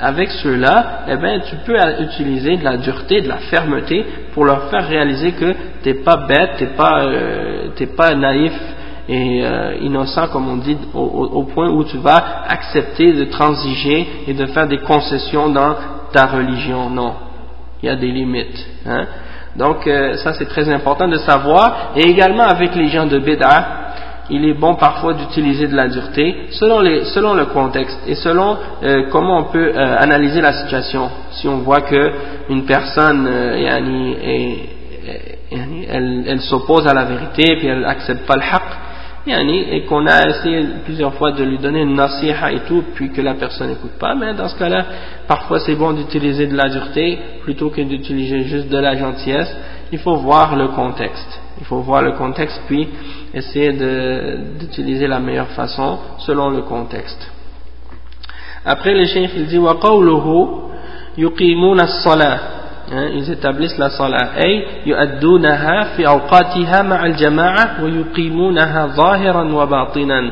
avec 0.00 0.30
ceux-là, 0.30 1.00
eh 1.08 1.16
ben, 1.16 1.42
tu 1.42 1.56
peux 1.66 1.76
utiliser 2.00 2.56
de 2.56 2.64
la 2.64 2.78
dureté, 2.78 3.20
de 3.20 3.28
la 3.28 3.36
fermeté 3.36 4.06
pour 4.32 4.46
leur 4.46 4.70
faire 4.70 4.88
réaliser 4.88 5.32
que 5.32 5.54
t'es 5.82 5.94
pas 5.94 6.16
bête, 6.26 6.52
t'es 6.58 6.68
pas, 6.68 7.04
euh, 7.04 7.68
pas 7.96 8.14
naïf 8.14 8.52
et 9.08 9.44
euh, 9.44 9.74
innocent 9.80 10.28
comme 10.28 10.48
on 10.48 10.56
dit 10.58 10.76
au, 10.94 11.00
au, 11.00 11.42
point 11.42 11.68
où 11.68 11.84
tu 11.84 11.98
vas 11.98 12.44
accepter 12.48 13.12
de 13.12 13.24
transiger 13.24 14.06
et 14.28 14.34
de 14.34 14.46
faire 14.46 14.68
des 14.68 14.78
concessions 14.78 15.50
dans 15.50 15.74
ta 16.12 16.26
religion. 16.26 16.90
Non, 16.90 17.14
il 17.82 17.86
y 17.86 17.88
a 17.88 17.96
des 17.96 18.10
limites. 18.10 18.66
Hein. 18.86 19.06
Donc 19.56 19.86
euh, 19.86 20.16
ça 20.16 20.32
c'est 20.34 20.46
très 20.46 20.68
important 20.68 21.08
de 21.08 21.16
savoir. 21.18 21.92
Et 21.96 22.08
également 22.08 22.44
avec 22.44 22.74
les 22.74 22.88
gens 22.88 23.06
de 23.06 23.18
Beda, 23.18 23.66
il 24.30 24.44
est 24.44 24.54
bon 24.54 24.76
parfois 24.76 25.14
d'utiliser 25.14 25.66
de 25.66 25.74
la 25.74 25.88
dureté 25.88 26.46
selon, 26.50 26.80
le 26.80 27.44
contexte 27.46 28.00
et 28.06 28.14
selon 28.14 28.56
euh, 28.82 29.08
comment 29.10 29.38
on 29.38 29.44
peut 29.44 29.72
euh, 29.74 29.96
analyser 29.98 30.40
la 30.40 30.52
situation. 30.52 31.10
Si 31.32 31.48
on 31.48 31.58
voit 31.58 31.80
que 31.80 32.12
une 32.48 32.64
personne 32.64 33.28
elle, 35.50 36.40
s'oppose 36.40 36.86
à 36.86 36.94
la 36.94 37.04
vérité 37.04 37.56
puis 37.56 37.66
elle 37.66 37.84
accepte 37.84 38.24
pas 38.26 38.36
le 38.36 38.42
haqq, 38.42 38.62
et 39.32 39.84
qu'on 39.84 40.06
a 40.06 40.28
essayé 40.28 40.66
plusieurs 40.84 41.14
fois 41.14 41.32
de 41.32 41.44
lui 41.44 41.58
donner 41.58 41.82
une 41.82 41.94
nasiha 41.94 42.52
et 42.52 42.60
tout, 42.66 42.84
puis 42.94 43.10
que 43.10 43.20
la 43.20 43.34
personne 43.34 43.68
n'écoute 43.68 43.98
pas, 43.98 44.14
mais 44.14 44.34
dans 44.34 44.48
ce 44.48 44.58
cas-là, 44.58 44.84
parfois 45.28 45.60
c'est 45.60 45.76
bon 45.76 45.92
d'utiliser 45.92 46.46
de 46.46 46.56
la 46.56 46.68
dureté 46.68 47.18
plutôt 47.42 47.70
que 47.70 47.80
d'utiliser 47.80 48.42
juste 48.44 48.68
de 48.68 48.78
la 48.78 48.96
gentillesse. 48.96 49.54
Il 49.92 49.98
faut 49.98 50.16
voir 50.16 50.56
le 50.56 50.68
contexte. 50.68 51.40
Il 51.58 51.66
faut 51.66 51.80
voir 51.80 52.02
le 52.02 52.12
contexte, 52.12 52.60
puis 52.66 52.88
essayer 53.34 53.72
d'utiliser 54.58 55.06
la 55.06 55.20
meilleure 55.20 55.50
façon 55.50 55.98
selon 56.18 56.50
le 56.50 56.62
contexte. 56.62 57.30
Après, 58.64 58.94
le 58.94 59.06
chef 59.06 59.32
il 59.36 59.46
dit 59.46 59.58
«Wa 59.58 59.76
qawluhu 59.80 60.46
yuqimuna 61.16 61.84
as-salah» 61.84 62.40
Hein, 62.92 63.06
ils 63.14 63.30
établissent 63.30 63.78
la 63.78 63.90
salat 63.90 64.32
Et 64.44 64.66
yu'addunaha 64.86 65.84
fi 65.96 66.04
awqatiha 66.04 66.82
ma'a 66.82 67.02
al-jama'a 67.02 67.82
wa 67.82 67.88
yuqimunaha 67.88 68.88
zahiran 68.88 69.48
wa 69.52 69.64
batinan 69.66 70.30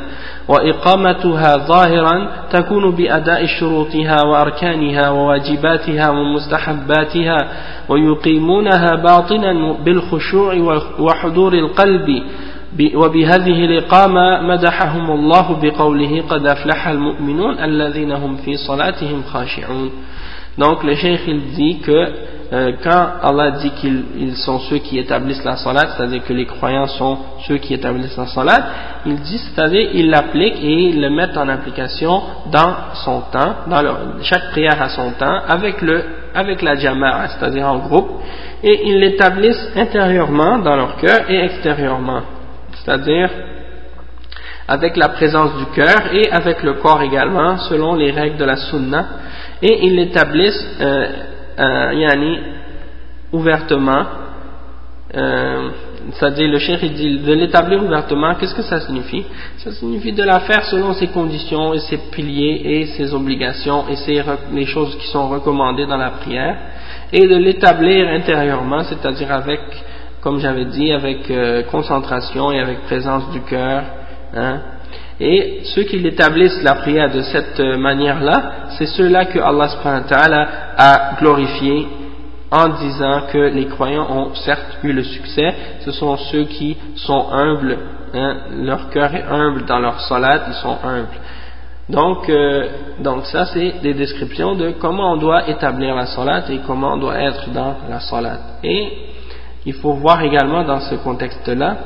wa 0.48 0.64
iqamatuha 0.64 1.59
zahiran 1.70 2.28
takunu 2.50 2.90
bi 2.92 3.09
ada'i 3.09 3.46
shurutiha 3.46 4.26
wa 4.26 4.40
arkaniha 4.40 5.12
wa 5.12 5.26
wajibatiha 5.26 6.11
wa 6.11 6.24
mustahabbatiha 6.34 7.38
wa 7.88 7.96
yuqimunaha 7.98 8.96
batinan 9.06 9.84
bil 9.84 10.02
khushu' 10.11 10.59
wa 10.98 11.14
hudur 11.22 11.54
al-qalbi 11.54 12.22
وبهذه 12.94 13.64
الإقامة 13.64 14.42
مدحهم 14.42 15.11
الله 15.11 15.56
بقوله 15.62 16.22
قد 16.28 16.46
أفلح 16.46 16.88
المؤمنون 16.88 17.59
الذين 17.59 18.12
هم 18.12 18.36
في 18.36 18.56
صلاتهم 18.56 19.22
خاشعون 19.22 19.90
Donc 20.59 20.82
le 20.82 20.94
cheikh 20.94 21.20
il 21.26 21.40
dit 21.52 21.78
que 21.80 22.12
euh, 22.50 22.72
quand 22.82 23.09
Allah 23.22 23.50
dit 23.52 23.70
qu'ils 23.72 24.36
sont 24.36 24.59
ceux 24.61 24.78
qui 24.78 24.98
établissent 24.98 25.44
la 25.44 25.56
salat, 25.56 25.88
c'est-à-dire 25.94 26.24
que 26.24 26.32
les 26.32 26.46
croyants 26.46 26.86
sont 26.86 27.18
ceux 27.46 27.59
qui 27.59 27.74
établissent 27.74 28.16
la 28.16 28.26
salat, 28.26 28.66
il 29.04 29.16
dit, 29.16 29.38
c'est-à-dire 29.38 29.90
ils 29.92 30.09
l'appliquent 30.09 30.56
et 30.62 30.72
ils 30.88 31.00
le 31.00 31.11
mettent 31.11 31.36
en 31.36 31.46
application 31.48 32.22
dans 32.50 32.74
son 33.04 33.20
temps, 33.30 33.54
dans 33.66 33.82
chaque 34.22 34.50
prière 34.50 34.80
à 34.80 34.88
son 34.88 35.11
temps, 35.12 35.40
avec, 35.46 35.82
le, 35.82 36.02
avec 36.34 36.62
la 36.62 36.76
jama'a, 36.76 37.28
c'est-à-dire 37.28 37.66
en 37.66 37.78
groupe, 37.80 38.12
et 38.62 38.88
ils 38.88 38.98
l'établissent 38.98 39.70
intérieurement 39.76 40.59
dans 40.59 40.74
leur 40.74 40.96
cœur 40.96 41.30
et 41.30 41.44
extérieurement, 41.44 42.22
c'est-à-dire 42.72 43.28
avec 44.69 44.99
la 44.99 45.09
présence 45.09 45.57
du 45.57 45.64
cœur 45.75 46.12
et 46.12 46.31
avec 46.31 46.62
le 46.62 46.75
corps 46.75 47.01
également, 47.01 47.57
selon 47.57 47.95
les 47.95 48.11
règles 48.11 48.37
de 48.37 48.45
la 48.45 48.57
sunna, 48.57 49.07
et 49.62 49.87
ils 49.87 49.97
l'établissent 49.97 50.77
euh, 50.81 51.07
euh, 51.59 51.93
yani, 51.95 52.39
ouvertement. 53.33 54.05
Euh, 55.14 55.71
c'est-à-dire 56.12 56.49
le 56.49 56.59
cheikh 56.59 56.85
dit 56.93 57.19
de 57.19 57.33
l'établir 57.33 57.83
ouvertement, 57.83 58.35
qu'est-ce 58.35 58.55
que 58.55 58.62
ça 58.62 58.81
signifie? 58.81 59.25
Ça 59.59 59.73
signifie 59.73 60.12
de 60.12 60.23
la 60.23 60.41
faire 60.41 60.64
selon 60.64 60.93
ses 60.93 61.09
conditions 61.09 61.73
et 61.73 61.79
ses 61.81 61.99
piliers 62.12 62.61
et 62.64 62.87
ses 62.87 63.14
obligations 63.14 63.89
et 63.89 63.97
ses, 63.97 64.23
les 64.53 64.66
choses 64.66 64.97
qui 64.97 65.07
sont 65.09 65.29
recommandées 65.29 65.87
dans 65.87 65.97
la 65.97 66.11
prière. 66.11 66.57
Et 67.11 67.27
de 67.27 67.37
l'établir 67.37 68.07
intérieurement, 68.09 68.85
c'est-à-dire 68.85 69.33
avec, 69.33 69.61
comme 70.21 70.41
j'avais 70.41 70.66
dit, 70.66 70.93
avec 70.93 71.31
euh, 71.31 71.62
concentration 71.71 72.53
et 72.53 72.61
avec 72.61 72.83
présence 72.83 73.31
du 73.31 73.41
cœur. 73.41 73.83
Hein. 74.35 74.61
Et 75.20 75.61
ceux 75.64 75.83
qui 75.83 75.99
l'établissent 75.99 76.62
la 76.62 76.76
prière 76.76 77.11
de 77.11 77.22
cette 77.22 77.59
manière-là, 77.59 78.68
c'est 78.79 78.87
ceux-là 78.87 79.24
que 79.26 79.39
Allah 79.41 80.49
a 80.76 81.16
glorifié 81.18 81.87
en 82.51 82.68
disant 82.68 83.22
que 83.31 83.39
les 83.39 83.66
croyants 83.66 84.07
ont 84.11 84.35
certes 84.35 84.79
eu 84.83 84.93
le 84.93 85.03
succès, 85.03 85.55
ce 85.81 85.91
sont 85.93 86.16
ceux 86.16 86.45
qui 86.45 86.76
sont 86.95 87.31
humbles, 87.31 87.76
hein, 88.14 88.37
leur 88.57 88.89
cœur 88.91 89.14
est 89.14 89.24
humble 89.24 89.66
dans 89.66 89.79
leur 89.81 90.01
salat, 90.01 90.45
ils 90.49 90.55
sont 90.55 90.79
humbles. 90.83 91.18
Donc, 91.89 92.29
euh, 92.29 92.68
donc 93.01 93.26
ça 93.26 93.47
c'est 93.47 93.81
des 93.83 93.95
descriptions 93.95 94.55
de 94.55 94.72
comment 94.72 95.12
on 95.14 95.16
doit 95.16 95.49
établir 95.49 95.95
la 95.95 96.07
salat 96.07 96.45
et 96.51 96.61
comment 96.66 96.95
on 96.95 96.99
doit 96.99 97.18
être 97.18 97.51
dans 97.51 97.76
la 97.89 98.01
salat. 98.01 98.39
Et 98.62 98.93
il 99.66 99.74
faut 99.74 99.95
voir 99.95 100.22
également 100.22 100.64
dans 100.64 100.81
ce 100.81 100.95
contexte-là 100.97 101.76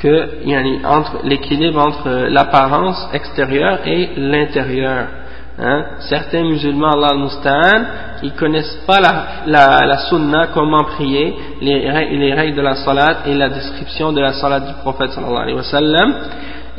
qu'il 0.00 0.28
y 0.44 0.54
a 0.54 0.62
entre 0.88 1.18
l'équilibre 1.24 1.80
entre 1.80 2.28
l'apparence 2.30 3.08
extérieure 3.12 3.80
et 3.84 4.10
l'intérieur. 4.16 5.06
Hein. 5.58 5.84
Certains 6.08 6.44
musulmans, 6.44 6.92
Allah 6.92 7.08
al 7.14 7.86
ils 8.22 8.32
connaissent 8.32 8.80
pas 8.86 9.00
la, 9.00 9.26
la, 9.46 9.86
la, 9.86 9.98
sunna, 10.08 10.48
comment 10.54 10.84
prier, 10.84 11.34
les, 11.60 11.80
les 12.16 12.32
règles 12.32 12.56
de 12.56 12.62
la 12.62 12.76
salat 12.76 13.26
et 13.26 13.34
la 13.34 13.48
description 13.48 14.12
de 14.12 14.20
la 14.20 14.34
salat 14.34 14.60
du 14.60 14.72
prophète 14.82 15.10
sallallahu 15.10 15.42
alayhi 15.42 15.56
wa 15.56 15.64
sallam, 15.64 16.14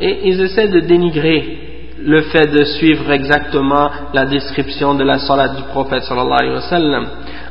et 0.00 0.28
ils 0.28 0.40
essaient 0.40 0.68
de 0.68 0.80
dénigrer 0.80 1.58
le 2.02 2.22
fait 2.22 2.46
de 2.46 2.64
suivre 2.64 3.10
exactement 3.12 3.90
la 4.14 4.24
description 4.24 4.94
de 4.94 5.04
la 5.04 5.18
salat 5.18 5.48
du 5.48 5.62
prophète 5.64 6.04
sallallahu 6.04 6.38
alayhi 6.40 6.54
wa 6.54 6.62
sallam, 6.62 7.06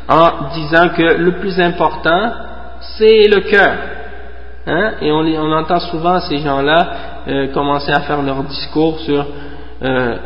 en 0.08 0.30
disant 0.56 0.90
que 0.98 1.18
le 1.18 1.34
plus 1.34 1.60
important, 1.60 2.32
c'est 2.98 3.28
le 3.28 3.42
cœur. 3.42 3.99
Hein? 4.68 4.92
Et 5.02 5.12
on, 5.12 5.52
entend 5.52 5.80
souvent 5.80 6.20
ces 6.20 6.40
gens-là 6.40 6.88
euh, 7.28 7.48
commencer 7.54 7.92
à 7.92 8.02
faire 8.02 8.22
leur 8.22 8.44
discours 8.44 9.00
sur 9.00 9.26
euh, 9.82 10.18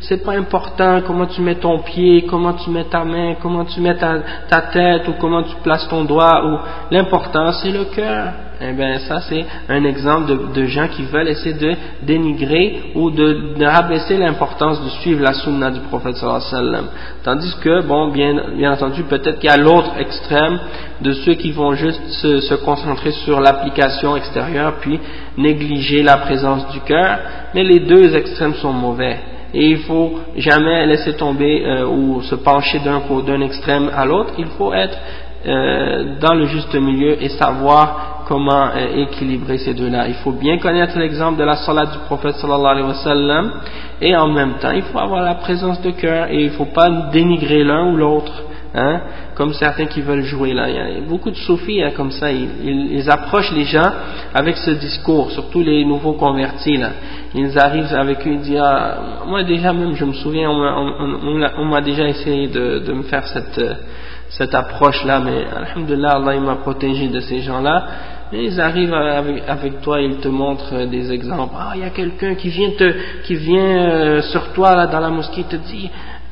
c'est 0.00 0.22
pas 0.22 0.32
important 0.32 1.00
comment 1.06 1.26
tu 1.26 1.40
mets 1.40 1.54
ton 1.54 1.78
pied, 1.78 2.26
comment 2.28 2.52
tu 2.52 2.68
mets 2.68 2.84
ta 2.84 3.02
main, 3.02 3.36
comment 3.40 3.64
tu 3.64 3.80
mets 3.80 3.96
ta, 3.96 4.18
ta 4.48 4.60
tête 4.60 5.08
ou 5.08 5.14
comment 5.18 5.42
tu 5.42 5.56
places 5.62 5.88
ton 5.88 6.04
doigt. 6.04 6.44
ou 6.44 6.58
L'important 6.90 7.52
c'est 7.52 7.70
le 7.72 7.86
cœur. 7.86 8.32
Eh 8.58 8.72
bien 8.72 8.98
ça 9.00 9.20
c'est 9.20 9.44
un 9.68 9.84
exemple 9.84 10.32
de, 10.54 10.64
gens 10.64 10.88
qui 10.88 11.02
veulent 11.02 11.28
essayer 11.28 11.54
de 11.54 11.74
dénigrer 12.02 12.92
ou 12.94 13.10
de, 13.10 13.62
rabaisser 13.62 14.16
l'importance 14.16 14.82
de 14.82 14.88
suivre 15.00 15.22
la 15.22 15.34
sunna 15.34 15.70
du 15.70 15.80
prophète 15.80 16.16
sallallahu 16.16 16.40
alayhi 16.40 16.54
wa 16.54 16.72
sallam. 16.72 16.86
Tandis 17.22 17.54
que, 17.62 17.82
bon, 17.82 18.08
bien, 18.08 18.34
bien 18.56 18.72
entendu, 18.72 19.02
peut-être 19.02 19.40
qu'il 19.40 19.50
y 19.50 19.52
a 19.52 19.58
l'autre 19.58 19.92
extrême 19.98 20.58
de 21.02 21.12
ceux 21.12 21.34
qui 21.34 21.52
vont 21.52 21.74
juste 21.74 22.00
se, 22.08 22.40
se 22.40 22.54
concentrer 22.54 23.10
sur 23.10 23.40
l'application 23.40 24.16
extérieure 24.16 24.76
puis 24.80 24.98
négliger 25.36 26.02
la 26.02 26.16
présence 26.16 26.66
du 26.70 26.80
cœur, 26.80 27.18
mais 27.54 27.62
les 27.62 27.80
deux 27.80 28.16
extrêmes 28.16 28.54
sont 28.54 28.72
mauvais. 28.72 29.18
Et 29.52 29.66
il 29.66 29.78
faut 29.78 30.18
jamais 30.36 30.86
laisser 30.86 31.14
tomber 31.14 31.64
euh, 31.64 31.86
ou 31.86 32.22
se 32.22 32.34
pencher 32.34 32.80
d'un 32.80 33.40
extrême 33.42 33.90
à 33.94 34.04
l'autre, 34.04 34.32
il 34.38 34.46
faut 34.58 34.72
être 34.72 34.96
euh, 35.46 36.18
dans 36.20 36.34
le 36.34 36.46
juste 36.46 36.74
milieu 36.74 37.22
et 37.22 37.28
savoir 37.28 38.24
comment 38.26 38.68
euh, 38.74 39.04
équilibrer 39.04 39.58
ces 39.58 39.74
deux-là. 39.74 40.08
Il 40.08 40.14
faut 40.14 40.32
bien 40.32 40.58
connaître 40.58 40.98
l'exemple 40.98 41.38
de 41.38 41.44
la 41.44 41.56
salat 41.56 41.86
du 41.86 41.98
prophète 42.06 42.34
sallallahu 42.34 42.66
alayhi 42.66 42.86
wa 42.88 42.94
sallam 42.94 43.52
et 44.00 44.16
en 44.16 44.28
même 44.28 44.54
temps 44.54 44.72
il 44.72 44.82
faut 44.82 44.98
avoir 44.98 45.22
la 45.22 45.34
présence 45.34 45.80
de 45.82 45.92
cœur 45.92 46.28
et 46.30 46.40
il 46.40 46.46
ne 46.46 46.50
faut 46.50 46.64
pas 46.66 46.90
dénigrer 47.12 47.62
l'un 47.62 47.92
ou 47.92 47.96
l'autre. 47.96 48.32
Hein, 48.78 49.00
comme 49.34 49.54
certains 49.54 49.86
qui 49.86 50.02
veulent 50.02 50.24
jouer 50.24 50.52
là. 50.52 50.68
Il 50.68 50.74
y 50.74 50.78
a 50.78 51.00
beaucoup 51.08 51.30
de 51.30 51.36
soufis 51.36 51.82
hein, 51.82 51.92
comme 51.96 52.10
ça, 52.10 52.30
ils, 52.30 52.92
ils, 52.92 53.10
approchent 53.10 53.52
les 53.52 53.64
gens 53.64 53.90
avec 54.34 54.58
ce 54.58 54.72
discours, 54.72 55.30
surtout 55.30 55.62
les 55.62 55.82
nouveaux 55.86 56.12
convertis 56.12 56.76
là. 56.76 56.90
Ils 57.34 57.58
arrivent 57.58 57.94
avec 57.94 58.26
eux, 58.26 58.32
ils 58.32 58.40
disent 58.40 58.60
ah, 58.62 58.98
moi 59.26 59.44
déjà 59.44 59.72
même 59.72 59.94
je 59.94 60.04
me 60.04 60.12
souviens, 60.12 60.50
on, 60.50 61.64
m'a 61.64 61.80
déjà 61.80 62.06
essayé 62.06 62.48
de, 62.48 62.80
de 62.80 62.92
me 62.92 63.04
faire 63.04 63.26
cette, 63.28 63.58
cette 64.30 64.54
approche 64.54 65.04
là, 65.04 65.20
mais 65.20 65.44
alhamdulillah 65.46 66.16
Allah 66.16 66.40
m'a 66.40 66.56
protégé 66.56 67.08
de 67.08 67.20
ces 67.20 67.40
gens 67.40 67.60
là. 67.60 67.86
Et 68.32 68.44
ils 68.44 68.60
arrivent 68.60 68.92
avec, 68.92 69.80
toi, 69.82 70.00
ils 70.00 70.16
te 70.16 70.26
montrent 70.26 70.86
des 70.86 71.12
exemples. 71.12 71.54
Ah, 71.56 71.72
il 71.76 71.82
y 71.82 71.84
a 71.84 71.90
quelqu'un 71.90 72.34
qui 72.34 72.48
vient 72.48 72.70
te, 72.70 73.22
qui 73.22 73.36
vient 73.36 73.88
euh, 73.88 74.22
sur 74.22 74.52
toi 74.52 74.74
là 74.74 74.88
dans 74.88 74.98
la 74.98 75.10
mosquée, 75.10 75.44
te 75.44 75.54
dit 75.54 75.88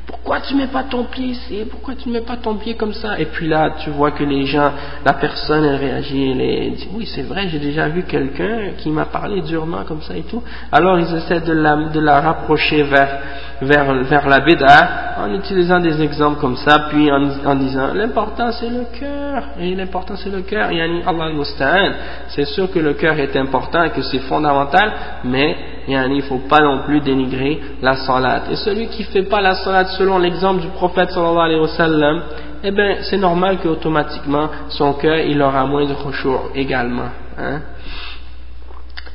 pourquoi 0.07 0.39
tu 0.41 0.55
mets 0.55 0.67
pas 0.67 0.83
ton 0.83 1.05
pied 1.05 1.27
ici? 1.27 1.65
Pourquoi 1.69 1.95
tu 1.95 2.09
mets 2.09 2.21
pas 2.21 2.37
ton 2.37 2.55
pied 2.55 2.75
comme 2.75 2.93
ça? 2.93 3.19
Et 3.19 3.25
puis 3.25 3.47
là, 3.47 3.75
tu 3.83 3.89
vois 3.89 4.11
que 4.11 4.23
les 4.23 4.45
gens, 4.45 4.71
la 5.03 5.13
personne, 5.13 5.63
elle 5.63 5.75
réagit, 5.75 6.31
elle 6.31 6.75
dit 6.75 6.87
oui, 6.93 7.05
c'est 7.07 7.23
vrai, 7.23 7.47
j'ai 7.49 7.59
déjà 7.59 7.87
vu 7.89 8.03
quelqu'un 8.03 8.71
qui 8.77 8.89
m'a 8.89 9.05
parlé 9.05 9.41
durement 9.41 9.83
comme 9.83 10.01
ça 10.01 10.15
et 10.15 10.23
tout. 10.23 10.43
Alors 10.71 10.99
ils 10.99 11.15
essaient 11.15 11.41
de 11.41 11.53
la, 11.53 11.89
de 11.89 11.99
la 11.99 12.21
rapprocher 12.21 12.83
vers, 12.83 13.19
vers, 13.61 13.93
vers 14.03 14.27
la 14.27 14.39
bid'a 14.41 15.15
en 15.17 15.33
utilisant 15.33 15.79
des 15.79 16.01
exemples 16.01 16.39
comme 16.39 16.57
ça, 16.57 16.87
puis 16.89 17.11
en, 17.11 17.23
en 17.45 17.55
disant 17.55 17.93
l'important 17.93 18.51
c'est 18.51 18.69
le 18.69 18.85
cœur, 18.99 19.43
et 19.59 19.73
l'important 19.75 20.15
c'est 20.17 20.29
le 20.29 20.41
cœur. 20.41 20.71
Yani 20.71 21.01
Allah 21.05 21.25
al 21.25 21.95
c'est 22.27 22.45
sûr 22.45 22.71
que 22.71 22.79
le 22.79 22.93
cœur 22.93 23.17
est 23.19 23.35
important 23.35 23.83
et 23.83 23.91
que 23.91 24.01
c'est 24.01 24.19
fondamental, 24.19 24.91
mais 25.23 25.55
il 25.87 25.97
ne 25.97 26.21
faut 26.21 26.41
pas 26.49 26.61
non 26.61 26.83
plus 26.83 26.99
dénigrer 27.01 27.61
la 27.81 27.95
salat. 27.95 28.43
Et 28.51 28.55
celui 28.55 28.87
qui 28.87 29.03
ne 29.03 29.07
fait 29.07 29.23
pas 29.23 29.41
la 29.41 29.55
salat 29.55 29.85
selon 29.97 30.17
l'exemple 30.17 30.61
du 30.61 30.67
prophète 30.69 31.11
sallallahu 31.11 31.45
alayhi 31.45 31.61
wa 31.61 31.67
sallam, 31.67 32.21
eh 32.63 32.71
bien 32.71 32.97
c'est 33.01 33.17
normal 33.17 33.57
qu'automatiquement 33.61 34.49
son 34.69 34.93
cœur 34.93 35.17
il 35.17 35.41
aura 35.41 35.65
moins 35.65 35.85
de 35.85 35.93
khushu' 35.93 36.51
également. 36.55 37.09
Hein. 37.37 37.61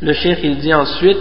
Le 0.00 0.12
cheikh 0.14 0.38
il 0.42 0.58
dit 0.58 0.72
ensuite 0.72 1.18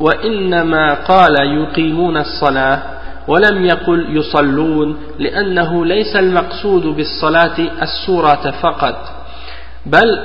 وإنما 0.00 0.94
قال 0.94 1.34
يقيمون 1.58 2.16
الصلاة 2.16 2.82
ولم 3.28 3.64
يقل 3.66 4.16
يصلون 4.16 4.96
لأنه 5.18 5.84
ليس 5.86 6.16
المقصود 6.16 6.82
بالصلاة 6.82 7.58
السورة 7.82 8.50
فقط 8.62 8.96
بل 9.86 10.18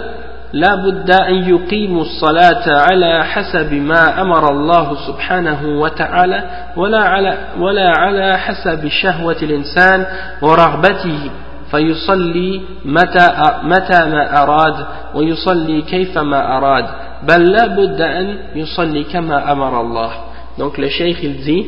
لا 0.53 0.76
بد 0.76 1.11
أن 1.11 1.34
يقيموا 1.49 2.01
الصلاة 2.01 2.63
على 2.91 3.24
حسب 3.26 3.74
ما 3.74 4.21
أمر 4.21 4.51
الله 4.51 4.95
سبحانه 5.07 5.65
وتعالى 5.65 6.43
ولا 6.78 7.03
على, 7.03 7.38
ولا 7.59 7.91
على 7.97 8.38
حسب 8.38 8.88
شهوة 8.88 9.36
الإنسان 9.41 10.05
ورغبته 10.41 11.30
فيصلي 11.71 12.61
متى, 12.86 13.28
متى 13.63 14.05
ما 14.05 14.43
أراد 14.43 14.86
ويصلي 15.15 15.82
كيف 15.82 16.17
ما 16.17 16.57
أراد. 16.57 16.86
بل 17.22 17.53
لا 17.53 17.66
بد 17.66 18.01
أن 18.01 18.36
يصلي 18.55 19.05
كما 19.05 19.53
أمر 19.53 19.80
الله 19.80 20.11
donc 20.59 20.78
le 20.78 20.89
cheikh 20.89 21.18
il 21.22 21.36
dit 21.36 21.66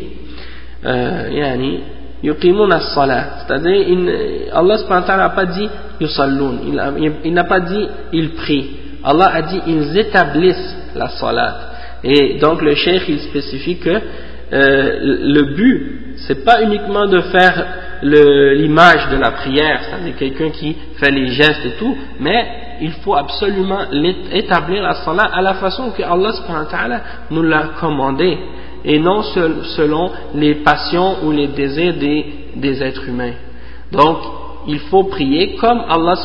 euh, 0.84 1.28
يعني 1.28 1.80
يقيمون 2.22 2.72
الصلاة 2.72 3.24
c'est-à-dire 3.46 4.52
Allah 4.52 4.78
subhanahu 4.78 5.02
wa 5.02 5.06
ta'ala 5.06 5.22
n'a 5.24 5.30
pas 5.30 5.46
dit 5.46 5.68
yusallun. 6.00 6.54
Il, 7.24 7.34
n'a 7.34 7.44
pas 7.44 7.60
dit 7.60 7.86
ils 8.12 8.30
prient. 8.30 8.70
Allah 9.04 9.30
a 9.32 9.42
dit 9.42 9.60
ils 9.66 9.96
établissent 9.98 10.76
la 10.94 11.08
salat. 11.08 11.56
Et 12.02 12.38
donc 12.38 12.62
le 12.62 12.74
cheikh 12.74 13.02
il 13.08 13.20
spécifie 13.20 13.76
que 13.78 13.90
euh, 13.90 14.00
le 14.52 15.54
but 15.54 16.16
c'est 16.26 16.44
pas 16.44 16.62
uniquement 16.62 17.06
de 17.06 17.20
faire 17.20 17.66
l'image 18.05 19.09
de 19.09 19.17
la 19.17 19.31
prière, 19.31 19.81
c'est-à-dire 19.83 20.15
quelqu'un 20.17 20.49
qui 20.49 20.75
fait 20.97 21.11
les 21.11 21.27
gestes 21.27 21.65
et 21.65 21.77
tout, 21.79 21.95
mais 22.19 22.47
il 22.81 22.91
faut 23.03 23.15
absolument 23.15 23.79
établir 24.31 24.83
la 24.83 24.95
salat 24.95 25.29
à 25.33 25.41
la 25.41 25.55
façon 25.55 25.91
que 25.91 26.03
Allah 26.03 26.31
nous 27.31 27.43
l'a 27.43 27.69
commandé 27.79 28.37
et 28.83 28.99
non 28.99 29.23
selon 29.23 30.11
les 30.35 30.55
passions 30.55 31.17
ou 31.23 31.31
les 31.31 31.47
désirs 31.47 31.95
des, 31.95 32.25
des 32.55 32.83
êtres 32.83 33.07
humains. 33.07 33.33
Donc, 33.91 34.17
il 34.67 34.79
faut 34.79 35.03
prier 35.05 35.55
comme 35.55 35.81
Allah 35.89 36.15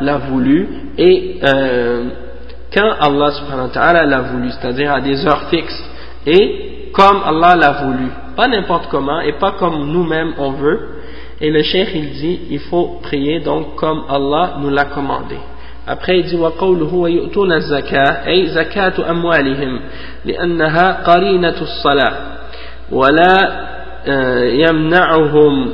l'a 0.00 0.18
voulu 0.18 0.68
et 0.96 1.38
euh, 1.42 2.04
quand 2.72 2.90
Allah 3.00 4.04
l'a 4.04 4.20
voulu, 4.20 4.50
c'est-à-dire 4.50 4.92
à 4.92 5.00
des 5.00 5.26
heures 5.26 5.48
fixes 5.50 5.84
et 6.26 6.67
comme 6.93 7.21
Allah 7.25 7.55
l'a 7.55 7.71
voulu, 7.83 8.07
pas 8.35 8.47
n'importe 8.47 8.87
comment 8.89 9.19
et 9.21 9.33
pas 9.33 9.51
comme 9.53 9.91
nous-mêmes 9.91 10.33
on 10.37 10.51
veut. 10.51 10.79
Et 11.41 11.49
le 11.51 11.61
cheikh 11.63 11.89
il 11.95 12.11
dit, 12.11 12.39
il 12.51 12.59
faut 12.59 12.99
prier 13.01 13.39
donc 13.39 13.75
comme 13.75 14.03
Allah 14.09 14.57
nous 14.59 14.69
l'a 14.69 14.85
commandé. 14.85 15.37
Après 15.85 16.19
il 16.19 16.25
dit 16.25 16.35
وقوله 16.35 16.93
ويؤتون 16.93 17.51
الزكاة 17.51 18.27
أي 18.27 18.45
زكاة 18.47 19.11
أموالهم 19.11 19.79
لأنها 20.25 21.03
قرينة 21.03 21.55
الصلاة 21.61 22.13
ولا 22.91 23.35
يمنعهم 24.47 25.71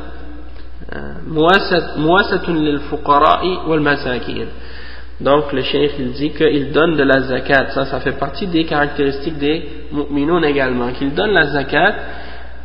donc 5.21 5.53
le 5.53 5.61
cheikh 5.61 5.93
il 5.97 6.11
dit 6.11 6.31
qu'il 6.31 6.71
donne 6.71 6.97
de 6.97 7.03
la 7.03 7.21
zakat, 7.21 7.71
ça 7.71 7.85
ça 7.85 7.99
fait 8.01 8.17
partie 8.19 8.47
des 8.47 8.65
caractéristiques 8.65 9.37
des 9.37 9.63
mu'minun 9.91 10.43
également, 10.43 10.91
qu'il 10.91 11.13
donne 11.13 11.31
la 11.31 11.47
zakat 11.47 11.95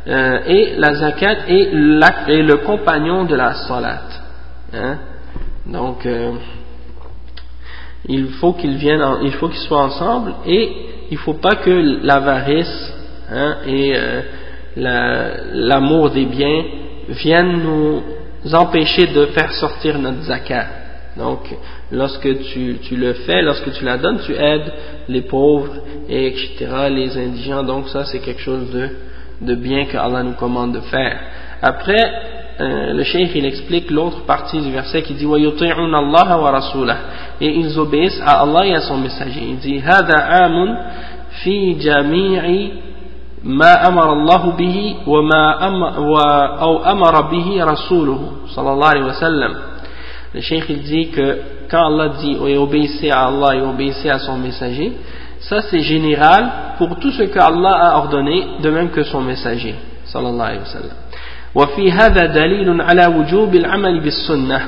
euh, 0.07 0.39
et 0.45 0.75
la 0.77 0.95
zakat 0.95 1.47
est, 1.47 1.69
est, 1.73 2.43
le 2.43 2.57
compagnon 2.65 3.23
de 3.23 3.35
la 3.35 3.53
salat. 3.53 4.01
Hein? 4.73 4.97
Donc 5.65 6.05
euh, 6.05 6.31
il 8.05 8.27
faut 8.39 8.53
qu'ils 8.53 8.75
viennent, 8.75 9.03
il 9.23 9.31
faut 9.33 9.47
qu'ils 9.47 9.61
soient 9.61 9.83
ensemble 9.83 10.33
et 10.45 10.71
il 11.09 11.13
ne 11.13 11.19
faut 11.19 11.35
pas 11.35 11.55
que 11.55 12.05
l'avarice 12.05 12.93
hein, 13.31 13.57
et 13.65 13.93
euh, 13.95 14.21
l'amour 15.53 16.09
des 16.09 16.25
biens 16.25 16.63
viennent 17.09 17.61
nous 17.63 18.01
empêcher 18.52 19.06
de 19.08 19.26
faire 19.26 19.52
sortir 19.52 19.98
notre 19.98 20.22
zakat. 20.22 20.66
Donc, 21.16 21.40
lorsque 21.90 22.42
tu, 22.50 22.78
tu, 22.82 22.96
le 22.96 23.14
fais, 23.14 23.42
lorsque 23.42 23.72
tu 23.72 23.84
la 23.84 23.96
donnes, 23.96 24.20
tu 24.26 24.34
aides 24.34 24.72
les 25.08 25.22
pauvres, 25.22 25.76
et 26.08 26.26
etc., 26.28 26.66
les 26.90 27.16
indigents. 27.16 27.62
Donc, 27.62 27.88
ça, 27.88 28.04
c'est 28.04 28.18
quelque 28.18 28.42
chose 28.42 28.70
de, 28.70 28.88
de 29.40 29.54
bien 29.54 29.86
que 29.86 29.96
Allah 29.96 30.22
nous 30.22 30.34
commande 30.34 30.74
de 30.74 30.80
faire. 30.80 31.18
Après, 31.62 32.04
euh, 32.60 32.92
le 32.92 33.02
cheikh, 33.04 33.30
il 33.34 33.46
explique 33.46 33.90
l'autre 33.90 34.24
partie 34.26 34.60
du 34.60 34.70
verset 34.70 35.02
qui 35.02 35.14
dit 35.14 35.26
وَيُطِعُونَ 35.26 35.94
اللَّهَ 35.94 36.38
وَرَسُولَهُ 36.38 36.96
Et 37.40 37.48
ils 37.48 37.78
obéissent 37.78 38.20
à 38.24 38.42
Allah 38.42 38.66
et 38.66 38.74
à 38.74 38.80
son 38.80 38.98
messager. 38.98 39.42
Il 39.42 39.56
dit 39.56 39.80
هَذَا 39.80 40.18
عَامٌ 40.18 40.76
في 41.44 41.72
جميع 41.72 42.68
ما 43.44 43.88
أمر 43.88 44.12
الله 44.12 44.50
به 44.50 44.96
وما 45.06 45.66
أمر 45.66 45.92
أو 46.60 46.84
أمر 46.84 47.20
به 47.20 47.64
رسوله 47.64 48.32
صلى 48.46 48.72
الله 48.72 48.88
عليه 48.88 49.04
وسلم 49.04 49.54
le 50.36 50.42
cheikh 50.42 50.64
il 50.68 50.82
dit 50.82 51.08
que 51.08 51.38
quand 51.70 51.86
Allah 51.86 52.10
dit 52.20 52.36
et 52.46 52.58
obéissez 52.58 53.10
à 53.10 53.26
Allah 53.26 53.56
et 53.56 53.62
obéissez 53.62 54.10
à 54.10 54.18
son 54.18 54.36
messager, 54.36 54.92
ça 55.40 55.62
c'est 55.62 55.80
général 55.80 56.50
pour 56.76 56.98
tout 56.98 57.10
ce 57.10 57.22
que 57.22 57.38
Allah 57.38 57.72
a 57.72 57.96
ordonné, 57.96 58.46
de 58.62 58.68
même 58.68 58.90
que 58.90 59.02
son 59.02 59.22
messager, 59.22 59.74
sallallahu 60.04 60.40
alayhi 60.40 60.60
wa 60.60 60.66
sallam. 60.66 60.96
وفي 61.54 61.92
هذا 61.92 62.26
دليل 62.26 62.80
على 62.82 63.06
وجوب 63.06 63.54
العمل 63.54 64.00
بالسنة. 64.00 64.60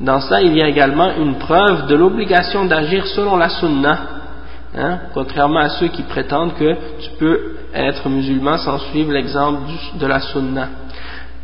Dans 0.00 0.20
ça, 0.20 0.40
il 0.40 0.56
y 0.56 0.62
a 0.62 0.68
également 0.68 1.10
une 1.18 1.34
preuve 1.34 1.86
de 1.88 1.94
l'obligation 1.94 2.64
d'agir 2.64 3.06
selon 3.06 3.36
la 3.36 3.50
sunnah, 3.50 3.98
hein, 4.74 4.98
contrairement 5.12 5.60
à 5.60 5.68
ceux 5.68 5.88
qui 5.88 6.02
prétendent 6.04 6.54
que 6.54 6.72
tu 7.00 7.10
peux 7.18 7.40
être 7.74 8.08
musulman 8.08 8.58
sans 8.58 8.78
suivre 8.90 9.12
l'exemple 9.12 9.60
de 10.00 10.06
la 10.06 10.20
sunnah. 10.20 10.68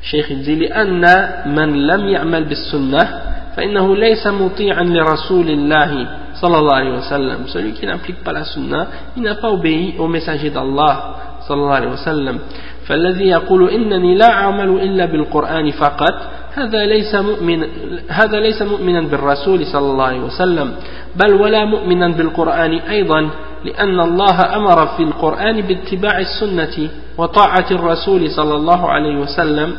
Cheikh 0.03 0.26
il 0.30 0.42
dit 0.42 0.57
لأن 0.57 1.05
من 1.46 1.86
لم 1.86 2.09
يعمل 2.09 2.44
بالسنة 2.44 3.09
فإنه 3.57 3.96
ليس 3.96 4.26
مطيعا 4.26 4.82
لرسول 4.82 5.48
الله 5.50 6.09
صلى 6.34 6.59
الله 6.59 6.74
عليه 6.74 6.92
وسلم 6.98 7.38
celui 7.46 7.72
qui 7.72 7.86
n'applique 7.86 8.24
pas 8.24 8.32
la 8.32 8.44
sunna 8.44 8.86
il 9.16 9.22
n'a 9.22 9.36
pas 9.36 9.50
obéi 9.50 9.94
au 9.98 10.09
messager 10.09 10.50
d'Allah 10.50 11.14
صلى 11.48 11.61
الله 11.61 11.74
عليه 11.74 11.88
وسلم 11.88 12.38
فالذي 12.86 13.24
يقول 13.24 13.70
إنني 13.70 14.14
لا 14.14 14.30
أعمل 14.30 14.68
إلا 14.68 15.05
بالقرآن 15.07 15.70
فقط 15.70 16.14
هذا 16.55 16.86
ليس 16.86 17.14
مؤمن 17.14 17.64
هذا 18.09 18.40
ليس 18.40 18.62
مؤمنا 18.62 19.00
بالرسول 19.00 19.66
صلى 19.66 19.90
الله 19.90 20.05
عليه 20.05 20.20
وسلم 20.20 20.74
بل 21.16 21.32
ولا 21.32 21.64
مؤمنا 21.64 22.09
بالقرآن 22.09 22.72
أيضا 22.72 23.30
لأن 23.66 23.99
الله 23.99 24.55
أمر 24.55 24.88
في 24.88 25.03
القرآن 25.03 25.62
باتباع 25.62 26.20
السنة 26.20 26.89
وطاعة 27.18 27.66
الرسول 27.72 28.32
صلى 28.32 28.55
الله 28.55 28.89
عليه 28.89 29.16
وسلم. 29.18 29.78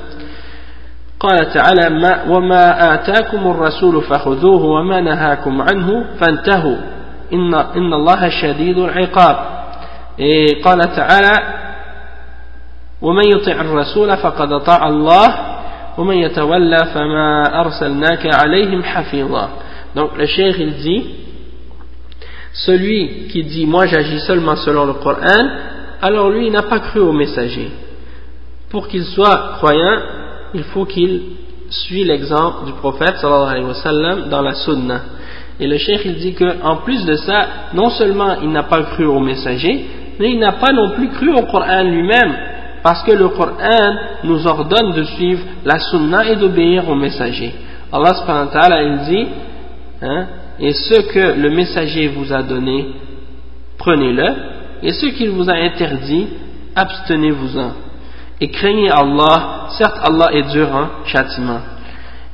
قال 1.20 1.52
تعالى 1.52 2.00
ما 2.00 2.24
وما 2.28 2.94
آتاكم 2.94 3.50
الرسول 3.50 4.02
فخذوه 4.02 4.64
وما 4.64 5.00
نهاكم 5.00 5.62
عنه 5.62 6.04
فانتهوا. 6.20 6.76
إن, 7.32 7.54
إن 7.54 7.92
الله 7.92 8.28
شديد 8.28 8.78
العقاب. 8.78 9.36
إيه 10.18 10.62
قال 10.62 10.78
تعالى 10.78 11.54
ومن 13.02 13.22
يطع 13.28 13.60
الرسول 13.60 14.16
فقد 14.16 14.52
أطاع 14.52 14.88
الله 14.88 15.28
ومن 15.98 16.16
يتولى 16.16 16.78
فما 16.94 17.60
أرسلناك 17.60 18.30
عليهم 18.34 18.82
حفيظا. 18.82 19.48
Donc 19.94 20.16
le 20.16 20.26
cheikh 20.26 20.56
il 20.58 20.74
dit 20.82 21.04
celui 22.66 23.28
qui 23.28 23.44
dit 23.44 23.66
moi 23.66 23.86
j'agis 23.86 24.20
seulement 24.20 24.56
selon 24.56 24.84
le 24.86 24.94
Coran 24.94 25.48
alors 26.00 26.30
lui 26.30 26.46
il 26.46 26.52
n'a 26.52 26.62
pas 26.62 26.80
cru 26.80 27.00
au 27.00 27.12
messager 27.12 27.68
pour 28.70 28.88
qu'il 28.88 29.04
soit 29.04 29.54
croyant 29.58 29.98
il 30.54 30.62
faut 30.64 30.84
qu'il 30.84 31.22
suit 31.70 32.04
l'exemple 32.04 32.66
du 32.66 32.72
prophète 32.72 33.16
sallallahu 33.16 33.50
alayhi 33.50 33.66
wa 33.66 33.74
sallam 33.74 34.28
dans 34.30 34.42
la 34.42 34.54
sunna. 34.54 35.00
Et 35.60 35.66
le 35.66 35.76
cheikh 35.76 36.02
il 36.04 36.16
dit 36.16 36.34
qu'en 36.34 36.76
plus 36.76 37.04
de 37.04 37.14
ça, 37.14 37.46
non 37.74 37.90
seulement 37.90 38.36
il 38.42 38.50
n'a 38.50 38.62
pas 38.62 38.82
cru 38.84 39.06
au 39.06 39.20
messager, 39.20 39.84
mais 40.18 40.30
il 40.30 40.38
n'a 40.38 40.52
pas 40.52 40.72
non 40.72 40.90
plus 40.90 41.08
cru 41.10 41.32
au 41.32 41.42
Coran 41.42 41.82
lui-même, 41.82 42.34
parce 42.82 43.02
que 43.02 43.12
le 43.12 43.28
Coran 43.28 43.96
nous 44.24 44.46
ordonne 44.46 44.92
de 44.92 45.02
suivre 45.04 45.42
la 45.64 45.78
sunna 45.78 46.28
et 46.30 46.36
d'obéir 46.36 46.88
au 46.88 46.94
messager. 46.94 47.52
Allah 47.92 48.14
subhanahu 48.14 48.46
wa 48.46 48.52
ta'ala 48.52 48.82
il 48.82 48.98
dit, 48.98 49.26
hein, 50.02 50.26
et 50.60 50.72
ce 50.72 51.00
que 51.12 51.40
le 51.40 51.50
messager 51.50 52.08
vous 52.08 52.32
a 52.32 52.42
donné, 52.42 52.88
prenez-le, 53.78 54.34
et 54.82 54.92
ce 54.92 55.06
qu'il 55.06 55.30
vous 55.30 55.48
a 55.48 55.54
interdit, 55.54 56.26
abstenez-vous-en 56.74 57.88
et 58.40 58.50
craignez 58.50 58.90
Allah, 58.90 59.66
certes 59.70 59.98
Allah 60.02 60.28
est 60.32 60.52
dur 60.52 60.68
en 60.72 61.04
châtiment. 61.06 61.60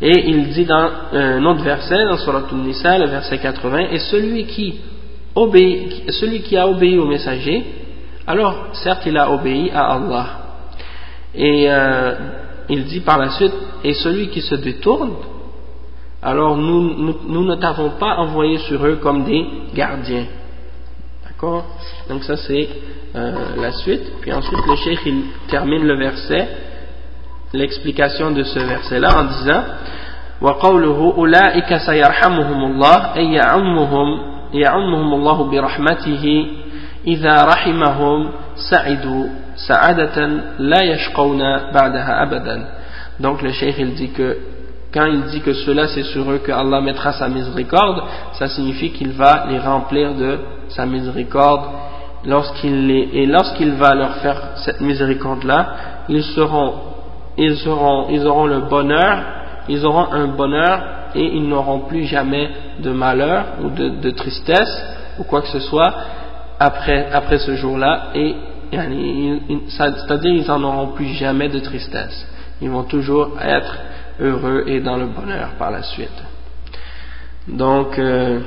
Et 0.02 0.28
il 0.28 0.48
dit 0.48 0.66
dans 0.66 0.90
un 1.12 1.44
autre 1.44 1.62
verset, 1.62 2.04
dans 2.04 2.18
Surah 2.18 2.42
An-Nisa, 2.52 2.98
le 2.98 3.06
verset 3.06 3.38
80, 3.38 3.78
et 3.90 3.98
celui 3.98 4.44
qui, 4.44 4.80
obéit, 5.34 6.10
celui 6.10 6.42
qui 6.42 6.56
a 6.56 6.68
obéi 6.68 6.98
au 6.98 7.06
messager, 7.06 7.64
alors 8.26 8.66
certes 8.72 9.02
il 9.06 9.16
a 9.16 9.30
obéi 9.30 9.70
à 9.70 9.94
Allah. 9.94 10.26
Et 11.34 11.66
euh, 11.68 12.14
il 12.68 12.84
dit 12.84 13.00
par 13.00 13.18
la 13.18 13.30
suite, 13.30 13.54
et 13.82 13.94
celui 13.94 14.28
qui 14.28 14.42
se 14.42 14.56
détourne, 14.56 15.12
alors 16.23 16.57
nous, 16.57 16.81
nous, 16.97 17.15
nous 17.27 17.45
ne 17.45 17.55
t'avons 17.55 17.91
pas 17.91 18.15
envoyé 18.17 18.57
sur 18.59 18.85
eux 18.85 18.97
comme 18.97 19.23
des 19.23 19.45
gardiens. 19.73 20.25
D'accord 21.25 21.65
Donc 22.09 22.23
ça 22.23 22.35
c'est 22.35 22.67
euh, 23.15 23.55
la 23.57 23.71
suite. 23.71 24.03
Puis 24.21 24.33
ensuite, 24.33 24.59
le 24.67 24.75
cheikh 24.75 24.99
il 25.05 25.23
termine 25.47 25.85
le 25.85 25.97
verset, 25.97 26.47
l'explication 27.53 28.31
de 28.31 28.43
ce 28.43 28.59
verset-là 28.59 29.09
en 29.17 29.23
disant 29.25 29.63
وقوله 30.41 31.13
أولئك 31.17 31.77
سيرحمهم 31.77 32.63
الله 32.71 33.15
أي 33.15 33.33
يعمهم 33.33 34.07
يعمهم 34.53 35.13
الله 35.13 35.43
برحمته 35.51 36.47
إذا 37.07 37.35
رحمهم 37.43 38.31
سعدوا 38.71 39.25
سعادة 39.67 40.27
لا 40.59 40.83
يشقون 40.83 41.39
بعدها 41.73 42.23
أبدا 42.23 42.65
donc 43.19 43.41
le 43.41 43.51
cheikh 43.51 43.75
il 43.79 43.95
dit 43.95 44.11
que 44.11 44.37
quand 44.94 45.06
il 45.06 45.24
dit 45.24 45.40
que 45.40 45.52
cela 45.52 45.88
c'est 45.88 46.04
sur 46.04 46.30
eux 46.30 46.38
que 46.38 46.52
Allah 46.52 46.80
mettra 46.80 47.12
sa 47.12 47.28
miséricorde 47.28 48.02
ça 48.32 48.48
signifie 48.48 48.92
qu'il 48.92 49.12
va 49.12 49.46
les 49.50 49.58
remplir 49.58 50.14
de 50.14 50.38
sa 50.68 50.86
miséricorde 50.86 51.64
lorsqu'il 52.26 52.90
et 52.90 53.26
lorsqu'il 53.26 53.72
va 53.72 53.94
leur 53.94 54.16
faire 54.16 54.40
cette 54.56 54.80
miséricorde-là, 54.80 55.66
ils 56.08 56.22
seront, 56.22 56.74
ils 57.36 57.56
seront, 57.56 58.08
ils 58.10 58.26
auront 58.26 58.46
le 58.46 58.60
bonheur, 58.60 59.22
ils 59.68 59.84
auront 59.84 60.12
un 60.12 60.28
bonheur 60.28 60.82
et 61.14 61.24
ils 61.24 61.46
n'auront 61.48 61.80
plus 61.80 62.04
jamais 62.04 62.50
de 62.80 62.90
malheur 62.90 63.44
ou 63.62 63.70
de, 63.70 64.10
tristesse 64.10 64.84
ou 65.18 65.24
quoi 65.24 65.42
que 65.42 65.48
ce 65.48 65.60
soit 65.60 65.94
après, 66.58 67.10
après 67.12 67.38
ce 67.38 67.54
jour-là 67.56 68.08
et 68.14 68.34
c'est-à-dire 69.68 70.32
ils 70.32 70.46
n'en 70.48 70.62
auront 70.64 70.88
plus 70.88 71.08
jamais 71.14 71.48
de 71.48 71.60
tristesse. 71.60 72.26
Ils 72.60 72.70
vont 72.70 72.82
toujours 72.84 73.32
être 73.40 73.78
heureux 74.19 74.63
et 74.67 74.79
dans 74.81 74.97
le 74.97 75.07
bonheur 75.07 75.49
par 75.57 75.71
la 75.71 75.83
suite. 75.83 76.23
Donc, 77.47 77.97
euh, 77.97 78.39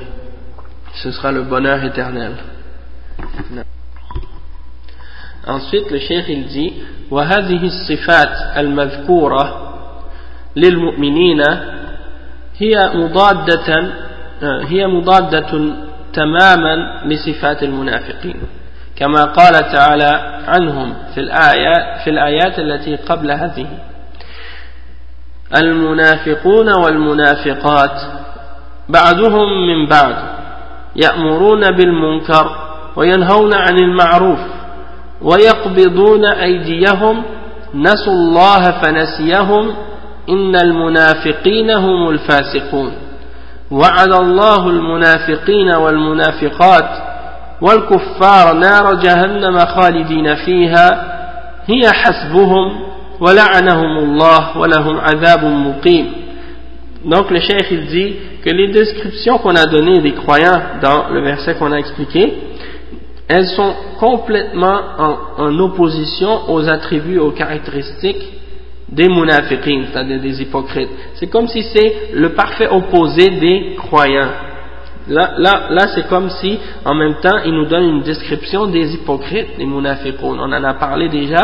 ce 0.95 1.11
sera 1.11 1.31
le 1.31 1.43
bonheur 1.43 1.83
éternel. 1.83 2.33
Ensuite, 5.45 5.91
le 5.91 5.99
cheikh 5.99 6.25
il 6.29 6.45
dit 6.47 6.73
وهذه 7.11 7.61
الصفات 7.65 8.57
المذكورة 8.57 9.73
للمؤمنين 10.55 11.41
هي 12.57 12.89
مضادة 12.93 13.89
هي 14.43 14.87
مضادة 14.87 15.75
تماما 16.13 17.03
لصفات 17.05 17.63
المنافقين 17.63 18.35
كما 18.95 19.23
قال 19.23 19.53
تعالى 19.53 20.41
عنهم 20.47 20.93
في 21.13 21.19
الآيات, 21.19 22.01
في 22.03 22.09
الآيات 22.09 22.59
التي 22.59 22.95
قبل 22.95 23.31
هذه 23.31 23.67
المنافقون 25.56 26.68
والمنافقات. 26.84 28.00
بعضهم 28.88 29.66
من 29.66 29.86
بعض 29.86 30.14
يأمرون 30.96 31.60
بالمنكر 31.70 32.50
وينهون 32.96 33.54
عن 33.54 33.78
المعروف 33.78 34.38
ويقبضون 35.22 36.24
أيديهم. 36.24 37.22
نسوا 37.74 38.12
الله 38.12 38.60
فنسيهم. 38.60 39.74
إن 40.28 40.56
المنافقين 40.56 41.70
هم 41.70 42.08
الفاسقون. 42.08 42.92
وعد 43.70 44.12
الله 44.12 44.70
المنافقين 44.70 45.74
والمنافقات 45.74 46.88
والكفار 47.60 48.54
نار 48.54 48.94
جهنم 48.94 49.58
خالدين 49.58 50.34
فيها. 50.34 51.18
هي 51.66 51.82
حسبهم 51.92 52.87
Donc 57.04 57.30
le 57.30 57.40
cheikh 57.40 57.66
il 57.70 57.86
dit 57.86 58.14
que 58.44 58.50
les 58.50 58.68
descriptions 58.68 59.38
qu'on 59.38 59.56
a 59.56 59.66
données 59.66 60.00
des 60.00 60.12
croyants 60.12 60.60
dans 60.80 61.08
le 61.10 61.20
verset 61.22 61.54
qu'on 61.54 61.72
a 61.72 61.78
expliqué, 61.78 62.34
elles 63.28 63.46
sont 63.48 63.74
complètement 63.98 64.80
en, 65.38 65.58
opposition 65.58 66.50
aux 66.50 66.68
attributs, 66.68 67.18
aux 67.18 67.32
caractéristiques 67.32 68.24
des 68.88 69.08
munafiqins, 69.08 69.84
c'est-à-dire 69.92 70.20
des 70.20 70.40
hypocrites. 70.40 70.88
C'est 71.16 71.26
comme 71.26 71.46
si 71.46 71.62
c'est 71.62 72.10
le 72.14 72.30
parfait 72.30 72.68
opposé 72.68 73.28
des 73.28 73.74
croyants. 73.76 74.30
Là, 75.08 75.34
là, 75.38 75.68
là 75.70 75.88
c'est 75.94 76.06
comme 76.08 76.28
si, 76.30 76.58
en 76.84 76.94
même 76.94 77.14
temps, 77.22 77.38
il 77.44 77.52
nous 77.52 77.66
donne 77.66 77.84
une 77.84 78.02
description 78.02 78.66
des 78.66 78.94
hypocrites, 78.94 79.56
des 79.56 79.64
munafiqun. 79.64 80.18
On 80.22 80.52
en 80.52 80.64
a 80.64 80.74
parlé 80.74 81.08
déjà, 81.08 81.42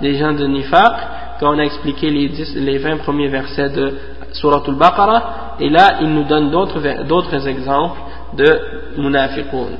des 0.00 0.14
gens 0.14 0.32
de 0.32 0.46
Nifaq, 0.46 0.92
quand 1.38 1.54
on 1.54 1.58
a 1.58 1.64
expliqué 1.64 2.10
les, 2.10 2.28
10, 2.28 2.56
les 2.56 2.78
20 2.78 2.98
premiers 2.98 3.28
versets 3.28 3.70
de 3.70 3.94
Surah 4.32 4.62
Al-Baqarah, 4.66 5.56
et 5.60 5.68
là, 5.68 5.98
il 6.00 6.08
nous 6.08 6.24
donne 6.24 6.50
d'autres 6.50 7.48
exemples 7.48 8.00
de 8.36 8.60
munafiqun. 8.96 9.76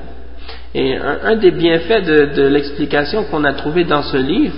Et 0.75 0.97
un, 0.97 1.37
des 1.37 1.51
bienfaits 1.51 2.05
de, 2.05 2.47
l'explication 2.49 3.25
qu'on 3.25 3.45
a 3.45 3.53
trouvé 3.53 3.85
dans 3.85 4.03
ce 4.03 4.17
livre, 4.17 4.55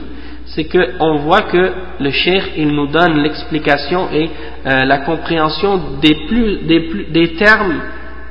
c'est 0.46 0.64
qu'on 0.64 1.16
voit 1.16 1.42
que 1.42 1.72
le 2.00 2.10
cheikh, 2.10 2.52
il 2.56 2.68
nous 2.68 2.86
donne 2.86 3.22
l'explication 3.22 4.08
et 4.12 4.30
euh, 4.66 4.84
la 4.84 4.98
compréhension 4.98 5.80
des, 6.00 6.14
plus, 6.28 6.58
des, 6.66 6.80
plus, 6.80 7.04
des 7.06 7.34
termes 7.34 7.80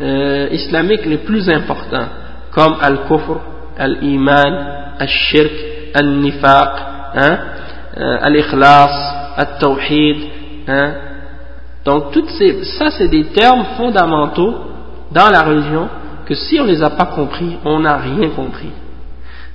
euh, 0.04 0.50
islamiques 0.52 1.06
les 1.06 1.20
plus 1.20 1.50
importants, 1.50 2.08
comme 2.52 2.76
al-kufr, 2.82 3.40
al-iman, 3.78 4.54
al-shirk, 5.00 5.54
al-nifaq, 5.94 6.70
hein, 7.16 7.38
euh, 7.98 8.18
al-ikhlas, 8.22 9.36
al-tawhid. 9.38 10.18
Hein. 10.68 10.92
Donc, 11.86 12.12
toutes 12.12 12.30
ces, 12.32 12.64
ça, 12.78 12.92
c'est 12.92 13.08
des 13.08 13.26
termes 13.26 13.66
fondamentaux 13.78 14.56
dans 15.12 15.30
la 15.30 15.44
religion 15.44 15.88
que 16.26 16.36
si 16.36 16.60
on 16.60 16.66
ne 16.66 16.72
les 16.72 16.84
a 16.84 16.90
pas 16.90 17.06
compris, 17.06 17.58
on 17.66 17.80
n'a 17.80 17.98
rien 17.98 18.30
compris. 18.30 18.72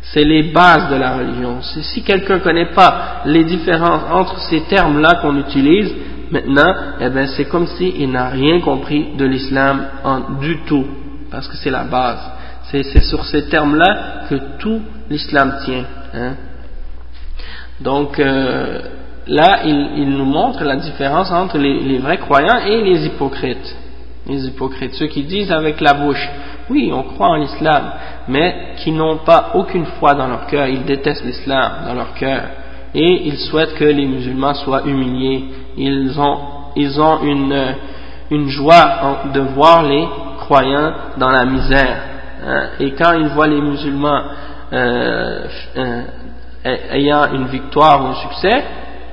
C'est 0.03 0.25
les 0.25 0.45
bases 0.45 0.91
de 0.91 0.97
la 0.97 1.17
religion. 1.17 1.61
Si 1.63 2.03
quelqu'un 2.03 2.37
ne 2.37 2.41
connaît 2.41 2.73
pas 2.73 3.23
les 3.27 3.45
différences 3.45 4.03
entre 4.11 4.39
ces 4.41 4.61
termes-là 4.63 5.19
qu'on 5.21 5.37
utilise, 5.37 5.93
maintenant, 6.31 6.75
eh 7.01 7.09
ben, 7.09 7.27
c'est 7.29 7.47
comme 7.47 7.67
s'il 7.67 8.11
n'a 8.11 8.29
rien 8.29 8.61
compris 8.61 9.17
de 9.17 9.25
l'islam 9.25 9.87
du 10.41 10.59
tout, 10.67 10.87
parce 11.31 11.49
que 11.49 11.57
c'est 11.57 11.71
la 11.71 11.85
base. 11.85 12.21
C'est 12.71 13.03
sur 13.03 13.25
ces 13.25 13.49
termes-là 13.49 14.27
que 14.29 14.35
tout 14.59 14.83
l'islam 15.09 15.57
tient. 15.65 15.85
Hein. 16.15 16.35
Donc, 17.81 18.19
euh, 18.19 18.81
là, 19.27 19.61
il, 19.65 20.11
nous 20.11 20.25
montre 20.25 20.65
la 20.65 20.77
différence 20.77 21.31
entre 21.31 21.57
les, 21.57 21.81
les 21.81 21.99
vrais 21.99 22.19
croyants 22.19 22.59
et 22.67 22.83
les 22.83 23.07
hypocrites. 23.07 23.77
Les 24.27 24.47
hypocrites, 24.47 24.95
ceux 24.95 25.07
qui 25.07 25.23
disent 25.23 25.53
avec 25.53 25.81
la 25.81 25.95
bouche, 25.95 26.29
oui, 26.69 26.91
on 26.93 27.03
croit 27.03 27.29
en 27.29 27.37
l'islam, 27.37 27.93
mais 28.29 28.75
qui 28.79 28.93
n'ont 28.93 29.19
pas 29.19 29.53
aucune 29.55 29.87
foi 29.99 30.15
dans 30.15 30.29
leur 30.29 30.47
cœur, 30.47 30.67
ils 30.67 30.85
détestent 30.85 31.25
l'islam 31.25 31.85
dans 31.87 31.95
leur 31.95 32.13
cœur, 32.15 32.43
et 32.95 33.27
ils 33.27 33.39
souhaitent 33.39 33.75
que 33.75 33.85
les 33.85 34.07
musulmans 34.07 34.55
soient 34.55 34.85
humiliés, 34.85 35.45
ils 35.77 36.19
ont, 36.19 36.39
ils 36.77 37.01
ont 37.01 37.21
une, 37.23 38.49
joie 38.49 39.31
de 39.33 39.41
voir 39.41 39.83
les 39.83 40.07
croyants 40.41 40.93
dans 41.17 41.31
la 41.31 41.45
misère, 41.45 41.97
hein. 42.47 42.63
et 42.81 42.93
quand 42.93 43.13
ils 43.13 43.29
voient 43.29 43.47
les 43.47 43.61
musulmans 43.61 44.23
euh, 44.73 45.47
euh, 45.77 46.03
ayant 46.93 47.33
une 47.33 47.47
victoire 47.47 48.05
ou 48.05 48.07
un 48.09 48.15
succès, 48.15 48.65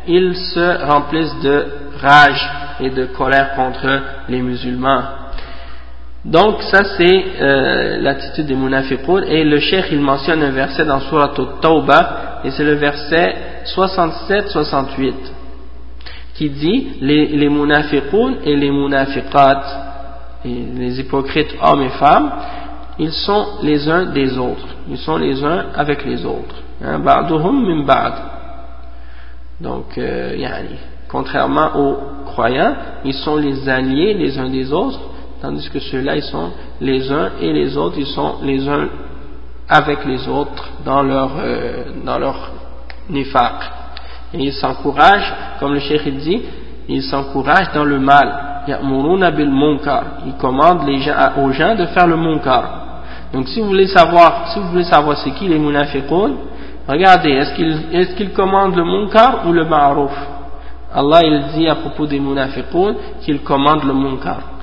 ils 0.08 0.36
se 0.36 0.86
remplissent 0.86 1.40
de 1.42 1.66
rage 2.02 2.50
et 2.80 2.90
de 2.90 3.06
colère 3.06 3.56
contre 3.56 4.02
les 4.30 4.42
musulmans. 4.42 5.02
Donc 6.26 6.64
ça 6.64 6.84
c'est 6.98 7.26
euh, 7.40 8.02
l'attitude 8.02 8.48
des 8.48 8.56
munafiqun 8.56 9.22
et 9.28 9.44
le 9.44 9.60
cheikh 9.60 9.86
il 9.92 10.02
mentionne 10.02 10.42
un 10.42 10.52
verset 10.52 10.84
dans 10.84 11.00
Surah 11.02 11.34
Tawbah 11.62 12.42
et 12.44 12.50
c'est 12.52 12.64
le 12.64 12.74
verset 12.74 13.36
67-68 13.66 15.14
qui 16.34 16.50
dit 16.50 16.88
les, 17.00 17.28
les 17.28 17.50
et 18.44 18.56
les 18.56 18.72
munafiqat 18.72 19.62
les 20.44 21.00
hypocrites 21.00 21.56
hommes 21.62 21.84
et 21.84 21.90
femmes 21.90 22.32
ils 22.98 23.12
sont 23.12 23.46
les 23.62 23.90
uns 23.90 24.06
des 24.06 24.38
autres. 24.38 24.68
Ils 24.90 24.98
sont 24.98 25.18
les 25.18 25.44
uns 25.44 25.66
avec 25.76 26.06
les 26.06 26.26
autres. 26.26 26.56
Hein, 26.82 27.02
donc 29.62 29.98
euh, 29.98 30.36
contrairement 31.08 31.78
aux 31.78 31.98
croyants 32.26 32.76
ils 33.06 33.14
sont 33.14 33.38
les 33.38 33.70
alliés 33.70 34.14
les 34.14 34.38
uns 34.38 34.50
des 34.50 34.74
autres 34.74 35.00
tandis 35.46 35.70
que 35.70 35.80
ceux-là, 35.80 36.16
ils 36.16 36.24
sont 36.24 36.50
les 36.82 37.12
uns 37.12 37.34
et 37.40 37.54
les 37.54 37.78
autres, 37.78 37.98
ils 38.00 38.08
sont 38.08 38.38
les 38.42 38.68
uns 38.68 38.88
avec 39.70 40.04
les 40.06 40.28
autres 40.28 40.70
dans 40.84 41.04
leur, 41.04 41.34
euh, 41.38 41.84
dans 42.04 42.18
leur 42.18 42.52
nifaq. 43.10 43.54
Et 44.34 44.40
ils 44.40 44.54
s'encouragent, 44.54 45.34
comme 45.60 45.74
le 45.74 45.80
cheikh 45.80 46.18
dit, 46.18 46.42
ils 46.90 47.04
s'encouragent 47.04 47.72
dans 47.76 47.84
le 47.84 48.00
mal. 48.00 48.64
Ils 48.68 50.34
commandent 50.40 50.88
les 50.88 51.00
gens, 51.02 51.14
aux 51.38 51.52
gens 51.52 51.76
de 51.76 51.86
faire 51.86 52.08
le 52.08 52.18
munkar. 52.18 52.64
Donc 53.32 53.48
si 53.48 53.62
vous 53.62 53.68
voulez 53.68 53.88
savoir, 53.88 54.48
si 54.48 54.60
vous 54.60 54.70
voulez 54.70 54.84
savoir 54.86 55.18
c'est 55.18 55.32
qui 55.32 55.48
les 55.48 55.60
munafiqun, 55.60 56.32
regardez, 56.88 57.30
est-ce 57.30 57.54
qu'ils 57.54 57.80
est 57.92 58.16
qu 58.16 58.30
commandent 58.30 58.76
le 58.76 58.84
munkar 58.84 59.48
ou 59.48 59.52
le 59.52 59.66
ma'ruf? 59.66 60.18
Allah 60.92 61.20
il 61.24 61.44
dit 61.54 61.68
à 61.68 61.76
propos 61.76 62.08
des 62.08 62.20
munafiqun 62.20 62.96
qu'ils 63.22 63.42
commandent 63.42 63.84
le 63.84 63.94
munkar. 63.94 64.55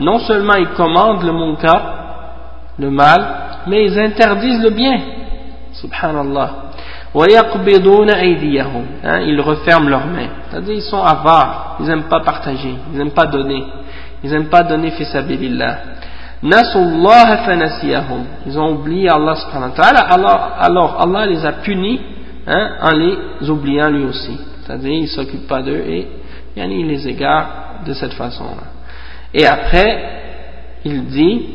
Non 0.00 0.18
seulement 0.20 0.54
ils 0.54 0.68
commandent 0.68 1.24
le 1.24 1.32
munkar, 1.32 1.82
le 2.78 2.90
mal, 2.90 3.26
mais 3.66 3.86
ils 3.86 3.98
interdisent 3.98 4.62
le 4.62 4.70
bien. 4.70 5.00
Subhanallah. 5.72 6.68
Hein, 7.14 9.20
ils 9.26 9.40
referment 9.40 9.88
leurs 9.88 10.06
mains. 10.06 10.28
C'est-à-dire 10.50 10.74
ils 10.74 10.82
sont 10.82 11.02
avares, 11.02 11.76
ils 11.80 11.86
n'aiment 11.86 12.08
pas 12.08 12.20
partager, 12.20 12.74
ils 12.92 12.98
n'aiment 12.98 13.12
pas 13.12 13.26
donner. 13.26 13.64
Ils 14.22 14.30
n'aiment 14.30 14.48
pas 14.48 14.62
donner 14.62 14.90
fisabilillah. 14.90 15.78
Ils 16.42 16.54
ont 18.58 18.70
oublié 18.70 19.08
Allah 19.08 19.34
alors, 20.60 21.00
Allah 21.00 21.26
les 21.26 21.44
a 21.44 21.52
punis 21.52 22.00
hein, 22.46 22.70
en 22.82 22.92
les 22.92 23.50
oubliant 23.50 23.90
lui 23.90 24.04
aussi. 24.04 24.38
C'est-à-dire 24.64 24.92
ils 24.92 25.02
ne 25.02 25.06
s'occupent 25.06 25.48
pas 25.48 25.62
d'eux 25.62 25.82
et 25.86 26.06
il 26.56 26.86
les 26.86 27.08
égare 27.08 27.67
de 27.86 27.92
cette 27.92 28.14
façon-là. 28.14 28.64
Et 29.34 29.46
après, 29.46 30.02
il 30.84 31.06
dit 31.06 31.46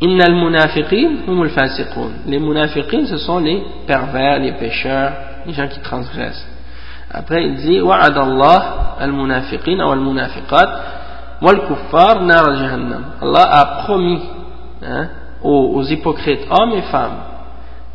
Innal 0.00 0.34
munafiqin 0.34 1.28
hum 1.28 1.48
fasiqun. 1.48 2.10
Les 2.26 2.40
munafiqin, 2.40 3.06
ce 3.06 3.18
sont 3.18 3.38
les 3.38 3.62
pervers, 3.86 4.40
les 4.40 4.52
pécheurs, 4.52 5.12
les 5.46 5.52
gens 5.52 5.68
qui 5.68 5.80
transgressent. 5.80 6.48
Après, 7.08 7.44
il 7.44 7.56
dit 7.56 7.78
Allah 7.78 8.96
al-munafiqin 8.98 9.78
al-munafiqat 9.78 10.80
wal. 11.40 11.60
Allah 13.20 13.48
a 13.50 13.64
promis 13.84 14.20
hein, 14.82 15.08
aux, 15.42 15.72
aux, 15.74 15.82
hypocrites, 15.84 16.46
hommes 16.50 16.72
et 16.72 16.82
femmes, 16.82 17.18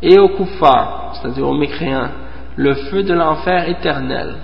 et 0.00 0.18
aux 0.18 0.28
kuffars, 0.28 1.14
c'est-à-dire 1.14 1.46
aux 1.46 1.54
mécréants, 1.54 2.08
le 2.56 2.74
feu 2.74 3.02
de 3.02 3.12
l'enfer 3.12 3.68
éternel 3.68 4.36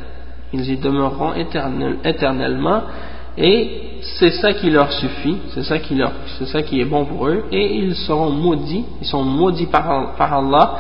ils 0.54 0.70
y 0.72 0.78
demeureront 0.78 1.34
éternel, 1.34 1.98
éternellement 2.04 2.82
et 3.38 3.70
c'est 4.20 4.32
ça 4.32 4.54
qui 4.54 4.70
leur 4.70 4.92
suffit, 4.92 5.38
c'est 5.54 5.64
ça 5.64 5.80
qui 5.80 5.96
leur, 5.96 6.12
c'est 6.38 6.48
ça 6.48 6.62
qui 6.62 6.82
est 6.82 6.86
bon 6.86 7.06
pour 7.06 7.28
eux 7.28 7.46
et 7.52 7.78
ils 7.78 7.96
seront 7.96 8.32
maudits, 8.32 8.86
ils 9.02 9.08
sont 9.08 9.24
maudits 9.24 9.68
par, 9.68 10.16
par 10.18 10.34
Allah 10.34 10.72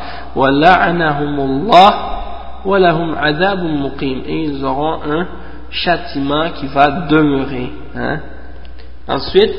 et 2.66 4.44
ils 4.44 4.66
auront 4.66 5.00
un 5.10 5.28
châtiment 5.72 6.50
qui 6.60 6.68
va 6.68 7.08
demeurer. 7.10 7.70
Hein. 7.96 8.20
Ensuite, 9.08 9.56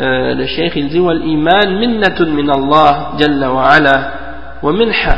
euh, 0.00 0.34
le 0.34 0.46
cheikh 0.46 0.72
il 0.76 0.88
dit 0.88 1.00
wal 1.00 1.22
iman 1.26 1.78
minnatun 1.78 2.30
min 2.32 2.48
Allah 2.48 3.12
jalla 3.18 3.52
wa 3.52 3.68
ala 3.68 4.10
wa 4.62 4.72
minha 4.72 5.16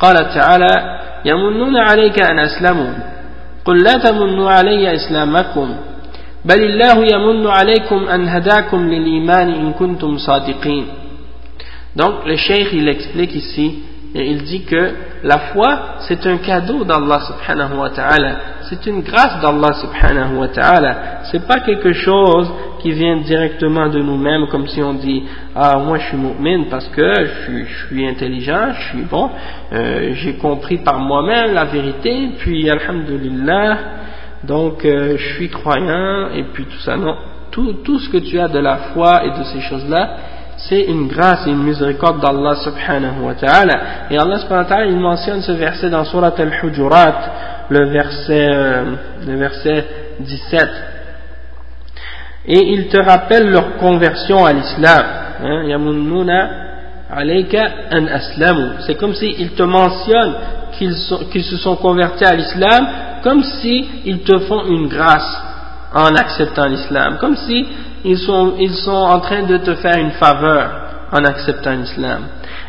قال 0.00 0.14
تعالى 0.14 0.98
يمنون 1.24 1.76
عليك 1.76 2.26
أن 2.26 2.38
أسلموا 2.38 3.11
قل 3.65 3.83
لا 3.83 3.93
تمنوا 3.93 4.49
علي 4.49 4.95
إسلامكم 4.95 5.67
بل 6.45 6.59
الله 6.63 6.95
يمن 7.13 7.47
عليكم 7.47 7.99
أن 8.07 8.27
هداكم 8.27 8.89
للإيمان 8.89 9.47
إن 9.53 9.73
كنتم 9.73 10.17
صادقين. 10.17 10.85
Donc 11.95 12.25
le 12.25 12.35
cheikh 12.35 12.73
il 12.73 12.87
explique 12.89 13.35
ici 13.35 13.83
et 14.15 14.29
il 14.29 14.43
dit 14.43 14.63
que 14.63 14.91
la 15.23 15.39
foi 15.39 15.79
c'est 16.07 16.25
un 16.27 16.37
cadeau 16.37 16.83
d'Allah 16.83 17.19
subhanahu 17.21 17.77
wa 17.77 17.89
ta'ala. 17.89 18.35
C'est 18.69 18.85
une 18.85 19.01
grâce 19.01 19.41
d'Allah 19.41 19.73
subhanahu 19.73 20.37
wa 20.37 20.47
ta'ala. 20.49 20.97
C'est 21.31 21.47
pas 21.47 21.59
quelque 21.61 21.93
chose 21.93 22.51
qui 22.81 22.91
vient 22.91 23.17
directement 23.17 23.89
de 23.89 23.99
nous-mêmes 23.99 24.47
comme 24.51 24.67
si 24.67 24.83
on 24.83 24.93
dit 24.93 25.23
ah 25.55 25.77
moi 25.79 25.97
je 25.97 26.07
suis 26.07 26.17
mu'min 26.17 26.65
parce 26.69 26.87
que 26.89 27.13
je 27.25 27.43
suis, 27.43 27.65
je 27.65 27.87
suis 27.87 28.07
intelligent 28.07 28.73
je 28.77 28.89
suis 28.89 29.03
bon 29.03 29.29
euh, 29.71 30.11
j'ai 30.15 30.33
compris 30.35 30.77
par 30.79 30.99
moi-même 30.99 31.53
la 31.53 31.65
vérité 31.65 32.29
puis 32.39 32.69
alhamdulillah 32.69 33.77
donc 34.43 34.83
euh, 34.85 35.17
je 35.17 35.33
suis 35.35 35.49
croyant 35.49 36.29
et 36.35 36.43
puis 36.53 36.65
tout 36.65 36.79
ça. 36.79 36.97
Non 36.97 37.15
tout, 37.51 37.73
tout 37.83 37.99
ce 37.99 38.09
que 38.09 38.17
tu 38.17 38.39
as 38.39 38.47
de 38.47 38.59
la 38.59 38.77
foi 38.93 39.25
et 39.25 39.29
de 39.29 39.43
ces 39.43 39.61
choses 39.61 39.87
là 39.87 40.09
c'est 40.69 40.81
une 40.83 41.07
grâce 41.07 41.45
et 41.45 41.49
une 41.49 41.63
miséricorde 41.63 42.21
d'Allah 42.21 42.55
subhanahu 42.63 43.21
wa 43.21 43.33
ta'ala. 43.33 43.73
Et 44.09 44.17
Allah 44.17 44.39
subhanahu 44.39 44.63
wa 44.63 44.69
ta'ala, 44.69 44.85
il 44.85 44.97
mentionne 44.97 45.41
ce 45.41 45.51
verset 45.51 45.89
dans 45.89 46.05
Surat 46.05 46.33
al-Hujurat, 46.37 47.15
le 47.69 47.89
verset, 47.89 48.47
euh, 48.49 48.83
le 49.27 49.35
verset 49.35 49.85
17. 50.19 50.69
Et 52.45 52.59
il 52.73 52.87
te 52.87 52.97
rappelle 52.97 53.49
leur 53.49 53.77
conversion 53.77 54.45
à 54.45 54.53
l'islam. 54.53 55.03
Hein, 55.43 55.63
Yamunnuna 55.65 56.49
alayka 57.11 57.63
an 57.91 58.05
aslamu. 58.07 58.69
C'est 58.85 58.95
comme 58.95 59.13
s'il 59.13 59.51
te 59.51 59.63
mentionne 59.63 60.33
qu'ils 60.77 60.95
qu 61.31 61.41
se 61.41 61.57
sont 61.57 61.75
convertis 61.75 62.25
à 62.25 62.35
l'islam, 62.35 62.87
comme 63.21 63.43
s'ils 63.43 64.19
te 64.23 64.39
font 64.39 64.65
une 64.65 64.87
grâce 64.87 65.41
en 65.93 66.15
acceptant 66.15 66.67
l'islam. 66.67 67.17
Comme 67.19 67.35
si 67.35 67.65
ils 68.04 68.18
sont, 68.18 68.54
ils 68.58 68.74
sont 68.74 68.90
en 68.90 69.20
train 69.20 69.42
de 69.42 69.58
te 69.58 69.74
faire 69.76 69.98
une 69.98 70.12
faveur 70.12 70.70
en 71.12 71.24
acceptant 71.24 71.72
l'islam. 71.72 72.22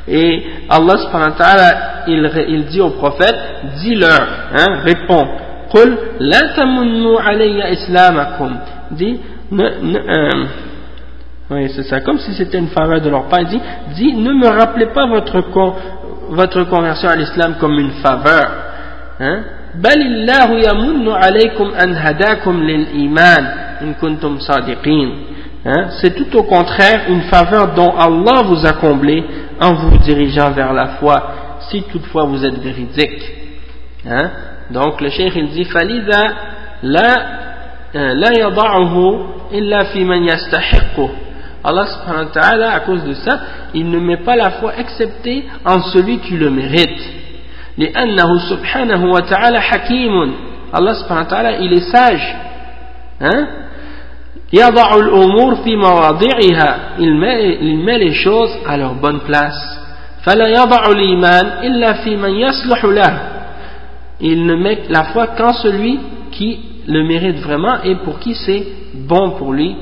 Et 0.08 0.44
Allah 0.70 0.98
subhanahu 0.98 1.32
wa 1.32 1.38
ta'ala, 1.38 1.72
il, 2.08 2.32
il 2.50 2.66
dit 2.66 2.82
au 2.82 2.92
prophète, 2.92 3.36
dis-leur, 3.82 4.22
hein, 4.54 4.80
réponds, 4.84 5.28
قل 5.70 5.98
لا 6.20 6.40
تمنوا 6.58 7.22
علي 7.22 7.74
إسلامكم 7.74 8.56
dis 8.92 9.20
ne, 9.52 9.64
ne, 9.82 9.98
euh, 10.00 10.46
oui 11.52 11.70
c'est 11.76 11.84
ça 11.84 12.00
comme 12.02 12.18
si 12.18 12.34
c'était 12.34 12.58
une 12.58 12.70
faveur 12.70 13.02
de 13.02 13.10
leur 13.10 13.26
part 13.26 13.42
il 13.42 13.48
dit, 13.48 13.62
dis 13.96 14.14
ne 14.14 14.34
me 14.34 14.48
rappelez 14.48 14.88
pas 14.88 15.06
votre, 15.06 15.44
votre 16.30 16.64
conversion 16.64 17.10
à 17.10 17.16
l'islam 17.16 17.56
comme 17.60 17.78
une 17.78 17.92
faveur 18.04 18.48
hein 19.20 19.40
بل 19.76 20.02
الله 20.02 20.50
يمن 20.70 21.10
عليكم 21.10 21.72
أن 21.84 21.96
هداكم 21.98 22.64
للإيمان 22.64 23.44
إن 23.44 23.48
كنتم 23.48 23.63
صادقين 23.63 23.63
hein? 25.66 25.86
c'est 26.02 26.16
tout 26.16 26.38
au 26.38 26.44
contraire 26.44 27.02
une 27.10 27.24
faveur 27.24 27.74
dont 27.74 27.94
Allah 27.98 28.42
vous 28.44 28.66
a 28.66 28.74
comblé 28.74 29.24
en 29.62 29.74
vous 29.74 29.98
dirigeant 30.00 30.52
vers 30.52 30.74
la 30.74 30.88
foi 31.00 31.32
si 31.70 31.84
toutefois 31.84 32.24
vous 32.26 32.46
êtes 32.46 32.58
véridique 32.60 33.22
hein? 34.08 34.30
donc 34.72 35.02
le 35.02 35.10
cheikh 35.10 35.34
il 35.36 35.50
dit 35.50 35.66
فلذا 35.66 36.34
لا 36.84 37.12
لا 37.94 38.32
يضعه 38.40 38.96
إلا 39.52 39.84
في 39.84 40.04
من 40.04 40.24
يستحقه 40.24 41.10
Allah 41.62 41.86
subhanahu 41.88 42.26
wa 42.28 42.32
ta'ala 42.32 42.72
à 42.72 42.80
cause 42.82 43.04
de 43.04 43.14
ça 43.14 43.40
il 43.74 43.90
ne 43.90 44.00
met 44.00 44.18
pas 44.24 44.38
la 44.38 44.52
foi 44.52 44.74
excepté 44.78 45.44
en 45.66 45.82
celui 45.92 46.20
qui 46.20 46.38
le 46.38 46.50
mérite 46.50 47.04
لأنه 47.78 48.50
سبحانه 48.50 49.12
وتعالى 49.12 49.62
حكيم 49.62 50.34
الله 50.78 50.94
سبحانه 50.94 51.22
وتعالى 51.22 51.58
il 51.60 51.74
est 51.74 51.92
sage 51.92 52.36
Hein? 53.21 53.47
Il 54.53 54.61
met, 57.19 57.59
il 57.61 57.79
met 57.85 57.99
les 57.99 58.15
choses 58.15 58.57
à 58.67 58.77
leur 58.77 58.95
bonne 58.95 59.21
place. 59.21 59.81
Il 64.21 64.47
ne 64.47 64.55
met 64.55 64.83
la 64.89 65.05
foi 65.05 65.27
qu'en 65.37 65.53
celui 65.53 65.99
qui 66.31 66.59
le 66.87 67.05
mérite 67.05 67.39
vraiment 67.39 67.83
et 67.83 67.97
pour 67.97 68.19
qui 68.19 68.35
c'est 68.35 68.65
bon 68.95 69.31
pour 69.33 69.53
lui. 69.53 69.77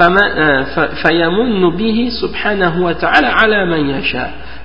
Euh, 0.00 0.64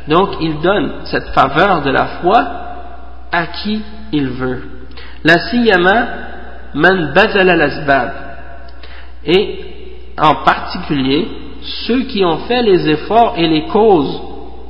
Donc 0.07 0.29
il 0.41 0.59
donne 0.61 0.91
cette 1.05 1.27
faveur 1.29 1.81
de 1.81 1.91
la 1.91 2.05
foi 2.21 2.47
à 3.31 3.47
qui 3.47 3.81
il 4.11 4.27
veut. 4.29 4.61
La 5.23 5.39
siyama 5.39 6.07
man 6.74 7.12
bazala 7.14 7.56
lasbab. 7.56 8.10
Et 9.24 9.58
en 10.18 10.36
particulier 10.44 11.28
ceux 11.86 12.02
qui 12.04 12.24
ont 12.24 12.38
fait 12.48 12.62
les 12.62 12.88
efforts 12.88 13.34
et 13.36 13.46
les 13.46 13.66
causes 13.66 14.20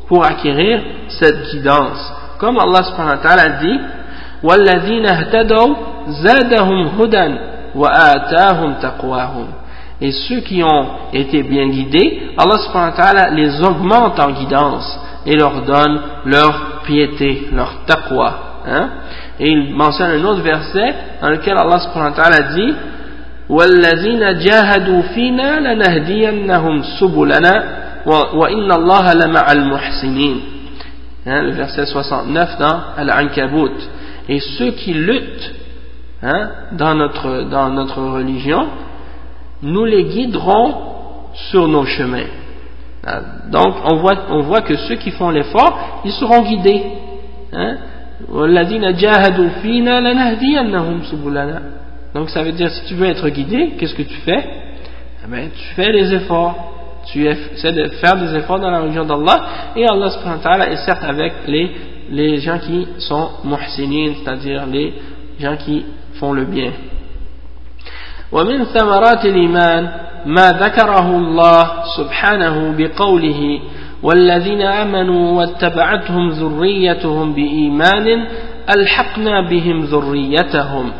pour 0.08 0.24
acquérir 0.24 0.80
cette 1.08 1.50
guidance. 1.50 2.12
Comme 2.38 2.58
Allah 2.58 2.82
subhanahu 2.82 3.16
wa 3.16 3.22
ta'ala 3.22 3.48
dit 3.62 3.78
وَالَّذِينَ 4.42 5.06
اهْتَدَوْا 5.06 5.76
زَادَهُمْ 6.08 6.88
هُدًى 6.98 7.34
وَآتَاهُمْ 7.74 8.74
تَقْوَاهُمْ 8.80 9.46
et 10.02 10.12
ceux 10.12 10.40
qui 10.40 10.62
ont 10.62 10.86
été 11.12 11.42
bien 11.42 11.68
guidés, 11.68 12.32
Allah 12.38 12.58
subhanahu 12.58 12.90
wa 12.90 12.96
ta'ala 12.96 13.30
les 13.30 13.62
augmente 13.62 14.18
en 14.18 14.30
guidance 14.30 14.98
et 15.26 15.36
leur 15.36 15.62
donne 15.62 16.00
leur 16.24 16.80
piété, 16.84 17.48
leur 17.52 17.84
taqwa. 17.86 18.34
Hein? 18.66 18.88
Et 19.38 19.48
il 19.48 19.74
mentionne 19.74 20.10
un 20.10 20.24
autre 20.24 20.42
verset 20.42 20.94
dans 21.20 21.30
lequel 21.30 21.56
Allah 21.56 21.78
subhanahu 21.80 22.10
wa 22.10 22.16
ta'ala 22.16 22.52
dit 22.54 22.74
وَالَّذِينَ 23.50 24.38
جَاهَدُوا 24.38 25.02
فِينَا 25.14 25.60
لَنَهْدِيَنَّهُمْ 25.60 26.82
سُبُلَنَا 27.00 27.64
وَإِنَّ 28.06 28.72
اللَّهَ 28.72 29.14
لَمَعَ 29.14 29.52
الْمُحْسِنِينَ 29.52 30.40
hein, 31.26 31.42
Le 31.42 31.50
verset 31.50 31.86
69 31.86 32.58
dans 32.58 32.80
Al-Ankabut. 32.96 33.76
Et 34.28 34.38
ceux 34.38 34.70
qui 34.70 34.94
luttent 34.94 35.52
hein, 36.22 36.50
dans, 36.72 36.94
notre, 36.94 37.50
dans 37.50 37.70
notre 37.70 38.00
religion, 38.00 38.68
nous 39.62 39.84
les 39.84 40.04
guiderons 40.04 40.74
sur 41.50 41.66
nos 41.66 41.84
chemins. 41.84 42.30
Ah, 43.04 43.20
donc 43.50 43.74
on 43.84 43.96
voit, 43.96 44.16
on 44.30 44.42
voit 44.42 44.60
que 44.60 44.76
ceux 44.76 44.96
qui 44.96 45.10
font 45.10 45.30
l'effort, 45.30 46.02
ils 46.04 46.12
seront 46.12 46.42
guidés. 46.42 46.82
Hein? 47.52 47.76
Donc 52.14 52.30
ça 52.30 52.42
veut 52.42 52.52
dire 52.52 52.70
si 52.70 52.84
tu 52.86 52.94
veux 52.94 53.06
être 53.06 53.28
guidé, 53.28 53.74
qu'est-ce 53.78 53.94
que 53.94 54.02
tu 54.02 54.16
fais 54.24 54.44
eh 55.24 55.30
bien, 55.30 55.48
Tu 55.54 55.74
fais 55.74 55.92
les 55.92 56.12
efforts. 56.14 56.66
Tu 57.12 57.26
essaies 57.26 57.72
de 57.72 57.88
faire 58.00 58.16
des 58.16 58.36
efforts 58.36 58.60
dans 58.60 58.70
la 58.70 58.80
religion 58.80 59.04
d'Allah 59.04 59.40
et 59.74 59.86
Allah 59.86 60.10
subhanahu 60.10 60.36
wa 60.36 60.42
ta'ala 60.42 60.70
est 60.70 60.84
certes 60.84 61.02
avec 61.02 61.32
les, 61.46 61.70
les 62.10 62.38
gens 62.40 62.58
qui 62.58 62.86
sont 62.98 63.30
muhsinin, 63.44 64.12
c'est-à-dire 64.22 64.66
les 64.66 64.92
gens 65.40 65.56
qui 65.56 65.84
font 66.18 66.32
le 66.32 66.44
bien. 66.44 66.72
ومن 68.32 68.64
ثمرات 68.64 69.24
الإيمان 69.24 69.90
ما 70.26 70.52
ذكره 70.52 71.16
الله 71.18 71.64
سبحانه 71.96 72.74
بقوله 72.78 73.60
والذين 74.03 74.61
آمنوا 74.61 75.31
واتبعتهم 75.31 76.29
ذريتهم 76.29 77.33
بإيمان 77.33 78.27
ألحقنا 78.77 79.49
بهم 79.49 79.83
ذريتهم. 79.83 80.91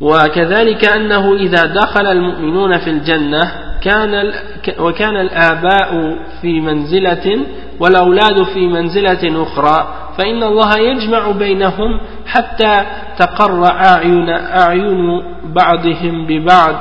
وكذلك 0.00 0.84
أنه 0.84 1.34
إذا 1.34 1.66
دخل 1.66 2.06
المؤمنون 2.06 2.78
في 2.78 2.90
الجنة 2.90 3.40
كان 3.82 4.32
وكان 4.78 5.16
الآباء 5.16 6.18
في 6.42 6.60
منزلة 6.60 7.46
والأولاد 7.80 8.42
في 8.54 8.66
منزلة 8.66 9.42
أخرى 9.42 9.94
فإن 10.18 10.42
الله 10.42 10.70
يجمع 10.78 11.30
بينهم 11.30 12.00
حتى 12.26 12.84
تقر 13.18 13.64
أعين, 13.64 14.28
أعين 14.30 15.22
بعضهم 15.44 16.26
ببعض. 16.26 16.74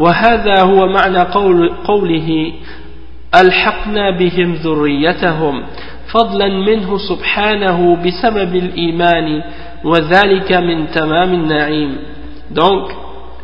وهذا 0.00 0.62
هو 0.62 0.86
معنى 0.86 1.18
قول 1.18 1.72
قوله 1.84 2.52
ألحقنا 3.35 4.17
بهم 4.17 4.53
ذريتهم 4.53 5.63
فضلا 6.13 6.47
منه 6.47 6.97
سبحانه 6.97 7.95
بسبب 7.95 8.55
الإيمان 8.55 9.43
وذلك 9.83 10.53
من 10.53 10.87
تمام 10.91 11.33
النعيم 11.33 11.97
donc 12.51 12.91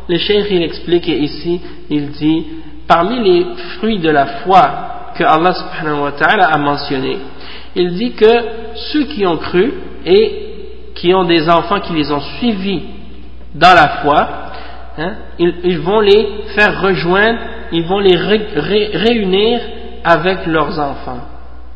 le 0.08 0.18
cheikh 0.18 0.46
il 0.50 0.62
explique 0.62 1.08
ici 1.08 1.60
il 1.90 2.10
dit 2.10 2.46
parmi 2.86 3.18
les 3.20 3.46
fruits 3.76 3.98
de 3.98 4.10
la 4.10 4.26
foi 4.26 4.62
que 5.16 5.24
Allah 5.24 5.52
subhanahu 5.54 6.02
wa 6.02 6.12
ta'ala 6.12 6.46
a 6.46 6.58
mentionné 6.58 7.16
il 7.74 7.94
dit 7.94 8.12
que 8.12 8.32
ceux 8.92 9.04
qui 9.04 9.26
ont 9.26 9.38
cru 9.38 9.72
et 10.06 10.50
qui 10.94 11.14
ont 11.14 11.24
des 11.24 11.48
enfants 11.48 11.80
qui 11.80 11.92
les 11.94 12.10
ont 12.12 12.20
suivis 12.38 12.82
dans 13.54 13.74
la 13.74 13.88
foi, 14.02 14.28
hein, 14.98 15.14
ils, 15.38 15.78
vont 15.78 16.00
les 16.00 16.28
faire 16.54 16.82
rejoindre, 16.82 17.38
ils 17.71 17.85
vont 17.85 17.99
les 17.99 18.15
réunir 18.15 19.59
avec 20.03 20.45
leurs 20.47 20.79
enfants. 20.79 21.19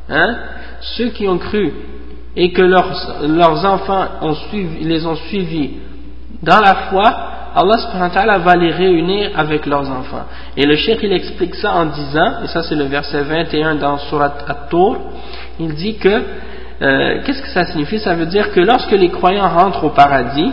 Hein? 0.09 0.37
Ceux 0.81 1.09
qui 1.09 1.27
ont 1.27 1.37
cru 1.37 1.71
et 2.35 2.51
que 2.51 2.61
leurs, 2.61 3.21
leurs 3.27 3.65
enfants 3.65 4.05
ont 4.21 4.33
suivi, 4.33 4.83
les 4.85 5.05
ont 5.05 5.15
suivis 5.15 5.71
dans 6.41 6.59
la 6.59 6.75
foi, 6.89 7.03
Allah 7.55 7.77
subhanahu 7.77 8.41
va 8.43 8.55
les 8.55 8.71
réunir 8.71 9.31
avec 9.35 9.65
leurs 9.65 9.89
enfants. 9.89 10.25
Et 10.55 10.65
le 10.65 10.75
cheikh 10.75 10.99
il 11.01 11.11
explique 11.11 11.55
ça 11.55 11.73
en 11.73 11.85
disant, 11.87 12.43
et 12.43 12.47
ça 12.47 12.63
c'est 12.63 12.75
le 12.75 12.85
verset 12.85 13.23
21 13.23 13.75
dans 13.75 13.97
Surat 13.97 14.33
At-Tur, 14.47 14.97
il 15.59 15.73
dit 15.73 15.97
que, 15.97 16.21
euh, 16.81 17.21
qu'est-ce 17.25 17.41
que 17.41 17.49
ça 17.49 17.65
signifie? 17.65 17.99
Ça 17.99 18.13
veut 18.13 18.27
dire 18.27 18.51
que 18.51 18.59
lorsque 18.59 18.91
les 18.91 19.09
croyants 19.09 19.49
rentrent 19.49 19.83
au 19.83 19.89
paradis, 19.89 20.51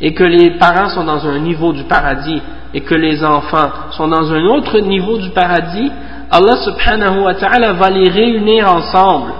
et 0.00 0.14
que 0.14 0.24
les 0.24 0.58
parents 0.58 0.88
sont 0.88 1.04
dans 1.04 1.24
un 1.28 1.38
niveau 1.38 1.72
du 1.72 1.84
paradis, 1.84 2.42
et 2.74 2.80
que 2.80 2.94
les 2.94 3.24
enfants 3.24 3.70
sont 3.90 4.08
dans 4.08 4.32
un 4.32 4.44
autre 4.46 4.78
niveau 4.80 5.18
du 5.18 5.30
paradis, 5.30 5.90
Allah 6.30 6.56
subhanahu 6.64 7.24
wa 7.24 7.34
ta'ala 7.34 7.74
va 7.74 7.90
les 7.90 8.08
réunir 8.08 8.72
ensemble 8.72 9.32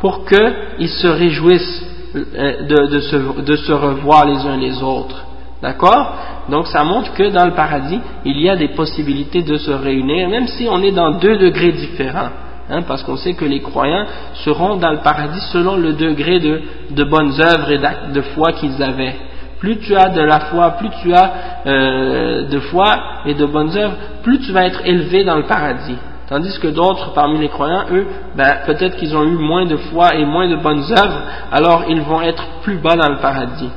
pour 0.00 0.24
qu'ils 0.24 0.88
se 0.88 1.06
réjouissent 1.06 1.84
euh, 2.16 2.66
de, 2.90 3.56
se, 3.56 3.72
revoir 3.72 4.26
les 4.26 4.44
uns 4.46 4.56
les 4.56 4.82
autres. 4.82 5.24
D'accord? 5.62 6.14
Donc 6.48 6.66
ça 6.66 6.82
montre 6.82 7.12
que 7.14 7.30
dans 7.30 7.44
le 7.44 7.52
paradis, 7.52 8.00
il 8.24 8.40
y 8.40 8.48
a 8.48 8.56
des 8.56 8.68
possibilités 8.68 9.42
de 9.42 9.56
se 9.56 9.70
réunir, 9.70 10.28
même 10.28 10.48
si 10.48 10.66
on 10.68 10.82
est 10.82 10.90
dans 10.90 11.12
deux 11.12 11.38
degrés 11.38 11.72
différents. 11.72 12.30
Hein, 12.72 12.82
parce 12.86 13.02
qu'on 13.02 13.16
sait 13.16 13.34
que 13.34 13.44
les 13.44 13.60
croyants 13.60 14.06
seront 14.44 14.76
dans 14.76 14.92
le 14.92 14.98
paradis 14.98 15.40
selon 15.52 15.76
le 15.76 15.92
degré 15.92 16.38
de, 16.38 16.62
de 16.90 17.04
bonnes 17.04 17.34
œuvres 17.40 17.70
et 17.72 17.80
de 18.12 18.20
foi 18.22 18.52
qu'ils 18.52 18.80
avaient. 18.82 19.16
Plus 19.59 19.77
tu 19.79 19.95
as 19.95 20.09
de 20.09 20.21
la 20.21 20.41
foi, 20.41 20.71
plus 20.71 20.89
tu 21.01 21.13
as 21.13 21.33
euh, 21.65 22.47
de 22.49 22.59
foi 22.59 22.95
et 23.25 23.33
de 23.33 23.45
bonnes 23.45 23.75
œuvres, 23.75 23.95
plus 24.23 24.39
tu 24.39 24.51
vas 24.51 24.65
être 24.65 24.81
élevé 24.85 25.23
dans 25.23 25.37
le 25.37 25.43
paradis. 25.43 25.97
Tandis 26.27 26.57
que 26.59 26.67
d'autres 26.67 27.13
parmi 27.13 27.39
les 27.39 27.49
croyants, 27.49 27.85
eux, 27.91 28.05
ben, 28.35 28.57
peut-être 28.65 28.97
qu'ils 28.97 29.15
ont 29.15 29.23
eu 29.23 29.37
moins 29.37 29.65
de 29.65 29.77
foi 29.77 30.15
et 30.15 30.25
moins 30.25 30.49
de 30.49 30.55
bonnes 30.55 30.83
œuvres, 30.91 31.21
alors 31.51 31.85
ils 31.87 32.01
vont 32.01 32.21
être 32.21 32.43
plus 32.63 32.77
bas 32.77 32.95
dans 32.95 33.09
le 33.09 33.19
paradis. 33.19 33.69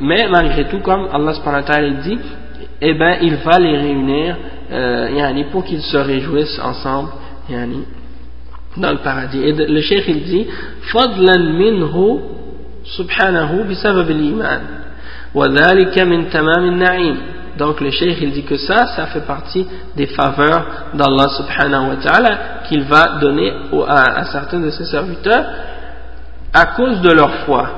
Mais 0.00 0.28
malgré 0.30 0.64
tout, 0.68 0.80
comme 0.80 1.08
Allah 1.12 1.34
subhanahu 1.34 1.64
wa 1.68 1.90
dit, 2.02 2.18
eh 2.80 2.94
ben, 2.94 3.16
il 3.22 3.36
va 3.36 3.58
les 3.58 3.76
réunir 3.76 4.36
euh, 4.70 5.44
pour 5.50 5.64
qu'ils 5.64 5.82
se 5.82 5.96
réjouissent 5.96 6.60
ensemble 6.62 7.10
dans 8.76 8.92
le 8.92 8.98
paradis. 8.98 9.42
Et 9.42 9.52
le 9.52 9.80
cheikh 9.80 10.04
il 10.08 10.22
dit 10.24 10.46
فضلا 10.92 11.36
منه 11.38 12.20
سبحانه 12.98 13.62
بسبب 13.62 14.10
الإيمان 14.10 14.60
donc 17.57 17.81
le 17.81 17.91
cheikh 17.91 18.17
il 18.21 18.31
dit 18.31 18.43
que 18.43 18.57
ça, 18.57 18.87
ça 18.95 19.07
fait 19.07 19.25
partie 19.25 19.67
des 19.95 20.07
faveurs 20.07 20.65
d'Allah 20.93 21.29
subhanahu 21.29 21.89
wa 21.89 21.95
ta'ala 21.97 22.37
qu'il 22.67 22.83
va 22.83 23.19
donner 23.19 23.51
à, 23.87 24.23
certains 24.25 24.59
de 24.59 24.69
ses 24.69 24.85
serviteurs 24.85 25.45
à 26.53 26.65
cause 26.67 27.01
de 27.01 27.11
leur 27.11 27.31
foi. 27.45 27.69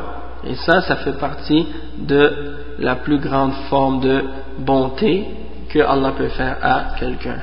Et 0.47 0.55
ça, 0.55 0.81
ça 0.81 0.97
fait 0.97 1.17
partie 1.17 1.65
de 1.97 2.31
la 2.79 2.95
plus 2.95 3.19
grande 3.19 3.53
forme 3.69 4.01
de 4.01 4.23
bonté 4.59 5.25
que 5.69 5.79
Allah 5.79 6.11
peut 6.17 6.27
faire 6.27 6.57
à 6.61 6.95
quelqu'un. 6.99 7.37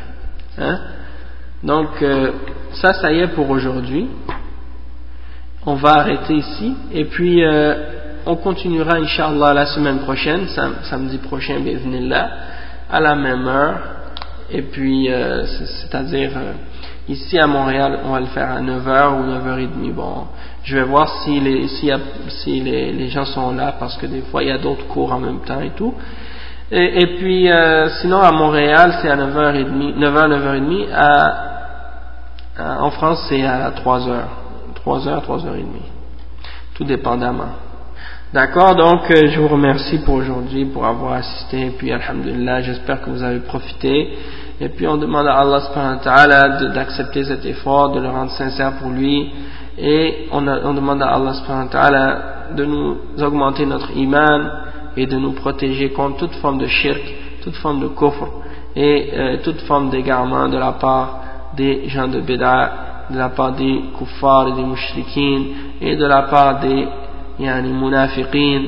Hein? 0.59 0.79
Donc, 1.63 2.03
euh, 2.03 2.33
ça, 2.75 2.93
ça 2.93 3.11
y 3.13 3.21
est 3.21 3.29
pour 3.29 3.49
aujourd'hui. 3.51 4.09
On 5.65 5.75
va 5.75 5.91
arrêter 6.01 6.35
ici. 6.35 6.75
Et 6.93 7.07
puis, 7.07 7.43
euh, 7.45 8.02
on 8.27 8.37
continuera, 8.37 8.97
Inch'Allah, 8.97 9.55
la 9.55 9.67
semaine 9.67 10.01
prochaine, 10.01 10.47
samedi 10.85 11.19
prochain, 11.19 11.59
là, 12.01 12.29
à 12.91 13.01
la 13.01 13.15
même 13.15 13.47
heure. 13.47 13.79
Et 14.51 14.63
puis, 14.63 15.11
euh, 15.11 15.47
c'est-à-dire, 15.47 16.31
euh, 16.37 16.53
ici 17.09 17.39
à 17.39 17.47
Montréal, 17.47 18.01
on 18.05 18.13
va 18.13 18.21
le 18.21 18.27
faire 18.27 18.51
à 18.51 18.61
9h 18.61 19.15
ou 19.15 19.25
9h30. 19.25 19.95
Bon, 19.95 20.27
je 20.63 20.77
vais 20.77 20.85
voir 20.85 21.09
si, 21.25 21.41
les, 21.41 21.69
si, 21.69 22.61
les, 22.61 23.09
gens 23.09 23.25
sont 23.25 23.55
là, 23.55 23.75
parce 23.79 23.97
que 23.97 24.07
des 24.07 24.21
fois, 24.23 24.43
il 24.43 24.49
y 24.49 24.53
a 24.53 24.59
d'autres 24.59 24.87
cours 24.89 25.13
en 25.13 25.19
même 25.19 25.41
temps 25.41 25.61
et 25.61 25.71
tout. 25.71 25.95
Et, 26.71 27.07
puis, 27.19 27.51
euh, 27.51 27.89
sinon, 28.01 28.21
à 28.21 28.33
Montréal, 28.33 28.95
c'est 29.03 29.09
à 29.09 29.17
9h30, 29.17 29.99
9h, 29.99 30.29
9h30. 30.29 30.87
À, 30.95 32.83
en 32.83 32.91
France, 32.91 33.27
c'est 33.29 33.43
à 33.43 33.71
3h. 33.71 34.11
3h, 34.85 35.25
3h30. 35.25 35.65
Tout 36.75 36.85
dépendamment. 36.85 37.72
D'accord, 38.33 38.75
donc 38.77 39.11
euh, 39.11 39.27
je 39.29 39.39
vous 39.39 39.49
remercie 39.49 39.99
pour 40.07 40.15
aujourd'hui, 40.15 40.65
pour 40.65 40.87
avoir 40.87 41.13
assisté, 41.13 41.67
et 41.67 41.71
puis 41.71 41.93
Alhamdulillah, 41.93 42.63
j'espère 42.63 43.03
que 43.03 43.11
vous 43.11 43.23
avez 43.23 43.41
profité, 43.41 44.09
et 44.59 44.71
puis 44.71 44.87
on 44.87 44.97
demande 44.97 45.27
à 45.27 45.35
Allah 45.35 45.61
subhanahu 45.61 45.97
wa 45.99 46.03
ta'ala 46.03 46.73
d'accepter 46.73 47.25
cet 47.25 47.45
effort, 47.45 47.93
de 47.93 48.01
le 48.01 48.09
rendre 48.09 48.31
sincère 48.31 48.73
pour 48.81 48.89
lui, 48.89 49.31
et 49.77 50.29
on, 50.33 50.49
on 50.49 50.73
demande 50.73 51.03
à 51.03 51.09
Allah 51.09 51.35
subhanahu 51.35 51.67
wa 51.67 51.71
ta'ala 51.73 52.23
de 52.57 52.65
nous 52.65 52.97
augmenter 53.21 53.67
notre 53.67 53.95
iman, 53.95 54.51
et 54.97 55.05
de 55.05 55.17
nous 55.17 55.33
protéger 55.33 55.91
contre 55.91 56.17
toute 56.17 56.35
forme 56.37 56.57
de 56.57 56.67
shirk, 56.69 57.03
toute 57.45 57.57
forme 57.57 57.81
de 57.81 57.89
kufr, 57.89 58.29
et 58.75 59.11
euh, 59.13 59.37
toute 59.45 59.61
forme 59.67 59.91
d'égarement 59.91 60.49
de 60.49 60.57
la 60.57 60.73
part 60.73 61.21
des 61.55 61.87
gens 61.91 62.09
de 62.09 62.21
bid'a, 62.21 62.73
de 63.11 63.19
la 63.19 63.29
part 63.29 63.53
des 63.53 63.83
kuffars 63.99 64.49
et 64.49 64.53
des 64.53 64.65
mushrikines, 64.65 65.47
et 65.83 65.97
de 65.97 66.07
la 66.07 66.23
part 66.23 66.61
des 66.61 66.89
yani 67.43 67.69
munafiqin 67.69 68.63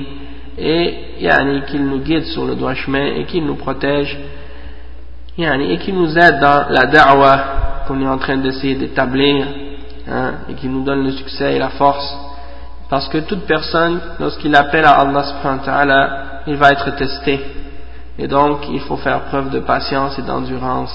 et 0.59 0.95
yani 1.21 1.63
qu'il 1.69 1.85
nous 1.85 2.01
guide 2.01 2.25
sur 2.25 2.45
le 2.45 2.55
droit 2.55 2.75
chemin 2.75 3.07
et 3.17 3.25
qu'il 3.25 3.45
nous 3.45 3.57
protège. 3.57 4.17
Yani, 5.37 5.73
et 5.73 5.79
qu'il 5.79 5.97
nous 5.97 6.17
aide 6.17 6.39
dans 6.41 6.67
la 6.71 6.87
da'wah 6.87 7.39
qu'on 7.87 8.01
est 8.01 8.07
en 8.07 8.19
train 8.19 8.37
d'essayer 8.37 8.77
d'établir 8.77 9.47
hein, 10.09 10.33
et 10.49 10.55
qu'il 10.55 10.71
nous 10.71 10.85
donne 10.85 11.03
le 11.05 11.11
succès 11.11 11.55
et 11.55 11.59
la 11.59 11.71
force. 11.71 12.17
Parce 12.89 13.09
que 13.09 13.19
toute 13.19 13.45
personne 13.47 14.01
lorsqu'il 14.21 14.55
appelle 14.55 14.85
à 14.85 14.93
Allah 15.01 15.25
subhanahu 15.25 15.59
wa 15.59 15.65
ta'ala 15.65 16.25
il 16.47 16.57
va 16.57 16.71
être 16.71 16.95
testé. 16.97 17.41
Et 18.19 18.29
donc 18.29 18.69
il 18.71 18.81
faut 18.81 18.97
faire 18.97 19.23
preuve 19.23 19.51
de 19.51 19.59
patience 19.59 20.17
et 20.19 20.23
d'endurance 20.23 20.95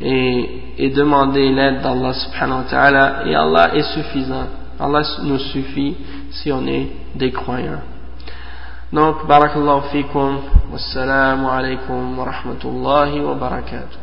et, 0.00 0.50
et 0.76 0.90
demander 0.90 1.50
l'aide 1.50 1.80
d'Allah 1.80 2.12
subhanahu 2.12 2.64
wa 2.64 2.70
ta'ala. 2.70 3.26
Et 3.26 3.34
Allah 3.34 3.74
est 3.74 3.94
suffisant 3.94 4.48
Allah 4.82 5.02
nous 5.22 5.38
suffit 5.38 5.96
si 6.32 6.50
on 6.50 6.66
est 6.66 6.88
des 7.14 7.30
croyants. 7.30 7.82
Donc, 8.92 9.26
barakallahu 9.26 9.88
fikum, 9.92 10.40
wassalamu 10.72 11.46
alaikum 11.46 12.18
wa 12.18 12.24
rahmatullahi 12.24 13.20
wa 13.20 13.34
barakatuh. 13.34 14.01